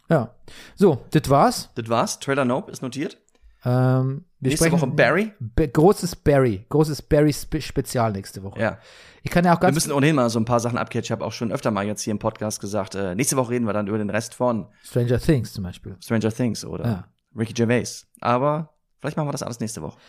Ja. 0.10 0.36
So, 0.76 1.06
das 1.12 1.30
war's. 1.30 1.70
Das 1.76 1.88
war's. 1.90 2.20
Trailer 2.20 2.46
Nope 2.46 2.72
ist 2.72 2.82
notiert. 2.82 3.18
Ähm, 3.64 4.26
wir 4.40 4.50
Nächste 4.50 4.66
sprechen- 4.68 4.82
Woche 4.82 4.92
Barry. 4.92 5.32
Be 5.40 5.68
großes 5.70 6.16
Barry, 6.16 6.66
großes 6.70 7.04
Barry-Spezial 7.04 8.12
nächste 8.12 8.42
Woche. 8.44 8.60
Ja. 8.60 8.80
Ich 9.22 9.30
kann 9.30 9.46
ja 9.46 9.52
auch 9.54 9.58
Wir 9.58 9.68
ganz 9.68 9.76
müssen 9.76 9.92
ohnehin 9.92 10.16
mal 10.16 10.30
so 10.32 10.40
ein 10.40 10.46
paar 10.46 10.60
Sachen 10.60 10.80
abklären. 10.80 11.04
Ich 11.04 11.12
habe 11.12 11.24
auch 11.24 11.32
schon 11.32 11.52
öfter 11.52 11.70
mal 11.70 11.86
jetzt 11.86 12.02
hier 12.02 12.12
im 12.12 12.18
Podcast 12.20 12.60
gesagt, 12.60 12.96
äh, 12.96 13.14
nächste 13.14 13.38
Woche 13.38 13.52
reden 13.52 13.66
wir 13.68 13.74
dann 13.74 13.86
über 13.88 14.00
den 14.00 14.10
Rest 14.10 14.34
von 14.34 14.68
Stranger 14.84 15.20
Things 15.20 15.54
zum 15.54 15.64
Beispiel. 15.64 15.96
Stranger 16.02 16.32
Things 16.32 16.66
oder 16.66 16.86
Ja. 16.86 17.08
Ricky 17.38 17.54
Gervais. 17.54 18.08
Aber 18.20 18.74
vielleicht 19.00 19.16
machen 19.16 19.28
wir 19.28 19.32
das 19.32 19.44
alles 19.44 19.60
nächste 19.60 19.84
Woche. 19.84 20.00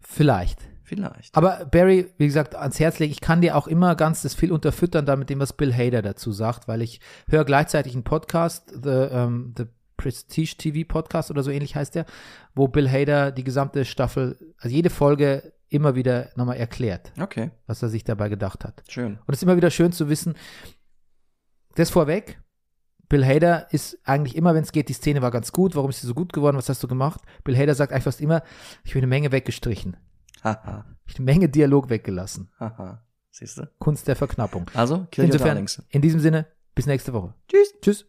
Vielleicht. 0.00 0.58
Vielleicht. 0.86 1.36
Aber 1.36 1.66
Barry, 1.66 2.12
wie 2.16 2.26
gesagt, 2.26 2.54
ans 2.54 2.78
Herz 2.78 3.00
legen, 3.00 3.10
ich 3.10 3.20
kann 3.20 3.40
dir 3.40 3.56
auch 3.56 3.66
immer 3.66 3.96
ganz 3.96 4.22
das 4.22 4.34
viel 4.34 4.52
unterfüttern, 4.52 5.04
da 5.04 5.16
mit 5.16 5.28
dem, 5.30 5.40
was 5.40 5.52
Bill 5.52 5.74
Hader 5.74 6.00
dazu 6.00 6.30
sagt, 6.30 6.68
weil 6.68 6.80
ich 6.80 7.00
höre 7.28 7.44
gleichzeitig 7.44 7.94
einen 7.94 8.04
Podcast, 8.04 8.72
The, 8.84 8.90
ähm, 8.90 9.52
The 9.58 9.64
Prestige 9.96 10.56
TV 10.56 10.86
Podcast 10.86 11.32
oder 11.32 11.42
so 11.42 11.50
ähnlich 11.50 11.74
heißt 11.74 11.96
der, 11.96 12.06
wo 12.54 12.68
Bill 12.68 12.88
Hader 12.88 13.32
die 13.32 13.42
gesamte 13.42 13.84
Staffel, 13.84 14.54
also 14.58 14.74
jede 14.74 14.90
Folge 14.90 15.52
immer 15.68 15.96
wieder 15.96 16.28
nochmal 16.36 16.58
erklärt, 16.58 17.12
Okay, 17.20 17.50
was 17.66 17.82
er 17.82 17.88
sich 17.88 18.04
dabei 18.04 18.28
gedacht 18.28 18.64
hat. 18.64 18.84
schön. 18.88 19.14
Und 19.26 19.34
es 19.34 19.38
ist 19.38 19.42
immer 19.42 19.56
wieder 19.56 19.70
schön 19.72 19.90
zu 19.90 20.08
wissen, 20.08 20.34
das 21.74 21.90
vorweg, 21.90 22.40
Bill 23.08 23.24
Hader 23.24 23.68
ist 23.72 23.98
eigentlich 24.04 24.36
immer, 24.36 24.54
wenn 24.54 24.62
es 24.62 24.72
geht, 24.72 24.88
die 24.88 24.92
Szene 24.92 25.22
war 25.22 25.30
ganz 25.30 25.50
gut, 25.50 25.74
warum 25.74 25.90
ist 25.90 26.00
sie 26.00 26.06
so 26.06 26.14
gut 26.14 26.32
geworden, 26.32 26.56
was 26.56 26.68
hast 26.68 26.82
du 26.82 26.88
gemacht? 26.88 27.20
Bill 27.44 27.56
Hader 27.56 27.74
sagt 27.74 27.92
einfach 27.92 28.04
fast 28.04 28.20
immer, 28.20 28.42
ich 28.84 28.92
habe 28.92 28.98
eine 28.98 29.06
Menge 29.08 29.32
weggestrichen. 29.32 29.96
Haha, 30.46 30.84
Ich 31.06 31.14
habe 31.14 31.18
eine 31.18 31.24
Menge 31.24 31.48
Dialog 31.48 31.90
weggelassen. 31.90 32.50
Siehst 33.30 33.58
du? 33.58 33.68
Kunst 33.78 34.06
der 34.06 34.14
Verknappung. 34.14 34.70
Also, 34.74 35.08
Insofern, 35.16 35.66
in 35.88 36.02
diesem 36.02 36.20
Sinne, 36.20 36.46
bis 36.74 36.86
nächste 36.86 37.12
Woche. 37.12 37.34
Tschüss. 37.48 37.74
Tschüss. 37.82 38.06